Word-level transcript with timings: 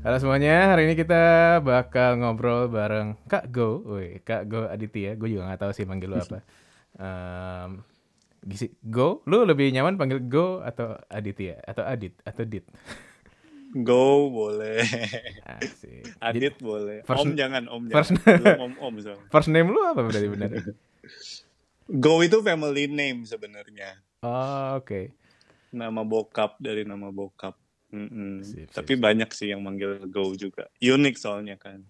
Halo 0.00 0.16
semuanya, 0.16 0.72
hari 0.72 0.88
ini 0.88 0.94
kita 0.94 1.22
bakal 1.60 2.16
ngobrol 2.16 2.66
bareng 2.66 3.20
Kak 3.26 3.52
Go, 3.52 3.84
Woi, 3.84 4.20
Kak 4.20 4.48
Go 4.48 4.64
Aditya. 4.64 5.12
Gue 5.14 5.28
juga 5.30 5.44
nggak 5.44 5.60
tahu 5.60 5.72
sih 5.72 5.84
manggil 5.84 6.08
lu 6.08 6.16
apa. 6.16 6.40
Um, 6.96 7.84
gisi- 8.42 8.72
Go, 8.82 9.20
lu 9.24 9.44
lebih 9.44 9.68
nyaman 9.68 10.00
panggil 10.00 10.24
Go 10.24 10.64
atau 10.64 10.96
Aditya 11.06 11.60
atau 11.62 11.84
Adit 11.84 12.16
atau 12.22 12.42
Dit? 12.42 12.64
Go 13.76 14.32
boleh. 14.32 14.80
Asik. 15.44 16.16
Adit 16.24 16.56
boleh. 16.58 17.04
first- 17.04 17.20
om 17.20 17.36
jangan, 17.36 17.68
om 17.68 17.84
first- 17.86 18.16
jangan. 18.16 18.40
Belum 18.40 18.60
om 18.62 18.72
om 18.80 18.94
soalnya. 18.98 19.28
First 19.32 19.50
name 19.52 19.68
lu 19.68 19.80
apa 19.84 20.00
berarti 20.00 20.28
benar? 20.28 20.48
Go 22.02 22.24
itu 22.24 22.40
family 22.40 22.88
name 22.88 23.28
sebenarnya. 23.28 24.00
Oh, 24.24 24.80
oke. 24.80 25.12
Nama 25.70 26.00
bokap 26.02 26.56
dari 26.56 26.88
nama 26.88 27.12
bokap. 27.12 27.52
Mm-mm. 27.90 28.46
Sip, 28.46 28.70
sip, 28.70 28.74
Tapi 28.74 28.94
banyak 28.94 29.30
sih 29.30 29.50
yang 29.50 29.60
manggil 29.60 29.98
Go 30.06 30.30
juga. 30.34 30.70
Unik 30.78 31.14
soalnya 31.18 31.58
kan. 31.58 31.82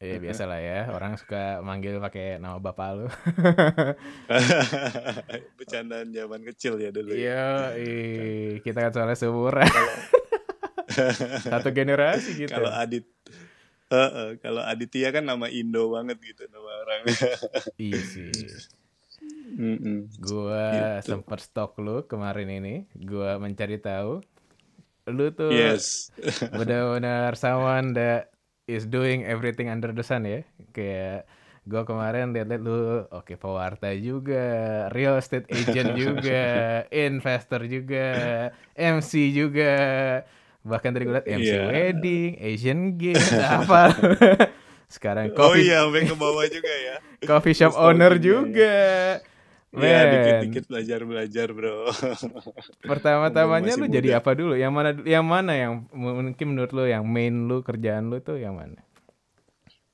Iya 0.00 0.16
biasa 0.24 0.48
lah 0.48 0.60
ya, 0.60 0.80
orang 0.90 1.20
suka 1.20 1.60
manggil 1.60 2.00
pakai 2.00 2.40
nama 2.40 2.56
bapak 2.56 2.88
lu. 2.96 3.06
Bercandaan 5.58 6.08
zaman 6.10 6.40
kecil 6.52 6.80
ya 6.80 6.90
dulu. 6.90 7.12
Iya, 7.12 7.74
kita 8.64 8.78
kan 8.88 8.92
soalnya 8.92 9.16
seumuran. 9.16 9.68
Satu 11.44 11.70
generasi 11.70 12.46
gitu. 12.46 12.50
Kalau 12.50 12.72
Adit 12.72 13.06
Heeh, 13.88 14.36
kalau 14.44 14.60
Aditya 14.60 15.08
kan 15.16 15.24
nama 15.24 15.48
Indo 15.48 15.88
banget 15.88 16.20
gitu 16.20 16.44
nama 16.52 16.70
orang. 16.84 17.08
Iya 17.80 18.00
sih. 18.04 18.28
Mm-mm. 19.56 20.12
Gua 20.20 21.00
Gitu. 21.00 21.08
sempat 21.08 21.40
stok 21.40 21.80
lu 21.80 22.04
kemarin 22.04 22.52
ini. 22.52 22.84
Gua 22.92 23.40
mencari 23.40 23.80
tahu. 23.80 24.20
Lu 25.08 25.30
tuh 25.30 25.50
Yes. 25.50 26.12
benar-benar 26.58 27.34
someone 27.34 27.92
that 27.92 28.28
is 28.64 28.84
doing 28.84 29.24
everything 29.24 29.66
under 29.66 29.90
the 29.90 30.02
sun 30.02 30.22
ya. 30.22 30.44
Kayak 30.70 31.24
gua 31.64 31.84
kemarin 31.84 32.32
lihat-lihat 32.32 32.60
lu 32.60 32.78
oke 33.06 33.32
pewarta 33.34 33.92
juga, 33.92 34.44
real 34.88 35.16
estate 35.16 35.48
agent 35.48 35.92
juga, 35.94 36.44
investor 37.08 37.64
juga, 37.64 38.06
MC 38.72 39.12
juga. 39.30 39.72
Bahkan 40.58 40.90
tadi 40.90 41.04
gue 41.04 41.14
liat 41.14 41.28
MC 41.28 41.48
Iya. 41.48 41.64
wedding, 41.64 42.30
Asian 42.36 42.80
Games, 42.96 43.24
apa. 43.56 43.92
Sekarang 44.84 45.28
Oh 45.32 45.52
coffee, 45.52 45.64
iya, 45.64 45.84
sampai 45.84 46.04
ke 46.04 46.16
bawah 46.16 46.44
juga 46.48 46.72
ya. 46.72 46.96
coffee 47.24 47.52
shop 47.52 47.76
owner 47.76 48.16
ya. 48.16 49.20
Iya, 49.68 50.00
dikit-dikit 50.08 50.64
belajar-belajar, 50.72 51.48
Bro. 51.52 51.92
Pertama-tamanya 52.90 53.76
lu 53.76 53.84
jadi 53.84 54.16
muda. 54.16 54.20
apa 54.24 54.30
dulu? 54.32 54.54
Yang 54.56 54.72
mana 54.72 54.90
yang 55.04 55.26
mana 55.28 55.52
yang 55.52 55.72
mungkin 55.92 56.46
menurut 56.56 56.72
lu 56.72 56.88
yang 56.88 57.04
main 57.04 57.44
lu 57.44 57.60
kerjaan 57.60 58.08
lu 58.08 58.16
tuh 58.24 58.40
yang 58.40 58.56
mana? 58.56 58.80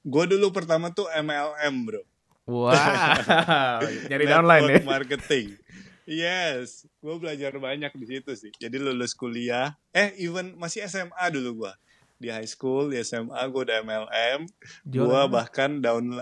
Gue 0.07 0.31
dulu 0.31 0.55
pertama 0.55 0.95
tuh 0.95 1.11
MLM, 1.11 1.75
Bro. 1.91 2.03
Wow, 2.45 3.81
nyari 4.13 4.25
downline 4.33 4.65
ya. 4.69 4.79
Marketing. 4.85 5.57
Yes, 6.05 6.85
gue 7.01 7.17
belajar 7.17 7.57
banyak 7.57 7.89
di 7.97 8.07
situ 8.07 8.31
sih. 8.37 8.53
Jadi 8.53 8.77
lulus 8.77 9.17
kuliah, 9.17 9.73
eh 9.97 10.13
even 10.21 10.53
masih 10.61 10.85
SMA 10.85 11.25
dulu 11.33 11.65
gue. 11.65 11.73
Di 12.21 12.29
high 12.29 12.47
school, 12.47 12.93
di 12.93 13.01
SMA 13.01 13.41
gue 13.49 13.63
udah 13.65 13.81
MLM. 13.81 14.41
Gue 14.87 15.21
bahkan 15.33 15.81
down... 15.81 16.21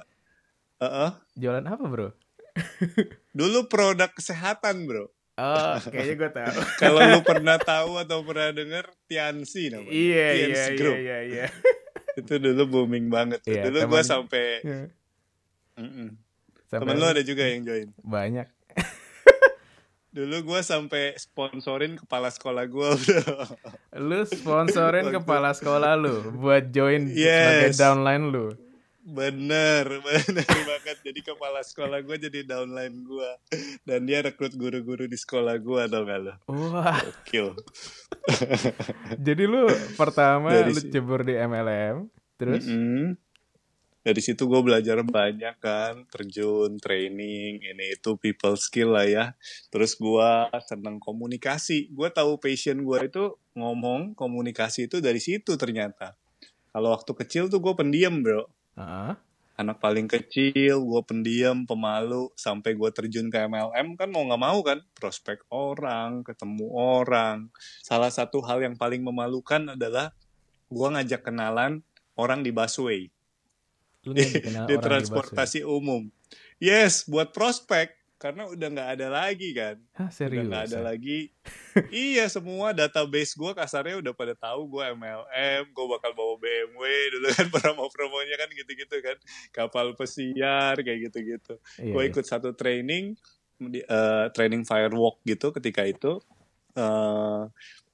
Heeh. 0.78 1.10
jualan 1.38 1.62
apa 1.62 1.84
bro? 1.86 2.10
Dulu 3.32 3.66
produk 3.66 4.08
kesehatan, 4.08 4.84
Bro. 4.84 5.08
Oh, 5.32 5.76
kayaknya 5.88 6.14
gue 6.14 6.30
tahu. 6.30 6.58
Kalau 6.84 7.00
lu 7.02 7.20
pernah 7.24 7.56
tahu 7.56 7.96
atau 7.96 8.20
pernah 8.20 8.52
denger, 8.52 8.84
Tiansi 9.06 9.72
namanya. 9.72 9.88
iya, 9.90 10.26
iya, 10.28 10.46
Tiansi 10.46 10.60
iya, 10.68 10.76
Group. 10.76 10.96
iya, 10.96 11.18
iya. 11.24 11.46
Itu 12.20 12.36
dulu 12.36 12.62
booming 12.68 13.08
banget. 13.08 13.40
tuh. 13.40 13.50
Iya, 13.50 13.62
dulu 13.66 13.96
gue 13.96 14.02
sampai... 14.04 14.44
Iya. 14.60 14.84
Sampai 16.68 16.84
Temen 16.84 17.00
lu 17.00 17.06
ada 17.08 17.22
juga 17.22 17.44
yang 17.44 17.64
join. 17.64 17.88
banyak. 17.98 18.48
Dulu 20.12 20.36
gue 20.44 20.60
sampai 20.60 21.16
sponsorin 21.16 21.96
kepala 21.96 22.28
sekolah 22.28 22.68
gue, 22.68 22.88
bro. 22.92 23.36
Lu 23.96 24.20
sponsorin 24.24 25.08
kepala 25.08 25.56
sekolah 25.56 25.96
lu 25.96 26.36
buat 26.36 26.68
join 26.68 27.08
sebagai 27.08 27.72
Yes. 27.72 27.80
downline 27.80 28.28
lu. 28.28 28.52
Bener, 29.02 29.82
bener 30.06 30.46
banget. 30.46 30.96
Jadi 31.02 31.20
kepala 31.26 31.58
sekolah 31.66 31.98
gue 32.06 32.16
jadi 32.22 32.46
downline 32.46 33.02
gue. 33.02 33.30
Dan 33.82 34.06
dia 34.06 34.22
rekrut 34.22 34.54
guru-guru 34.54 35.10
di 35.10 35.18
sekolah 35.18 35.58
gue, 35.58 35.82
tau 35.90 36.06
gak 36.06 36.20
lo? 36.22 36.34
Wah, 36.46 37.02
Kill. 37.26 37.50
jadi 39.26 39.42
lu 39.50 39.66
pertama 39.98 40.54
Dari 40.54 40.70
lu 40.70 40.80
cebur 40.86 41.26
di 41.26 41.34
MLM, 41.34 42.06
terus 42.38 42.62
Dari 44.02 44.18
situ 44.18 44.50
gue 44.50 44.58
belajar 44.66 44.98
banyak 45.06 45.62
kan, 45.62 46.10
terjun, 46.10 46.74
training, 46.82 47.62
ini 47.62 47.94
itu 47.94 48.18
people 48.18 48.58
skill 48.58 48.98
lah 48.98 49.06
ya. 49.06 49.24
Terus 49.70 49.94
gue 49.94 50.30
seneng 50.66 50.98
komunikasi. 50.98 51.90
Gue 51.94 52.10
tahu 52.10 52.38
passion 52.38 52.82
gue 52.82 52.98
itu 53.06 53.38
ngomong, 53.54 54.18
komunikasi 54.18 54.90
itu 54.90 54.98
dari 54.98 55.22
situ 55.22 55.54
ternyata. 55.54 56.18
Kalau 56.74 56.90
waktu 56.90 57.12
kecil 57.14 57.46
tuh 57.46 57.62
gue 57.62 57.74
pendiam 57.78 58.22
bro. 58.26 58.50
Heeh. 58.76 59.14
anak 59.52 59.78
paling 59.78 60.08
kecil, 60.08 60.80
gue 60.80 61.02
pendiam, 61.04 61.68
pemalu, 61.68 62.32
sampai 62.34 62.72
gue 62.72 62.90
terjun 62.90 63.28
ke 63.28 63.46
MLM 63.46 63.94
kan 63.94 64.08
mau 64.10 64.24
nggak 64.24 64.42
mau 64.42 64.58
kan, 64.64 64.80
prospek 64.96 65.44
orang, 65.52 66.24
ketemu 66.24 66.66
orang. 66.72 67.52
Salah 67.84 68.10
satu 68.10 68.42
hal 68.42 68.64
yang 68.64 68.74
paling 68.74 69.04
memalukan 69.04 69.76
adalah 69.76 70.16
gue 70.72 70.88
ngajak 70.88 71.22
kenalan 71.22 71.84
orang 72.18 72.40
di 72.42 72.50
busway, 72.50 73.12
lu 74.02 74.16
di 74.18 74.74
orang 74.74 74.80
transportasi 74.80 75.62
umum. 75.62 76.08
Yes, 76.58 77.06
buat 77.06 77.30
prospek, 77.30 77.92
karena 78.22 78.46
udah 78.46 78.68
nggak 78.70 78.90
ada 78.94 79.06
lagi 79.10 79.50
kan. 79.50 79.82
Hah, 79.98 80.06
Udah 80.06 80.14
serius? 80.14 80.46
nggak 80.46 80.64
ada 80.70 80.78
ah? 80.78 80.84
lagi. 80.94 81.18
iya, 81.90 82.30
semua 82.30 82.70
database 82.70 83.34
gue 83.34 83.50
kasarnya 83.50 83.98
udah 83.98 84.14
pada 84.14 84.38
tahu 84.38 84.78
gue 84.78 84.82
MLM, 84.94 85.74
gue 85.74 85.86
bakal 85.90 86.14
bawa 86.14 86.38
BMW 86.38 86.82
dulu 87.18 87.26
kan 87.34 87.46
promo-promonya 87.58 88.38
kan 88.38 88.48
gitu-gitu 88.54 88.96
kan, 89.02 89.18
kapal 89.50 89.98
pesiar 89.98 90.78
kayak 90.78 91.10
gitu-gitu. 91.10 91.58
Iya, 91.82 91.90
gue 91.90 92.02
iya. 92.06 92.10
ikut 92.14 92.22
satu 92.22 92.54
training, 92.54 93.18
di- 93.58 93.82
eh, 93.82 94.26
training 94.30 94.62
firewalk 94.62 95.18
gitu 95.26 95.50
ketika 95.50 95.82
itu. 95.82 96.22
eh 96.72 97.42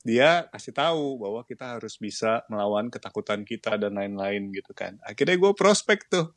dia 0.07 0.47
kasih 0.55 0.73
tahu 0.73 1.19
bahwa 1.19 1.43
kita 1.43 1.77
harus 1.77 1.99
bisa 1.99 2.47
melawan 2.47 2.89
ketakutan 2.89 3.43
kita 3.43 3.75
dan 3.77 3.93
lain-lain 3.99 4.55
gitu 4.55 4.71
kan. 4.73 4.97
Akhirnya 5.03 5.35
gue 5.37 5.53
prospek 5.53 6.07
tuh. 6.09 6.31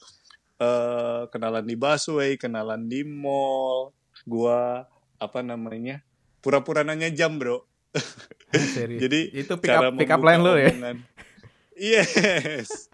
Eh 0.62 1.22
kenalan 1.34 1.66
di 1.66 1.74
busway, 1.74 2.38
kenalan 2.38 2.86
di 2.86 3.02
mall. 3.02 3.90
Gue 4.22 4.86
apa 5.18 5.40
namanya? 5.42 6.06
Pura-pura 6.46 6.86
nanya 6.86 7.10
jam, 7.10 7.42
Bro. 7.42 7.66
Hah, 8.54 8.66
serius. 8.78 9.02
Jadi 9.02 9.20
itu 9.34 9.54
pick 9.58 9.74
up 9.74 9.90
pick 9.98 10.12
up 10.14 10.22
line 10.22 10.42
lu 10.42 10.54
ya. 10.58 10.70
Yes. 11.76 12.88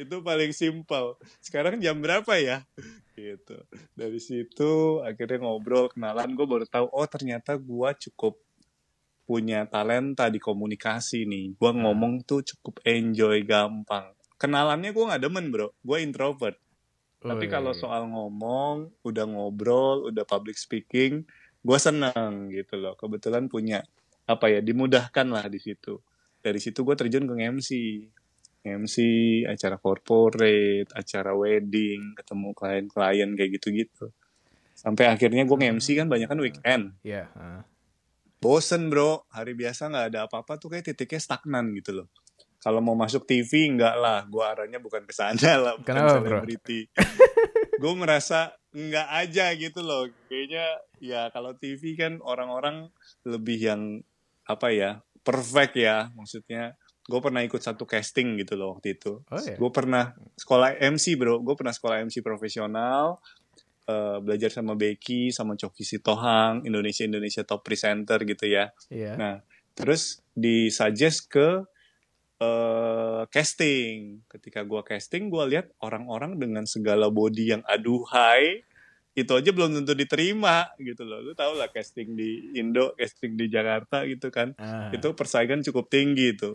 itu 0.00 0.16
paling 0.24 0.50
simpel. 0.56 1.20
Sekarang 1.44 1.78
jam 1.78 2.00
berapa 2.00 2.32
ya? 2.40 2.64
Gitu. 3.14 3.56
Dari 3.94 4.16
situ 4.18 5.04
akhirnya 5.04 5.44
ngobrol, 5.44 5.92
kenalan 5.92 6.32
gue 6.32 6.46
baru 6.48 6.64
tahu 6.64 6.88
oh 6.88 7.06
ternyata 7.06 7.54
gue 7.60 7.90
cukup 8.08 8.40
punya 9.28 9.62
talenta 9.68 10.26
di 10.26 10.42
komunikasi 10.42 11.28
nih. 11.28 11.54
Gue 11.54 11.70
Hmm. 11.70 11.86
ngomong 11.86 12.24
tuh 12.26 12.42
cukup 12.42 12.82
enjoy, 12.82 13.44
gampang. 13.46 14.10
Kenalannya 14.40 14.90
gue 14.90 15.04
nggak 15.04 15.22
demen 15.22 15.46
bro, 15.52 15.70
gue 15.84 15.98
introvert. 16.00 16.56
Tapi 17.20 17.46
Wih. 17.46 17.52
kalau 17.52 17.72
soal 17.76 18.08
ngomong, 18.08 18.88
udah 19.04 19.24
ngobrol, 19.28 20.08
udah 20.08 20.24
public 20.24 20.56
speaking, 20.56 21.28
gue 21.60 21.78
seneng 21.78 22.48
gitu 22.48 22.80
loh. 22.80 22.96
Kebetulan 22.96 23.44
punya 23.46 23.84
apa 24.24 24.48
ya, 24.48 24.64
dimudahkan 24.64 25.28
lah 25.28 25.44
di 25.52 25.60
situ. 25.60 26.00
Dari 26.40 26.56
situ 26.56 26.80
gue 26.80 26.96
terjun 26.96 27.28
ke 27.28 27.34
MC. 27.36 27.70
MC, 28.60 28.96
acara 29.48 29.80
corporate, 29.80 30.92
acara 30.92 31.32
wedding, 31.32 32.12
ketemu 32.16 32.48
klien-klien 32.52 33.30
kayak 33.36 33.50
gitu-gitu. 33.56 34.12
Sampai 34.76 35.12
akhirnya 35.12 35.44
gue 35.44 35.56
nge-MC 35.60 35.96
kan 35.96 36.08
banyak 36.08 36.28
kan 36.28 36.40
weekend. 36.40 36.84
Iya, 37.04 37.28
heeh. 37.36 37.60
Bosen 38.40 38.88
bro, 38.88 39.28
hari 39.28 39.52
biasa 39.52 39.92
nggak 39.92 40.06
ada 40.12 40.20
apa-apa 40.24 40.56
tuh 40.56 40.72
kayak 40.72 40.92
titiknya 40.92 41.20
stagnan 41.20 41.76
gitu 41.76 42.00
loh. 42.00 42.08
Kalau 42.60 42.84
mau 42.84 42.92
masuk 42.92 43.24
TV 43.24 43.72
enggak 43.72 43.96
lah, 43.96 44.28
gue 44.28 44.44
arahnya 44.44 44.84
bukan 44.84 45.08
ke 45.08 45.16
sana 45.16 45.56
lah, 45.64 45.72
bukan 45.80 45.96
Kenapa, 45.96 46.20
selebriti. 46.20 46.84
gue 47.82 47.92
merasa 47.96 48.52
enggak 48.76 49.08
aja 49.08 49.48
gitu 49.56 49.80
loh. 49.80 50.04
Kayaknya 50.28 50.66
ya 51.00 51.32
kalau 51.32 51.56
TV 51.56 51.96
kan 51.96 52.20
orang-orang 52.20 52.92
lebih 53.24 53.58
yang 53.64 53.82
apa 54.44 54.68
ya, 54.76 55.00
perfect 55.24 55.80
ya 55.80 56.12
maksudnya. 56.12 56.76
Gue 57.08 57.18
pernah 57.24 57.40
ikut 57.40 57.58
satu 57.58 57.88
casting 57.88 58.36
gitu 58.38 58.60
loh 58.60 58.76
waktu 58.76 59.00
itu. 59.00 59.24
Oh 59.24 59.40
ya. 59.40 59.56
Gue 59.56 59.70
pernah 59.72 60.12
sekolah 60.36 60.76
MC 60.78 61.16
bro, 61.16 61.40
gue 61.40 61.56
pernah 61.56 61.72
sekolah 61.72 62.04
MC 62.04 62.20
profesional, 62.20 63.24
eh, 63.88 64.20
belajar 64.20 64.52
sama 64.52 64.76
Becky, 64.76 65.32
sama 65.32 65.56
Coki 65.56 65.82
Sitohang, 65.82 66.68
Indonesia 66.68 67.08
Indonesia 67.08 67.40
Top 67.42 67.64
Presenter 67.64 68.20
gitu 68.28 68.44
ya. 68.44 68.68
Iya. 68.92 69.16
Nah, 69.16 69.34
terus 69.72 70.20
disuggest 70.36 71.32
ke 71.32 71.64
eh, 72.40 73.22
casting. 73.28 74.24
Ketika 74.26 74.64
gue 74.64 74.80
casting, 74.82 75.28
gue 75.28 75.44
lihat 75.52 75.70
orang-orang 75.84 76.40
dengan 76.40 76.64
segala 76.64 77.12
body 77.12 77.54
yang 77.56 77.62
aduhai, 77.68 78.64
itu 79.12 79.32
aja 79.34 79.50
belum 79.50 79.82
tentu 79.82 79.92
diterima 79.92 80.70
gitu 80.80 81.02
loh. 81.02 81.20
Lu 81.20 81.32
tau 81.36 81.52
lah 81.58 81.68
casting 81.68 82.14
di 82.14 82.56
Indo, 82.56 82.94
casting 82.96 83.36
di 83.36 83.50
Jakarta 83.50 84.06
gitu 84.06 84.30
kan. 84.32 84.54
Ah. 84.56 84.88
Itu 84.94 85.12
persaingan 85.12 85.66
cukup 85.66 85.90
tinggi 85.90 86.32
itu. 86.34 86.54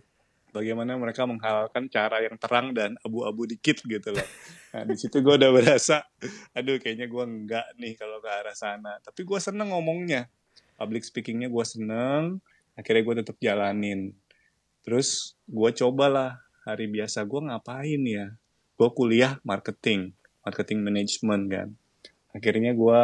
Bagaimana 0.56 0.96
mereka 0.96 1.28
menghalalkan 1.28 1.92
cara 1.92 2.24
yang 2.24 2.40
terang 2.40 2.72
dan 2.72 2.96
abu-abu 3.04 3.44
dikit 3.44 3.84
gitu 3.84 4.16
loh. 4.16 4.28
Nah 4.72 4.88
di 4.88 4.96
situ 4.96 5.20
gue 5.20 5.36
udah 5.36 5.52
berasa, 5.52 6.04
aduh 6.56 6.80
kayaknya 6.80 7.12
gue 7.12 7.24
enggak 7.28 7.68
nih 7.76 8.00
kalau 8.00 8.24
ke 8.24 8.30
arah 8.32 8.56
sana. 8.56 8.96
Tapi 9.04 9.28
gue 9.28 9.40
seneng 9.44 9.76
ngomongnya. 9.76 10.32
Public 10.80 11.04
speakingnya 11.04 11.52
gue 11.52 11.66
seneng. 11.68 12.40
Akhirnya 12.76 13.04
gue 13.04 13.16
tetap 13.20 13.36
jalanin. 13.44 14.16
Terus 14.86 15.34
gue 15.44 15.70
cobalah 15.76 16.38
hari 16.62 16.86
biasa 16.86 17.26
gue 17.26 17.42
ngapain 17.44 18.02
ya. 18.02 18.32
Gue 18.76 18.90
kuliah 18.92 19.42
marketing, 19.42 20.14
marketing 20.42 20.80
management 20.80 21.44
kan. 21.50 21.68
Akhirnya 22.32 22.72
gue 22.72 23.02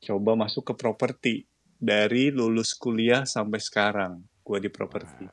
coba 0.00 0.30
masuk 0.34 0.72
ke 0.72 0.74
properti. 0.74 1.34
Dari 1.76 2.28
lulus 2.28 2.72
kuliah 2.72 3.24
sampai 3.24 3.56
sekarang 3.56 4.20
gue 4.40 4.58
di 4.58 4.68
properti 4.68 5.24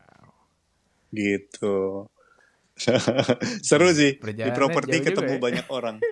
gitu 1.08 2.06
seru 3.66 3.90
sih 3.90 4.16
di 4.16 4.52
properti 4.54 5.02
ketemu 5.02 5.16
juga 5.26 5.34
ya. 5.34 5.42
banyak 5.42 5.68
orang 5.68 5.98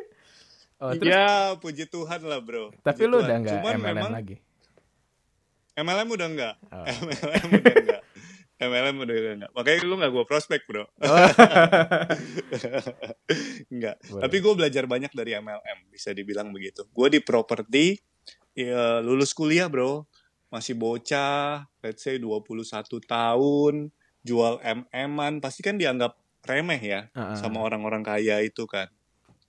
Oh, 0.76 0.92
terus, 0.92 1.08
ya 1.08 1.56
puji 1.56 1.88
Tuhan 1.88 2.20
lah 2.28 2.44
bro 2.44 2.68
tapi 2.82 3.00
Puji 3.00 3.08
lu 3.08 3.16
Tuhan. 3.16 3.24
udah 3.24 3.38
nggak 3.40 3.60
MLM 3.64 3.80
memang 3.80 4.12
lagi? 4.12 4.36
MLM 5.74 6.08
udah 6.10 6.28
enggak 6.28 6.56
Oh. 6.68 6.84
MLM 6.84 7.48
udah 7.54 7.76
enggak 7.80 8.02
MLM 8.56 8.96
udah 9.04 9.16
enggak 9.36 9.52
makanya 9.52 9.78
lu 9.84 9.96
nggak 10.00 10.12
gue 10.16 10.26
prospek 10.26 10.62
bro 10.64 10.84
Oh. 10.84 10.88
enggak 13.74 13.96
Boleh. 14.08 14.22
tapi 14.26 14.36
gue 14.40 14.54
belajar 14.56 14.84
banyak 14.86 15.12
dari 15.12 15.36
MLM 15.36 15.80
bisa 15.92 16.12
dibilang 16.12 16.50
begitu 16.52 16.86
gue 16.88 17.08
di 17.10 17.20
properti 17.22 18.00
ya, 18.56 19.00
lulus 19.02 19.36
kuliah 19.36 19.68
bro 19.68 20.06
masih 20.50 20.78
bocah 20.78 21.68
let's 21.84 22.06
say 22.06 22.16
21 22.16 22.64
tahun 23.04 23.74
jual 24.26 24.54
MM-an 24.64 25.44
pasti 25.44 25.62
kan 25.62 25.76
dianggap 25.76 26.16
remeh 26.46 26.80
ya 26.80 27.02
Ah, 27.14 27.34
ah. 27.34 27.38
sama 27.38 27.62
orang-orang 27.62 28.06
kaya 28.06 28.42
itu 28.42 28.70
kan. 28.70 28.86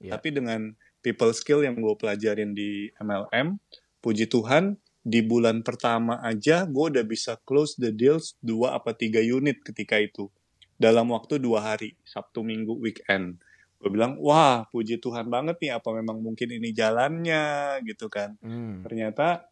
Iya. 0.01 0.17
Tapi 0.17 0.33
dengan 0.33 0.73
people 1.01 1.33
skill 1.33 1.61
yang 1.65 1.77
gue 1.77 1.93
pelajarin 1.97 2.53
di 2.53 2.89
MLM, 2.97 3.57
puji 4.01 4.29
Tuhan 4.29 4.77
di 5.07 5.23
bulan 5.23 5.63
pertama 5.63 6.19
aja 6.19 6.67
gue 6.67 6.85
udah 6.91 7.07
bisa 7.07 7.39
close 7.47 7.79
the 7.79 7.95
deals 7.95 8.35
dua 8.43 8.75
apa 8.75 8.91
tiga 8.91 9.23
unit 9.23 9.63
ketika 9.63 10.03
itu 10.03 10.27
dalam 10.75 11.15
waktu 11.15 11.39
dua 11.39 11.63
hari 11.63 11.95
Sabtu 12.03 12.43
Minggu 12.43 12.75
weekend. 12.75 13.39
Gue 13.79 13.95
bilang 13.95 14.19
wah 14.19 14.67
puji 14.75 14.99
Tuhan 14.99 15.31
banget 15.31 15.63
nih 15.63 15.79
apa 15.79 15.95
memang 15.95 16.19
mungkin 16.19 16.51
ini 16.51 16.75
jalannya 16.75 17.79
gitu 17.87 18.11
kan. 18.11 18.35
Hmm. 18.43 18.83
Ternyata 18.83 19.47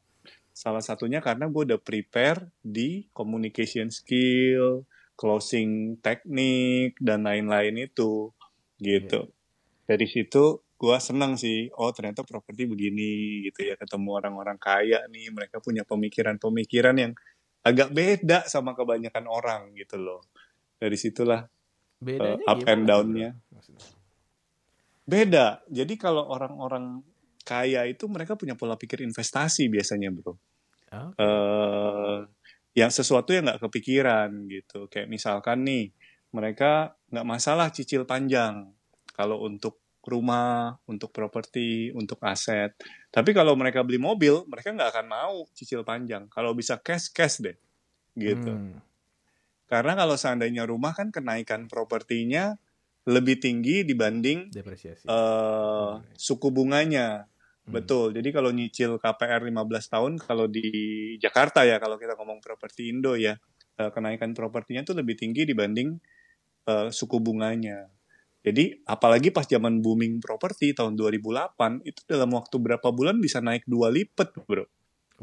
salah 0.50 0.82
satunya 0.82 1.22
karena 1.22 1.46
gue 1.46 1.62
udah 1.70 1.78
prepare 1.78 2.50
di 2.58 3.06
communication 3.14 3.94
skill, 3.94 4.82
closing 5.14 6.02
teknik 6.02 6.98
dan 6.98 7.30
lain-lain 7.30 7.78
itu 7.78 8.34
gitu. 8.82 9.30
Dari 9.86 10.06
situ 10.10 10.66
gue 10.84 10.96
seneng 11.00 11.40
sih, 11.40 11.72
oh 11.80 11.88
ternyata 11.96 12.20
properti 12.20 12.68
begini 12.68 13.40
gitu 13.48 13.64
ya, 13.64 13.74
ketemu 13.80 14.20
orang-orang 14.20 14.60
kaya 14.60 15.00
nih, 15.08 15.32
mereka 15.32 15.64
punya 15.64 15.80
pemikiran-pemikiran 15.88 16.96
yang 17.00 17.12
agak 17.64 17.96
beda 17.96 18.44
sama 18.44 18.76
kebanyakan 18.76 19.24
orang 19.24 19.72
gitu 19.72 19.96
loh. 19.96 20.20
Dari 20.76 21.00
situlah 21.00 21.40
Bedanya 21.96 22.44
up 22.44 22.60
gimana 22.60 22.72
and 22.76 22.82
down-nya. 22.84 23.30
beda. 25.08 25.64
Jadi 25.72 25.94
kalau 25.96 26.28
orang-orang 26.28 27.00
kaya 27.44 27.88
itu 27.88 28.04
mereka 28.08 28.36
punya 28.36 28.56
pola 28.56 28.76
pikir 28.76 29.00
investasi 29.00 29.72
biasanya 29.72 30.12
bro. 30.12 30.36
Oh, 30.92 31.10
eh 31.16 32.18
yang 32.74 32.90
sesuatu 32.90 33.30
yang 33.30 33.46
nggak 33.48 33.62
kepikiran 33.70 34.50
gitu. 34.50 34.90
Kayak 34.90 35.08
misalkan 35.08 35.62
nih, 35.62 35.94
mereka 36.34 36.98
nggak 37.08 37.26
masalah 37.26 37.70
cicil 37.70 38.02
panjang 38.04 38.74
kalau 39.14 39.46
untuk 39.46 39.83
rumah, 40.08 40.76
untuk 40.84 41.10
properti, 41.10 41.90
untuk 41.96 42.20
aset. 42.24 42.76
Tapi 43.08 43.30
kalau 43.32 43.56
mereka 43.56 43.80
beli 43.80 43.96
mobil, 43.96 44.44
mereka 44.48 44.72
nggak 44.72 44.90
akan 44.92 45.06
mau 45.08 45.36
cicil 45.56 45.82
panjang. 45.82 46.28
Kalau 46.28 46.52
bisa 46.52 46.76
cash 46.80 47.08
cash 47.12 47.40
deh, 47.40 47.56
gitu. 48.16 48.52
Hmm. 48.52 48.80
Karena 49.64 49.96
kalau 49.96 50.14
seandainya 50.14 50.68
rumah 50.68 50.92
kan 50.92 51.08
kenaikan 51.08 51.66
propertinya 51.66 52.54
lebih 53.04 53.36
tinggi 53.36 53.84
dibanding 53.84 54.48
Depresiasi. 54.48 55.04
eh 55.08 55.92
suku 56.16 56.48
bunganya. 56.48 57.28
Hmm. 57.64 57.80
Betul. 57.80 58.12
Jadi 58.16 58.28
kalau 58.32 58.52
nyicil 58.52 59.00
KPR 59.00 59.40
15 59.44 59.92
tahun 59.92 60.12
kalau 60.20 60.48
di 60.48 60.68
Jakarta 61.20 61.64
ya 61.64 61.80
kalau 61.80 61.96
kita 61.96 62.16
ngomong 62.16 62.44
properti 62.44 62.92
Indo 62.92 63.16
ya, 63.16 63.36
eh, 63.80 63.90
kenaikan 63.92 64.36
propertinya 64.36 64.84
tuh 64.84 64.96
lebih 65.00 65.16
tinggi 65.16 65.48
dibanding 65.48 65.96
eh, 66.68 66.88
suku 66.92 67.20
bunganya. 67.20 67.88
Jadi 68.44 68.84
apalagi 68.84 69.32
pas 69.32 69.48
zaman 69.48 69.80
booming 69.80 70.20
properti 70.20 70.76
tahun 70.76 71.00
2008 71.00 71.80
itu 71.88 72.04
dalam 72.04 72.28
waktu 72.36 72.60
berapa 72.60 72.88
bulan 72.92 73.16
bisa 73.16 73.40
naik 73.40 73.64
dua 73.64 73.88
lipat, 73.88 74.36
Bro. 74.44 74.68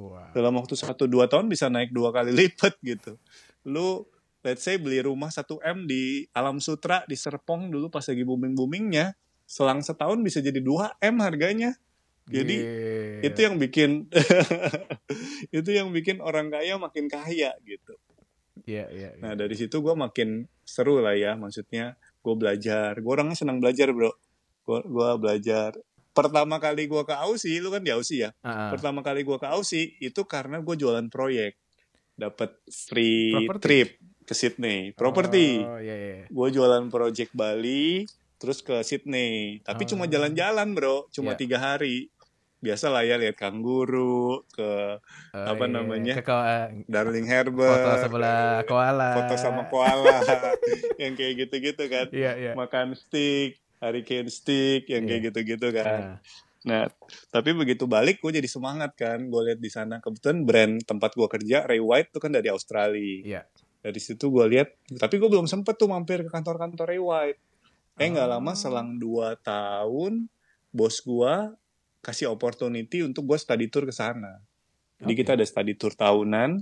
Wah. 0.02 0.34
Dalam 0.34 0.58
waktu 0.58 0.74
1 0.74 0.98
2 0.98 1.30
tahun 1.30 1.46
bisa 1.46 1.70
naik 1.70 1.94
dua 1.94 2.10
kali 2.10 2.34
lipat 2.34 2.82
gitu. 2.82 3.22
Lu 3.68 4.10
let's 4.42 4.66
say 4.66 4.82
beli 4.82 5.06
rumah 5.06 5.30
1 5.30 5.46
M 5.62 5.86
di 5.86 6.26
Alam 6.34 6.58
Sutra 6.58 7.06
di 7.06 7.14
Serpong 7.14 7.70
dulu 7.70 7.94
pas 7.94 8.02
lagi 8.02 8.26
booming-boomingnya, 8.26 9.14
selang 9.46 9.86
setahun 9.86 10.18
bisa 10.26 10.42
jadi 10.42 10.58
2 10.58 10.98
M 10.98 11.16
harganya. 11.22 11.78
Jadi 12.26 12.58
Gila. 12.58 13.28
itu 13.28 13.40
yang 13.44 13.56
bikin 13.62 14.08
itu 15.58 15.70
yang 15.70 15.94
bikin 15.94 16.24
orang 16.24 16.50
kaya 16.50 16.80
makin 16.82 17.06
kaya 17.06 17.54
gitu. 17.68 17.94
Iya, 18.66 18.90
iya. 18.90 19.10
iya. 19.14 19.22
Nah 19.22 19.38
dari 19.38 19.54
situ 19.54 19.78
gue 19.78 19.94
makin 19.94 20.50
seru 20.64 21.04
lah 21.04 21.14
ya, 21.18 21.36
maksudnya 21.36 22.00
gue 22.22 22.36
belajar. 22.38 22.98
Gue 22.98 23.12
orangnya 23.12 23.36
senang 23.36 23.58
belajar 23.58 23.90
bro. 23.92 24.14
Gue 24.66 25.10
belajar. 25.18 25.74
Pertama 26.12 26.60
kali 26.60 26.86
gue 26.86 27.04
ke 27.08 27.16
Aussie, 27.16 27.58
lu 27.58 27.72
kan 27.72 27.82
di 27.82 27.92
Aussie 27.92 28.28
ya. 28.28 28.30
Ah. 28.44 28.68
Pertama 28.70 29.00
kali 29.02 29.24
gue 29.24 29.38
ke 29.40 29.48
Aussie 29.48 29.96
itu 29.98 30.28
karena 30.28 30.60
gue 30.60 30.76
jualan 30.76 31.08
proyek, 31.08 31.56
dapat 32.14 32.52
free 32.68 33.32
Properti? 33.48 33.64
trip 33.64 33.90
ke 34.22 34.34
Sydney, 34.36 34.92
properti. 34.92 35.64
Oh, 35.64 35.80
iya, 35.80 35.96
iya. 35.96 36.16
Gue 36.28 36.48
jualan 36.52 36.92
project 36.92 37.32
Bali, 37.32 38.04
terus 38.36 38.60
ke 38.60 38.84
Sydney. 38.84 39.64
Tapi 39.64 39.88
cuma 39.88 40.04
Oh. 40.04 40.12
jalan-jalan 40.12 40.76
bro, 40.76 41.08
cuma 41.16 41.34
Iya. 41.34 41.40
tiga 41.40 41.58
hari. 41.64 42.12
Biasa 42.62 42.88
lah 42.88 43.02
ya 43.02 43.18
lihat 43.18 43.36
kanguru, 43.36 44.46
ke 44.48 45.02
Oh, 45.34 45.46
Apa 45.48 45.66
iya. 45.66 45.74
namanya? 45.74 46.14
Ke 46.14 46.24
ko- 46.24 46.46
Darling 46.86 47.26
foto 47.26 47.34
Harbour, 47.34 47.98
sebelah 47.98 48.62
koala. 48.64 49.10
foto 49.18 49.34
sama 49.36 49.66
koala, 49.66 50.22
yang 51.02 51.14
kayak 51.14 51.34
gitu-gitu 51.42 51.84
kan. 51.88 52.06
Iya, 52.08 52.32
iya. 52.38 52.52
Makan 52.54 52.94
steak, 52.94 53.58
hurricane 53.80 54.30
steak, 54.30 54.86
yang 54.88 55.04
kayak 55.04 55.20
Iya. 55.20 55.28
gitu-gitu 55.28 55.68
kan. 55.72 55.88
Ah, 55.90 56.18
Nah, 56.62 56.86
tapi 57.28 57.58
begitu 57.58 57.90
balik 57.90 58.22
gue 58.22 58.30
jadi 58.32 58.46
semangat 58.46 58.94
kan. 58.94 59.18
Gue 59.26 59.50
lihat 59.50 59.58
di 59.58 59.66
sana 59.68 59.98
kebetulan 59.98 60.46
brand 60.46 60.74
tempat 60.80 61.10
gue 61.12 61.26
kerja 61.28 61.66
Ray 61.66 61.82
White 61.82 62.14
tuh 62.14 62.22
kan 62.22 62.30
dari 62.30 62.48
Australia. 62.48 63.02
Iya. 63.20 63.42
Dari 63.82 63.98
situ 63.98 64.30
gue 64.30 64.46
lihat, 64.48 64.70
tapi 64.94 65.18
gue 65.18 65.26
belum 65.26 65.50
sempet 65.50 65.74
tuh 65.74 65.90
mampir 65.90 66.22
ke 66.22 66.30
kantor-kantor 66.30 66.86
Ray 66.86 67.02
White. 67.02 67.42
Eh 67.98 68.08
nggak 68.08 68.30
Oh. 68.30 68.34
lama 68.38 68.54
selang 68.54 68.94
2 68.96 69.34
tahun, 69.42 70.30
bos 70.70 71.02
gue 71.02 71.34
kasih 72.02 72.34
opportunity 72.34 73.06
untuk 73.06 73.30
gue 73.30 73.38
study 73.38 73.70
tour 73.70 73.86
ke 73.86 73.94
sana. 73.94 74.42
Jadi 75.02 75.14
Oke. 75.14 75.20
kita 75.22 75.32
ada 75.38 75.46
study 75.46 75.74
tour 75.78 75.94
tahunan. 75.94 76.62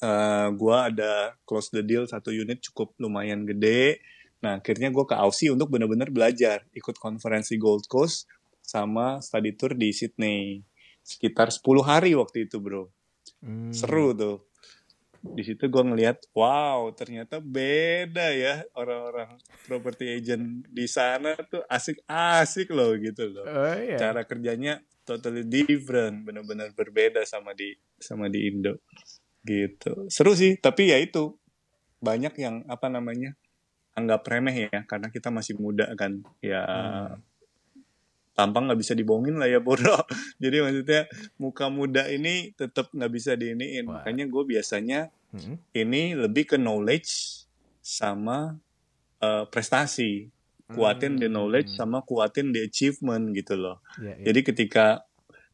Eh 0.00 0.48
gue 0.56 0.76
ada 0.78 1.36
close 1.44 1.70
the 1.74 1.82
deal 1.84 2.06
satu 2.06 2.30
unit 2.30 2.62
cukup 2.62 2.94
lumayan 3.02 3.44
gede. 3.44 4.00
Nah 4.40 4.58
akhirnya 4.62 4.88
gue 4.88 5.04
ke 5.04 5.14
Aussie 5.14 5.52
untuk 5.52 5.68
benar-benar 5.68 6.08
belajar, 6.08 6.64
ikut 6.72 6.96
konferensi 6.96 7.60
Gold 7.60 7.84
Coast 7.90 8.24
sama 8.64 9.20
study 9.20 9.52
tour 9.58 9.76
di 9.76 9.92
Sydney. 9.92 10.64
Sekitar 11.04 11.52
10 11.52 11.62
hari 11.84 12.16
waktu 12.16 12.48
itu 12.48 12.62
bro. 12.62 12.88
Hmm. 13.44 13.74
Seru 13.74 14.16
tuh. 14.16 14.49
Di 15.20 15.42
situ 15.44 15.68
gue 15.68 15.84
ngelihat, 15.84 16.32
wow 16.32 16.88
ternyata 16.96 17.44
beda 17.44 18.32
ya 18.32 18.64
orang-orang 18.72 19.36
property 19.68 20.16
agent 20.16 20.64
di 20.72 20.88
sana 20.88 21.36
tuh 21.36 21.60
asik-asik 21.68 22.72
loh 22.72 22.96
gitu 22.96 23.28
loh. 23.28 23.44
Oh, 23.44 23.76
iya. 23.76 24.00
Cara 24.00 24.24
kerjanya 24.24 24.80
totally 25.04 25.44
different, 25.44 26.24
benar-benar 26.24 26.72
berbeda 26.72 27.20
sama 27.28 27.52
di 27.52 27.76
sama 28.00 28.32
di 28.32 28.48
Indo. 28.48 28.80
Gitu. 29.44 30.08
Seru 30.08 30.32
sih, 30.32 30.56
tapi 30.56 30.88
ya 30.88 30.96
itu 30.96 31.36
banyak 32.00 32.32
yang 32.40 32.64
apa 32.64 32.88
namanya 32.88 33.36
anggap 33.92 34.24
remeh 34.24 34.72
ya 34.72 34.88
karena 34.88 35.12
kita 35.12 35.28
masih 35.28 35.60
muda 35.60 35.92
kan. 36.00 36.24
Ya 36.40 36.64
Hmm. 36.64 37.29
Tampang 38.32 38.70
nggak 38.70 38.80
bisa 38.80 38.92
dibohongin 38.94 39.36
lah 39.36 39.46
ya 39.46 39.58
bro. 39.58 39.76
Jadi 40.42 40.56
maksudnya 40.60 41.02
muka 41.36 41.66
muda 41.68 42.06
ini 42.06 42.52
tetap 42.52 42.88
nggak 42.90 43.10
bisa 43.10 43.34
diiniin. 43.34 43.84
Wah. 43.86 44.00
Makanya 44.00 44.24
gue 44.26 44.42
biasanya 44.46 45.00
Mm-mm. 45.30 45.56
ini 45.72 46.14
lebih 46.14 46.44
ke 46.44 46.56
knowledge 46.56 47.42
sama 47.80 48.56
uh, 49.18 49.44
prestasi 49.46 50.28
kuatin 50.70 51.18
di 51.18 51.26
knowledge 51.26 51.74
Hmm. 51.74 51.78
sama 51.82 51.98
kuatin 52.00 52.54
di 52.54 52.62
achievement 52.62 53.34
gitu 53.34 53.58
loh 53.58 53.82
Iya, 53.98 54.14
iya. 54.14 54.24
jadi 54.30 54.40
ketika 54.46 54.86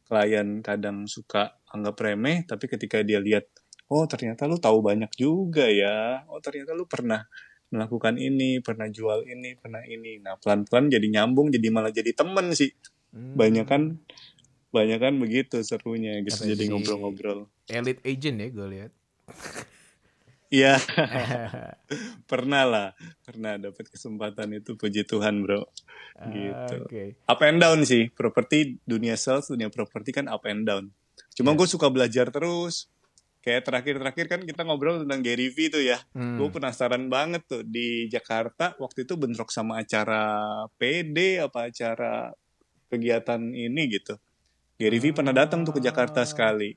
klien 0.05 0.61
kadang 0.61 1.09
suka 1.09 1.57
anggap 1.67 1.97
remeh 1.97 2.45
tapi 2.45 2.69
ketika 2.69 3.01
dia 3.01 3.17
lihat 3.17 3.49
oh 3.89 4.05
ternyata 4.05 4.45
lu 4.45 4.61
tahu 4.61 4.85
banyak 4.85 5.09
juga 5.17 5.65
ya 5.65 6.21
oh 6.29 6.37
ternyata 6.37 6.77
lu 6.77 6.85
pernah 6.85 7.25
melakukan 7.69 8.15
ini 8.15 8.59
pernah 8.59 8.87
jual 8.87 9.23
ini 9.23 9.55
pernah 9.55 9.81
ini 9.81 10.17
nah 10.17 10.35
pelan-pelan 10.35 10.87
jadi 10.87 11.07
nyambung 11.09 11.49
jadi 11.49 11.67
malah 11.67 11.91
jadi 11.91 12.11
temen 12.11 12.51
sih 12.51 12.71
Hmm. 13.07 13.33
banyak 13.33 13.63
kan 13.63 13.83
banyak 14.69 14.99
kan 14.99 15.15
begitu 15.15 15.59
serunya 15.61 16.19
gitu 16.21 16.43
jadi 16.45 16.59
si- 16.59 16.67
ngobrol-ngobrol 16.67 17.47
elite 17.65 18.03
agent 18.03 18.37
ya 18.37 18.47
gue 18.49 18.67
lihat. 18.69 18.91
iya 20.49 20.75
pernah 22.29 22.63
lah 22.63 22.87
pernah 23.21 23.55
dapat 23.57 23.85
kesempatan 23.85 24.55
itu 24.55 24.75
puji 24.75 25.03
Tuhan 25.03 25.41
bro 25.41 25.65
Gitu. 26.17 26.75
Oke. 26.81 27.03
up 27.23 27.39
and 27.41 27.57
down 27.57 27.79
sih 27.83 28.09
properti 28.09 28.81
dunia 28.83 29.13
sales 29.13 29.47
dunia 29.47 29.69
properti 29.69 30.09
kan 30.11 30.25
up 30.25 30.43
and 30.43 30.65
down 30.65 30.89
cuma 31.31 31.53
Iya. 31.53 31.57
gue 31.57 31.67
suka 31.69 31.87
belajar 31.87 32.27
terus 32.27 32.89
kayak 33.47 33.63
terakhir-terakhir 33.63 34.25
kan 34.27 34.41
kita 34.43 34.67
ngobrol 34.67 35.07
tentang 35.07 35.23
Gary 35.23 35.47
V 35.47 35.71
tuh 35.71 35.79
ya 35.79 35.95
Hmm. 36.11 36.35
gue 36.35 36.51
penasaran 36.51 37.07
banget 37.07 37.47
tuh 37.47 37.63
di 37.63 38.11
Jakarta 38.11 38.75
waktu 38.75 39.07
itu 39.07 39.15
bentrok 39.15 39.47
sama 39.49 39.79
acara 39.79 40.27
PD 40.75 41.39
apa 41.39 41.71
acara 41.71 42.35
kegiatan 42.91 43.39
ini 43.39 43.87
gitu 43.87 44.19
Gary 44.75 44.99
V 44.99 45.15
pernah 45.15 45.31
datang 45.31 45.63
tuh 45.63 45.71
ke 45.71 45.81
Jakarta 45.81 46.21
Ah. 46.21 46.27
sekali 46.27 46.75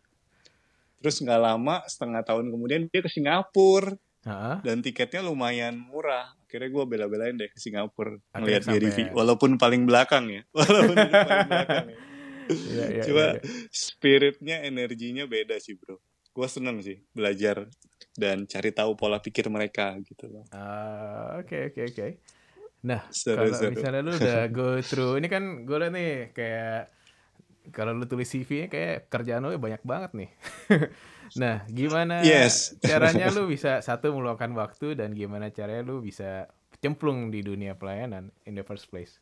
terus 1.01 1.19
nggak 1.19 1.41
lama 1.41 1.83
setengah 1.85 2.23
tahun 2.23 2.47
kemudian 2.49 2.87
dia 2.87 3.03
ke 3.03 3.11
Singapura 3.11 3.99
dan 4.61 4.85
tiketnya 4.85 5.25
lumayan 5.25 5.81
murah. 5.81 6.37
Akhirnya 6.45 6.69
gue 6.69 6.85
bela-belain 6.85 7.33
deh 7.33 7.49
ke 7.49 7.57
Singapura 7.57 8.21
ngeliat 8.37 8.69
Gary 8.69 8.93
V, 8.93 8.99
walaupun 9.17 9.57
paling 9.57 9.89
belakang 9.89 10.29
ya, 10.29 10.43
walaupun 10.53 10.93
itu 10.93 11.15
paling 11.17 11.49
belakang 11.49 11.87
ya. 11.89 11.99
Iya, 12.51 12.85
iya, 12.91 13.03
Cuma 13.09 13.25
iya. 13.33 13.41
spiritnya, 13.73 14.57
energinya 14.61 15.25
beda 15.25 15.57
sih 15.57 15.73
bro. 15.73 15.97
Gue 16.31 16.47
seneng 16.47 16.79
sih 16.81 17.03
belajar 17.11 17.67
dan 18.15 18.47
cari 18.47 18.71
tahu 18.71 18.95
pola 18.95 19.19
pikir 19.19 19.51
mereka 19.51 19.99
gitu 20.03 20.31
loh. 20.31 20.45
Ah, 20.51 21.43
Oke 21.43 21.71
oke 21.71 21.81
oke. 21.91 22.07
Nah 22.81 23.05
Seru, 23.13 23.45
kalau 23.45 23.59
seru. 23.59 23.71
misalnya 23.77 24.01
lu 24.01 24.13
udah 24.15 24.41
go 24.49 24.79
through 24.81 25.21
ini 25.21 25.29
kan 25.29 25.69
gue 25.69 25.77
liat 25.77 25.93
nih 25.93 26.13
kayak 26.33 26.81
kalau 27.71 27.93
lu 27.93 28.09
tulis 28.09 28.25
CV-nya 28.25 28.73
kayak 28.73 29.13
kerjaan 29.13 29.45
lu 29.45 29.53
banyak 29.61 29.83
banget 29.85 30.11
nih. 30.17 30.31
nah 31.41 31.63
gimana 31.69 32.25
Yes. 32.25 32.73
caranya 32.83 33.29
lu 33.31 33.47
bisa 33.47 33.85
satu 33.85 34.11
meluangkan 34.11 34.51
waktu 34.57 34.97
dan 34.97 35.13
gimana 35.13 35.53
caranya 35.53 35.85
lu 35.85 36.01
bisa 36.01 36.49
cemplung 36.81 37.29
di 37.29 37.45
dunia 37.45 37.77
pelayanan 37.77 38.33
in 38.49 38.57
the 38.57 38.65
first 38.65 38.89
place? 38.89 39.21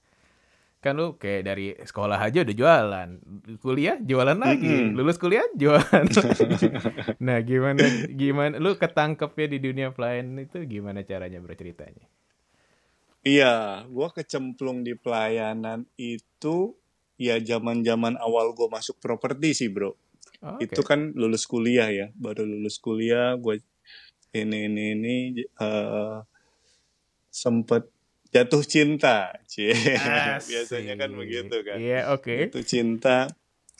Kan 0.78 0.94
lu 0.94 1.18
kayak 1.18 1.42
dari 1.42 1.74
sekolah 1.74 2.18
aja 2.22 2.46
udah 2.46 2.54
jualan, 2.54 3.08
kuliah 3.58 3.98
jualan 3.98 4.38
lagi, 4.38 4.70
Mm-mm. 4.70 4.94
lulus 4.94 5.18
kuliah 5.18 5.42
jualan. 5.60 6.06
lagi. 6.06 6.70
nah 7.18 7.42
gimana 7.42 7.82
gimana 8.14 8.54
lu 8.62 8.78
ketangkepnya 8.78 9.46
di 9.50 9.58
dunia 9.58 9.90
pelayanan 9.90 10.46
itu 10.46 10.62
gimana 10.70 11.02
caranya 11.02 11.42
berceritanya? 11.42 12.06
Iya, 13.26 13.82
gue 13.90 14.08
kecemplung 14.14 14.86
di 14.86 14.94
pelayanan 14.94 15.82
itu 15.98 16.78
ya 17.18 17.42
zaman-zaman 17.42 18.14
awal 18.22 18.54
gue 18.54 18.70
masuk 18.70 19.02
properti 19.02 19.50
sih 19.58 19.68
bro. 19.68 19.98
Oh, 20.38 20.54
itu 20.62 20.80
kan 20.86 21.10
lulus 21.18 21.50
kuliah 21.50 21.90
ya 21.90 22.06
baru 22.14 22.46
lulus 22.46 22.78
kuliah 22.78 23.34
gue 23.34 23.58
ini 24.30 24.70
ini 24.70 24.84
ini 24.94 25.16
eh 25.58 26.18
sempet 27.28 27.90
jatuh 28.28 28.60
cinta 28.62 29.32
cie 29.44 29.72
biasanya 30.50 30.94
kan 30.94 31.10
begitu 31.12 31.56
kan 31.62 31.76
Iya, 31.76 32.12
oke. 32.12 32.48
jatuh 32.48 32.62
cinta 32.62 33.18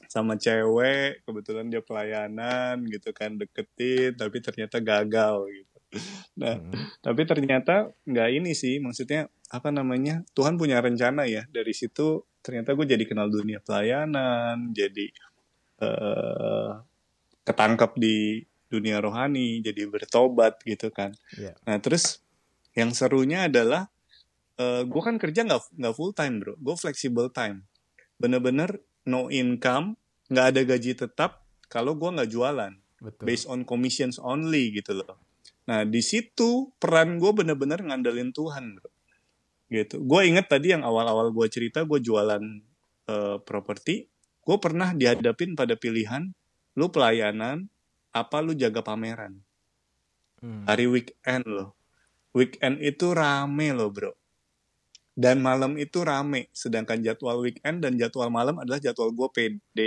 sama 0.06 0.34
cewek 0.34 1.20
kebetulan 1.22 1.68
dia 1.68 1.80
pelayanan 1.80 2.80
gitu 2.84 3.12
kan 3.12 3.36
deketin 3.36 4.14
tapi 4.14 4.40
ternyata 4.40 4.80
gagal 4.80 5.44
gitu 5.48 5.76
nah 6.34 6.56
Hmm. 6.56 6.72
tapi 7.00 7.24
ternyata 7.24 7.92
nggak 8.04 8.28
ini 8.34 8.52
sih 8.52 8.76
maksudnya 8.76 9.28
apa 9.48 9.68
namanya 9.68 10.24
Tuhan 10.32 10.56
punya 10.56 10.80
rencana 10.80 11.24
ya 11.24 11.44
dari 11.46 11.72
situ 11.72 12.24
ternyata 12.40 12.72
gue 12.72 12.84
jadi 12.84 13.04
kenal 13.04 13.28
dunia 13.28 13.60
pelayanan 13.60 14.72
jadi 14.72 15.06
eh 15.78 16.72
ketangkap 17.42 17.96
di 17.96 18.44
dunia 18.68 19.00
rohani 19.00 19.60
jadi 19.60 19.88
bertobat 19.88 20.60
gitu 20.62 20.88
kan 20.88 21.16
Iya. 21.32 21.56
nah 21.64 21.76
terus 21.80 22.20
yang 22.72 22.92
serunya 22.92 23.48
adalah 23.48 23.88
eh 24.58 24.82
gue 24.82 25.02
kan 25.02 25.16
kerja 25.16 25.46
nggak 25.46 25.78
nggak 25.78 25.94
full 25.94 26.10
time 26.10 26.42
bro 26.42 26.54
gue 26.58 26.74
flexible 26.74 27.30
time 27.30 27.64
bener-bener 28.18 28.82
no 29.06 29.30
income 29.30 29.94
nggak 30.28 30.46
ada 30.54 30.60
gaji 30.66 30.92
tetap 30.98 31.46
kalau 31.70 31.94
gue 31.94 32.10
nggak 32.10 32.28
jualan 32.32 32.74
Betul. 32.98 33.24
based 33.24 33.46
on 33.46 33.62
commissions 33.62 34.18
only 34.18 34.74
gitu 34.74 34.98
loh. 34.98 35.22
Nah 35.70 35.86
di 35.86 36.02
situ 36.02 36.74
peran 36.80 37.22
gue 37.22 37.30
bener-bener 37.30 37.78
ngandelin 37.78 38.34
Tuhan 38.34 38.74
bro. 38.74 38.90
Gitu. 39.68 40.02
Gue 40.02 40.26
inget 40.26 40.50
tadi 40.50 40.74
yang 40.74 40.82
awal-awal 40.82 41.30
gue 41.30 41.46
cerita 41.46 41.84
gue 41.84 42.00
jualan 42.00 42.42
eh, 43.06 43.36
properti, 43.44 44.08
gue 44.42 44.56
pernah 44.58 44.96
dihadapin 44.96 45.54
pada 45.54 45.76
pilihan, 45.76 46.32
lu 46.74 46.88
pelayanan, 46.88 47.68
apa 48.16 48.40
lu 48.40 48.56
jaga 48.56 48.80
pameran. 48.80 49.38
Hmm. 50.40 50.64
Hari 50.64 50.88
weekend 50.88 51.44
loh. 51.46 51.76
Weekend 52.32 52.80
itu 52.82 53.12
rame 53.12 53.76
loh 53.76 53.92
bro. 53.92 54.12
Dan 55.18 55.42
malam 55.42 55.74
itu 55.74 56.06
rame. 56.06 56.46
Sedangkan 56.54 57.02
jadwal 57.02 57.42
weekend 57.42 57.82
dan 57.82 57.98
jadwal 57.98 58.30
malam 58.30 58.54
adalah 58.62 58.78
jadwal 58.78 59.10
gue 59.10 59.28
PD, 59.34 59.78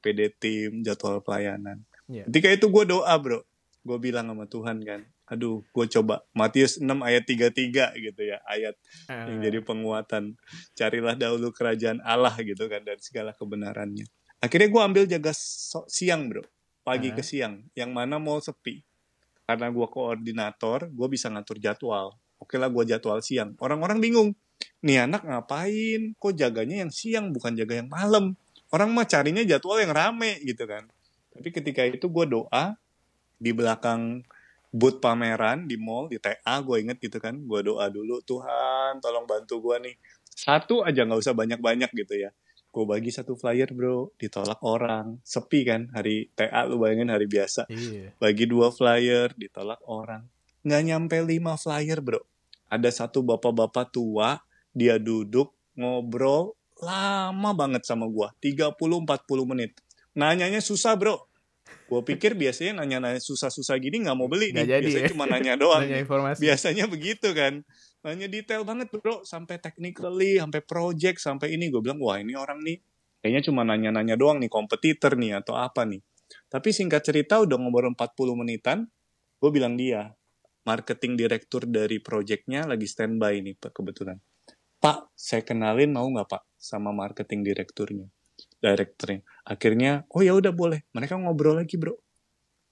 PD 0.00 0.20
tim, 0.40 0.80
jadwal 0.80 1.20
pelayanan. 1.20 1.84
Iya. 2.08 2.24
Ketika 2.24 2.48
itu 2.56 2.66
gue 2.72 2.84
doa 2.88 3.12
bro. 3.20 3.44
Gue 3.84 3.98
bilang 4.00 4.32
sama 4.32 4.48
Tuhan 4.48 4.80
kan. 4.80 5.04
Aduh 5.28 5.60
gue 5.60 5.86
coba. 5.92 6.24
Matius 6.32 6.80
6 6.80 6.88
ayat 7.04 7.28
33 7.28 7.92
gitu 8.00 8.22
ya. 8.24 8.40
Ayat 8.48 8.80
yang 9.12 9.44
Eh, 9.44 9.44
jadi 9.44 9.58
penguatan. 9.60 10.40
Carilah 10.72 11.12
dahulu 11.12 11.52
kerajaan 11.52 12.00
Allah 12.00 12.32
gitu 12.40 12.64
kan. 12.64 12.80
Dan 12.80 12.96
segala 12.96 13.36
kebenarannya. 13.36 14.08
Akhirnya 14.40 14.72
gue 14.72 14.80
ambil 14.80 15.04
jaga 15.04 15.36
so- 15.36 15.84
siang 15.84 16.32
bro. 16.32 16.40
Pagi 16.80 17.12
Ah. 17.12 17.14
ke 17.14 17.20
siang. 17.20 17.60
Yang 17.76 17.90
mana 17.92 18.16
mall 18.16 18.40
sepi. 18.40 18.80
Karena 19.44 19.68
gue 19.68 19.84
koordinator, 19.84 20.88
gue 20.88 21.08
bisa 21.08 21.28
ngatur 21.28 21.60
jadwal. 21.60 22.16
Oke 22.40 22.56
lah 22.56 22.72
gue 22.72 22.88
jadwal 22.88 23.20
siang. 23.20 23.52
Orang-orang 23.60 24.00
bingung. 24.00 24.32
Nih 24.80 25.02
anak 25.02 25.22
ngapain? 25.22 26.14
Kok 26.14 26.34
jaganya 26.34 26.86
yang 26.86 26.90
siang 26.90 27.34
bukan 27.34 27.54
jaga 27.54 27.78
yang 27.78 27.90
malam? 27.90 28.38
Orang 28.68 28.92
mah 28.92 29.08
carinya 29.08 29.42
jadwal 29.42 29.80
yang 29.80 29.90
rame 29.90 30.38
gitu 30.42 30.64
kan. 30.64 30.86
Tapi 31.34 31.48
ketika 31.50 31.82
itu 31.82 32.06
gue 32.06 32.26
doa 32.28 32.74
di 33.38 33.50
belakang 33.50 34.22
booth 34.68 35.00
pameran 35.00 35.64
di 35.64 35.80
mall 35.80 36.06
di 36.06 36.20
TA 36.20 36.60
gue 36.60 36.76
inget 36.78 37.00
gitu 37.00 37.16
kan 37.16 37.32
gue 37.32 37.60
doa 37.64 37.88
dulu 37.88 38.20
Tuhan 38.20 39.00
tolong 39.00 39.24
bantu 39.24 39.64
gue 39.64 39.80
nih 39.80 39.94
satu 40.28 40.84
aja 40.84 41.08
nggak 41.08 41.16
usah 41.16 41.32
banyak-banyak 41.32 41.88
gitu 41.94 42.20
ya 42.20 42.30
gue 42.68 42.84
bagi 42.84 43.08
satu 43.08 43.32
flyer 43.32 43.72
bro 43.72 44.12
ditolak 44.20 44.60
orang 44.60 45.16
sepi 45.24 45.64
kan 45.64 45.88
hari 45.96 46.28
TA 46.36 46.68
lu 46.68 46.76
bayangin 46.76 47.08
hari 47.08 47.24
biasa 47.24 47.64
Iya. 47.72 48.12
bagi 48.20 48.44
dua 48.44 48.68
flyer 48.68 49.32
ditolak 49.32 49.80
orang 49.88 50.28
nggak 50.66 50.82
nyampe 50.84 51.16
lima 51.24 51.56
flyer 51.56 52.04
bro 52.04 52.20
ada 52.68 52.90
satu 52.92 53.24
bapak-bapak 53.24 53.88
tua 53.88 54.36
dia 54.72 55.00
duduk 55.00 55.54
ngobrol 55.78 56.56
lama 56.78 57.50
banget 57.54 57.82
sama 57.86 58.06
gua 58.06 58.30
30-40 58.38 59.04
menit. 59.50 59.74
Nanyanya 60.14 60.62
susah 60.62 60.94
bro. 60.98 61.26
Gue 61.88 62.04
pikir 62.04 62.36
biasanya 62.36 62.84
nanya-nanya 62.84 63.20
susah-susah 63.20 63.76
gini 63.80 64.04
nggak 64.04 64.16
mau 64.16 64.28
beli 64.28 64.52
nih. 64.52 64.64
jadi 64.64 64.84
biasanya 64.84 65.04
ya. 65.08 65.12
cuma 65.12 65.24
nanya 65.24 65.54
doang 65.56 65.84
Nanya 65.84 66.00
informasi. 66.04 66.40
biasanya 66.40 66.84
begitu 66.84 67.28
kan. 67.32 67.64
Nanya 68.04 68.28
detail 68.28 68.64
banget 68.64 68.92
bro. 68.92 69.24
Sampai 69.24 69.56
technically 69.56 70.36
sampai 70.36 70.60
project 70.64 71.20
sampai 71.20 71.56
ini. 71.56 71.72
Gue 71.72 71.80
bilang 71.80 72.00
wah 72.00 72.20
ini 72.20 72.36
orang 72.36 72.60
nih 72.60 72.76
kayaknya 73.24 73.42
cuma 73.50 73.64
nanya-nanya 73.66 74.14
doang 74.20 74.38
nih 74.38 74.52
kompetitor 74.52 75.16
nih 75.16 75.40
atau 75.40 75.56
apa 75.56 75.88
nih. 75.88 76.00
Tapi 76.48 76.68
singkat 76.72 77.04
cerita 77.04 77.40
udah 77.40 77.56
ngobrol 77.56 77.92
40 77.96 78.36
menitan 78.36 78.88
gue 79.38 79.50
bilang 79.54 79.78
dia 79.78 80.10
marketing 80.66 81.14
direktur 81.14 81.64
dari 81.64 82.02
projectnya 82.02 82.66
lagi 82.66 82.84
standby 82.84 83.38
nih 83.40 83.54
kebetulan 83.70 84.18
pak 84.78 85.10
saya 85.18 85.42
kenalin 85.42 85.90
mau 85.90 86.06
nggak 86.06 86.28
pak 86.30 86.42
sama 86.58 86.94
marketing 86.94 87.42
direkturnya 87.42 88.08
direkturnya? 88.62 89.22
Akhirnya 89.46 90.04
oh 90.12 90.22
ya 90.22 90.34
udah 90.34 90.52
boleh. 90.52 90.84
Mereka 90.94 91.18
ngobrol 91.18 91.62
lagi 91.62 91.78
bro. 91.78 91.94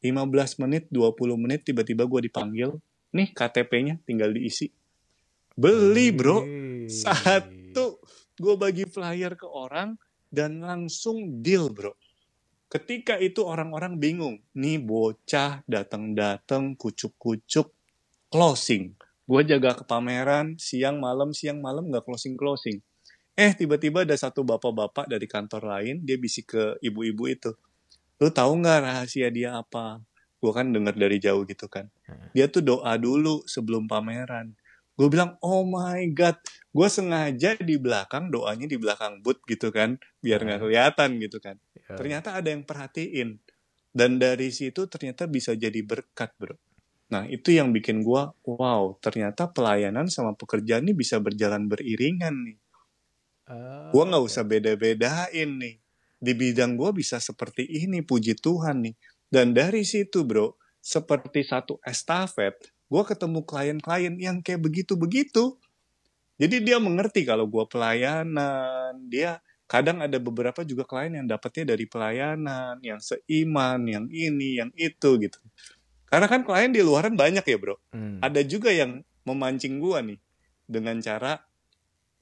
15 0.05 0.63
menit 0.63 0.85
20 0.93 1.35
menit 1.41 1.67
tiba-tiba 1.67 2.07
gue 2.07 2.31
dipanggil. 2.31 2.71
Nih 3.17 3.33
KTP-nya 3.33 4.03
tinggal 4.05 4.35
diisi. 4.35 4.69
Beli 5.57 6.13
bro. 6.13 6.45
Satu 6.87 8.03
gue 8.37 8.55
bagi 8.59 8.85
flyer 8.85 9.35
ke 9.35 9.49
orang 9.49 9.97
dan 10.29 10.61
langsung 10.63 11.41
deal 11.41 11.73
bro. 11.73 11.95
Ketika 12.67 13.17
itu 13.23 13.47
orang-orang 13.47 13.97
bingung. 13.97 14.43
Nih 14.59 14.83
bocah 14.83 15.65
datang-datang 15.65 16.75
kucuk-kucuk 16.77 17.73
closing 18.29 18.99
gue 19.27 19.41
jaga 19.43 19.75
ke 19.75 19.85
pameran 19.85 20.55
siang 20.57 21.03
malam 21.03 21.35
siang 21.35 21.59
malam 21.59 21.91
nggak 21.91 22.07
closing 22.07 22.39
closing 22.39 22.79
eh 23.37 23.53
tiba-tiba 23.53 24.09
ada 24.09 24.17
satu 24.17 24.41
bapak-bapak 24.49 25.13
dari 25.13 25.29
kantor 25.29 25.69
lain 25.69 26.01
dia 26.01 26.17
bisik 26.17 26.57
ke 26.57 26.65
ibu-ibu 26.81 27.29
itu. 27.29 27.53
Lu 28.17 28.33
tahu 28.33 28.65
nggak 28.65 28.81
rahasia 28.81 29.29
dia 29.29 29.61
apa? 29.61 30.01
Gue 30.41 30.57
kan 30.57 30.73
dengar 30.73 30.97
dari 30.97 31.21
jauh 31.21 31.45
gitu 31.45 31.69
kan. 31.69 31.93
Dia 32.33 32.49
tuh 32.49 32.65
doa 32.65 32.97
dulu 32.97 33.45
sebelum 33.45 33.85
pameran. 33.85 34.57
Gue 34.97 35.13
bilang 35.13 35.37
oh 35.45 35.69
my 35.69 36.01
god. 36.17 36.41
Gue 36.73 36.89
sengaja 36.89 37.61
di 37.61 37.77
belakang 37.77 38.33
doanya 38.33 38.65
di 38.65 38.81
belakang 38.81 39.21
booth 39.21 39.45
gitu 39.45 39.69
kan 39.69 40.01
biar 40.25 40.41
nggak 40.41 40.61
kelihatan 40.65 41.21
gitu 41.21 41.39
kan. 41.39 41.61
Ya. 41.77 41.95
ternyata 42.01 42.41
ada 42.41 42.49
yang 42.49 42.65
perhatiin. 42.65 43.37
Dan 43.93 44.17
dari 44.17 44.49
situ 44.49 44.89
ternyata 44.89 45.29
bisa 45.29 45.53
jadi 45.53 45.81
berkat 45.85 46.33
bro 46.41 46.57
nah 47.07 47.23
itu 47.31 47.55
yang 47.55 47.71
bikin 47.71 48.03
gue 48.03 48.23
wow 48.45 48.99
ternyata 48.99 49.47
pelayanan 49.47 50.11
sama 50.11 50.35
pekerjaan 50.35 50.83
ini 50.87 50.95
bisa 50.95 51.23
berjalan 51.23 51.71
beriringan 51.71 52.35
nih. 52.47 52.59
Oh, 53.47 53.95
gue 53.95 54.03
nggak 54.11 54.25
usah 54.27 54.43
beda-bedain 54.43 55.51
nih. 55.55 55.79
Di 56.19 56.33
bidang 56.35 56.75
gue 56.75 56.91
bisa 56.97 57.23
seperti 57.23 57.63
ini 57.63 58.03
puji 58.03 58.35
Tuhan 58.35 58.91
nih. 58.91 58.95
Dan 59.31 59.55
dari 59.55 59.87
situ 59.87 60.27
bro 60.27 60.59
seperti 60.83 61.47
satu 61.47 61.79
estafet 61.87 62.59
gue 62.87 63.03
ketemu 63.03 63.43
klien-klien 63.43 64.15
yang 64.19 64.39
kayak 64.43 64.63
begitu-begitu. 64.63 65.59
Jadi 66.37 66.57
dia 66.63 66.79
mengerti 66.79 67.27
kalau 67.27 67.47
gue 67.47 67.65
pelayanan. 67.67 68.99
Dia 69.11 69.39
kadang 69.67 69.99
ada 69.99 70.19
beberapa 70.23 70.63
juga 70.63 70.87
klien 70.87 71.11
yang 71.11 71.27
dapetnya 71.27 71.75
dari 71.75 71.91
pelayanan 71.91 72.79
yang 72.87 73.03
seiman 73.03 73.83
yang 73.91 74.07
ini 74.15 74.63
yang 74.63 74.71
itu 74.79 75.19
gitu 75.19 75.39
karena 76.07 76.27
kan 76.31 76.47
klien 76.47 76.71
di 76.71 76.83
luaran 76.83 77.19
banyak 77.19 77.43
ya 77.43 77.59
bro. 77.59 77.77
Hmm. 77.91 78.23
ada 78.23 78.41
juga 78.47 78.71
yang 78.71 79.03
memancing 79.27 79.83
gua 79.83 80.01
nih 80.07 80.19
dengan 80.67 81.03
cara 81.03 81.43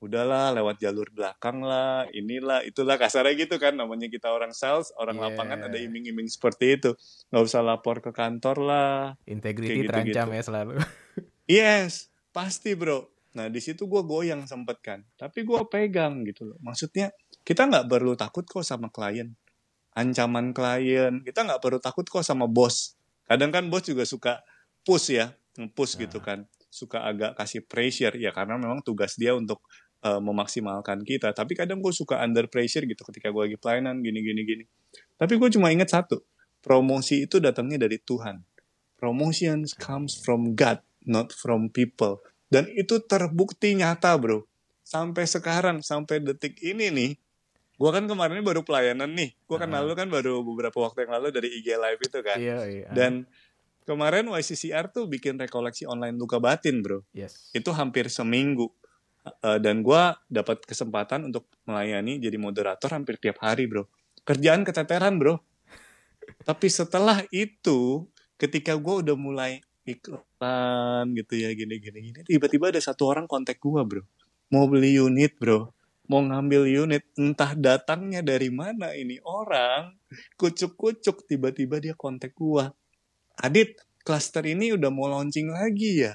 udahlah 0.04 0.52
lewat 0.52 0.84
jalur 0.84 1.08
belakang 1.12 1.64
lah 1.64 2.04
inilah 2.12 2.60
itulah. 2.64 3.00
Kasarnya 3.00 3.36
gitu 3.40 3.56
kan 3.56 3.76
namanya 3.76 4.08
kita 4.12 4.28
orang 4.28 4.52
sales 4.52 4.92
orang 5.00 5.16
Yeah. 5.16 5.32
lapangan 5.32 5.58
ada 5.68 5.78
iming-iming 5.80 6.28
seperti 6.28 6.76
itu. 6.80 6.92
Nggak 7.32 7.44
usah 7.44 7.60
lapor 7.64 8.04
ke 8.04 8.12
kantor 8.12 8.56
lah. 8.60 8.96
Integrity 9.24 9.84
Kayak 9.84 9.88
terancam 9.92 10.28
ya 10.32 10.42
selalu. 10.44 10.72
yes 11.60 12.12
pasti 12.32 12.76
bro. 12.76 13.08
Nah 13.36 13.48
di 13.48 13.60
situ 13.64 13.88
gua 13.88 14.04
goyang 14.04 14.44
sempet 14.44 14.80
kan. 14.84 15.00
Tapi 15.16 15.44
gua 15.44 15.64
pegang 15.64 16.24
gitu 16.28 16.52
loh. 16.52 16.58
Maksudnya 16.60 17.12
kita 17.44 17.68
nggak 17.68 17.88
perlu 17.88 18.12
takut 18.16 18.44
kok 18.44 18.64
sama 18.64 18.92
klien. 18.92 19.32
Ancaman 19.96 20.52
klien. 20.52 21.24
Kita 21.24 21.48
nggak 21.48 21.60
perlu 21.64 21.80
takut 21.80 22.04
kok 22.04 22.24
sama 22.24 22.44
bos 22.44 22.93
kadang 23.24 23.50
kan 23.52 23.64
bos 23.68 23.84
juga 23.84 24.04
suka 24.08 24.40
push 24.84 25.16
ya 25.16 25.32
nge-push 25.56 26.00
gitu 26.00 26.18
kan. 26.20 26.44
Suka 26.68 27.06
agak 27.06 27.38
kasih 27.38 27.62
pressure. 27.64 28.14
Ya 28.18 28.34
karena 28.34 28.58
memang 28.58 28.82
tugas 28.82 29.14
dia 29.14 29.32
untuk 29.34 29.62
eh, 30.02 30.20
memaksimalkan 30.20 31.06
kita. 31.06 31.30
Tapi 31.32 31.54
kadang 31.54 31.78
gue 31.78 31.94
suka 31.94 32.20
under 32.20 32.50
pressure 32.50 32.84
gitu 32.84 33.02
ketika 33.08 33.30
gue 33.30 33.42
lagi 33.52 33.58
pelayanan 33.58 34.02
gini 34.02 34.20
gini 34.20 34.42
gini. 34.42 34.64
Tapi 35.14 35.38
gue 35.38 35.48
cuma 35.54 35.70
ingat 35.70 35.94
satu 35.94 36.22
promosi 36.64 37.24
itu 37.28 37.38
datangnya 37.38 37.86
dari 37.86 38.00
Tuhan. 38.02 38.42
Promotion 38.98 39.68
comes 39.78 40.16
from 40.16 40.56
God 40.56 40.80
not 41.04 41.30
from 41.30 41.68
people. 41.70 42.20
Dan 42.48 42.68
itu 42.72 43.00
terbukti 43.04 43.76
nyata 43.76 44.16
bro. 44.16 44.44
Sampai 44.84 45.24
sekarang 45.24 45.80
sampai 45.80 46.20
detik 46.20 46.60
ini 46.60 46.92
nih 46.92 47.10
gue 47.74 47.90
kan 47.90 48.06
kemarin 48.06 48.38
baru 48.46 48.62
pelayanan 48.62 49.10
nih. 49.18 49.34
Gue 49.50 49.58
kan 49.58 49.66
Ah. 49.74 49.82
lalu 49.82 49.98
kan 49.98 50.06
baru 50.06 50.46
beberapa 50.46 50.78
waktu 50.78 51.10
yang 51.10 51.12
lalu 51.18 51.28
dari 51.34 51.48
IG 51.58 51.74
live 51.74 52.00
itu 52.00 52.18
kan. 52.22 52.38
Iya, 52.38 52.58
iya. 52.70 52.88
dan 52.94 53.26
kemarin 53.84 54.30
YCCR 54.30 54.94
tuh 54.94 55.10
bikin 55.10 55.36
rekoleksi 55.36 55.84
online 55.84 56.14
luka 56.16 56.38
batin 56.38 56.80
bro. 56.80 57.02
Yes. 57.10 57.50
itu 57.50 57.68
hampir 57.74 58.06
seminggu. 58.08 58.70
Eh, 59.24 59.58
dan 59.58 59.82
gua 59.82 60.14
dapat 60.30 60.62
kesempatan 60.62 61.26
untuk 61.32 61.48
melayani 61.66 62.20
jadi 62.20 62.36
moderator 62.38 62.92
hampir 62.94 63.18
tiap 63.18 63.42
hari 63.42 63.66
bro. 63.66 63.88
Kerjaan 64.22 64.62
keteteran 64.62 65.18
bro. 65.18 65.42
Tapi 66.48 66.70
setelah 66.70 67.26
itu 67.34 68.06
ketika 68.38 68.78
gua 68.78 69.02
udah 69.02 69.16
mulai 69.18 69.58
iklan 69.84 71.12
gitu 71.12 71.34
ya 71.44 71.52
gini 71.52 71.76
gini 71.76 71.98
gini 72.08 72.24
tiba-tiba 72.24 72.72
ada 72.72 72.80
satu 72.80 73.04
orang 73.10 73.26
kontak 73.26 73.58
gua 73.58 73.82
bro. 73.82 74.06
Mau 74.54 74.70
beli 74.70 74.96
unit 74.96 75.34
bro 75.36 75.73
mau 76.08 76.20
ngambil 76.20 76.68
unit 76.84 77.04
entah 77.16 77.56
datangnya 77.56 78.20
dari 78.20 78.52
mana 78.52 78.92
ini 78.92 79.16
orang 79.24 79.96
kucuk-kucuk 80.36 81.24
tiba-tiba 81.24 81.80
dia 81.80 81.94
kontak 81.96 82.36
gua. 82.36 82.68
Adit 83.40 83.80
klaster 84.04 84.44
ini 84.44 84.76
udah 84.76 84.90
mau 84.92 85.08
launching 85.08 85.48
lagi 85.48 86.04
ya? 86.04 86.12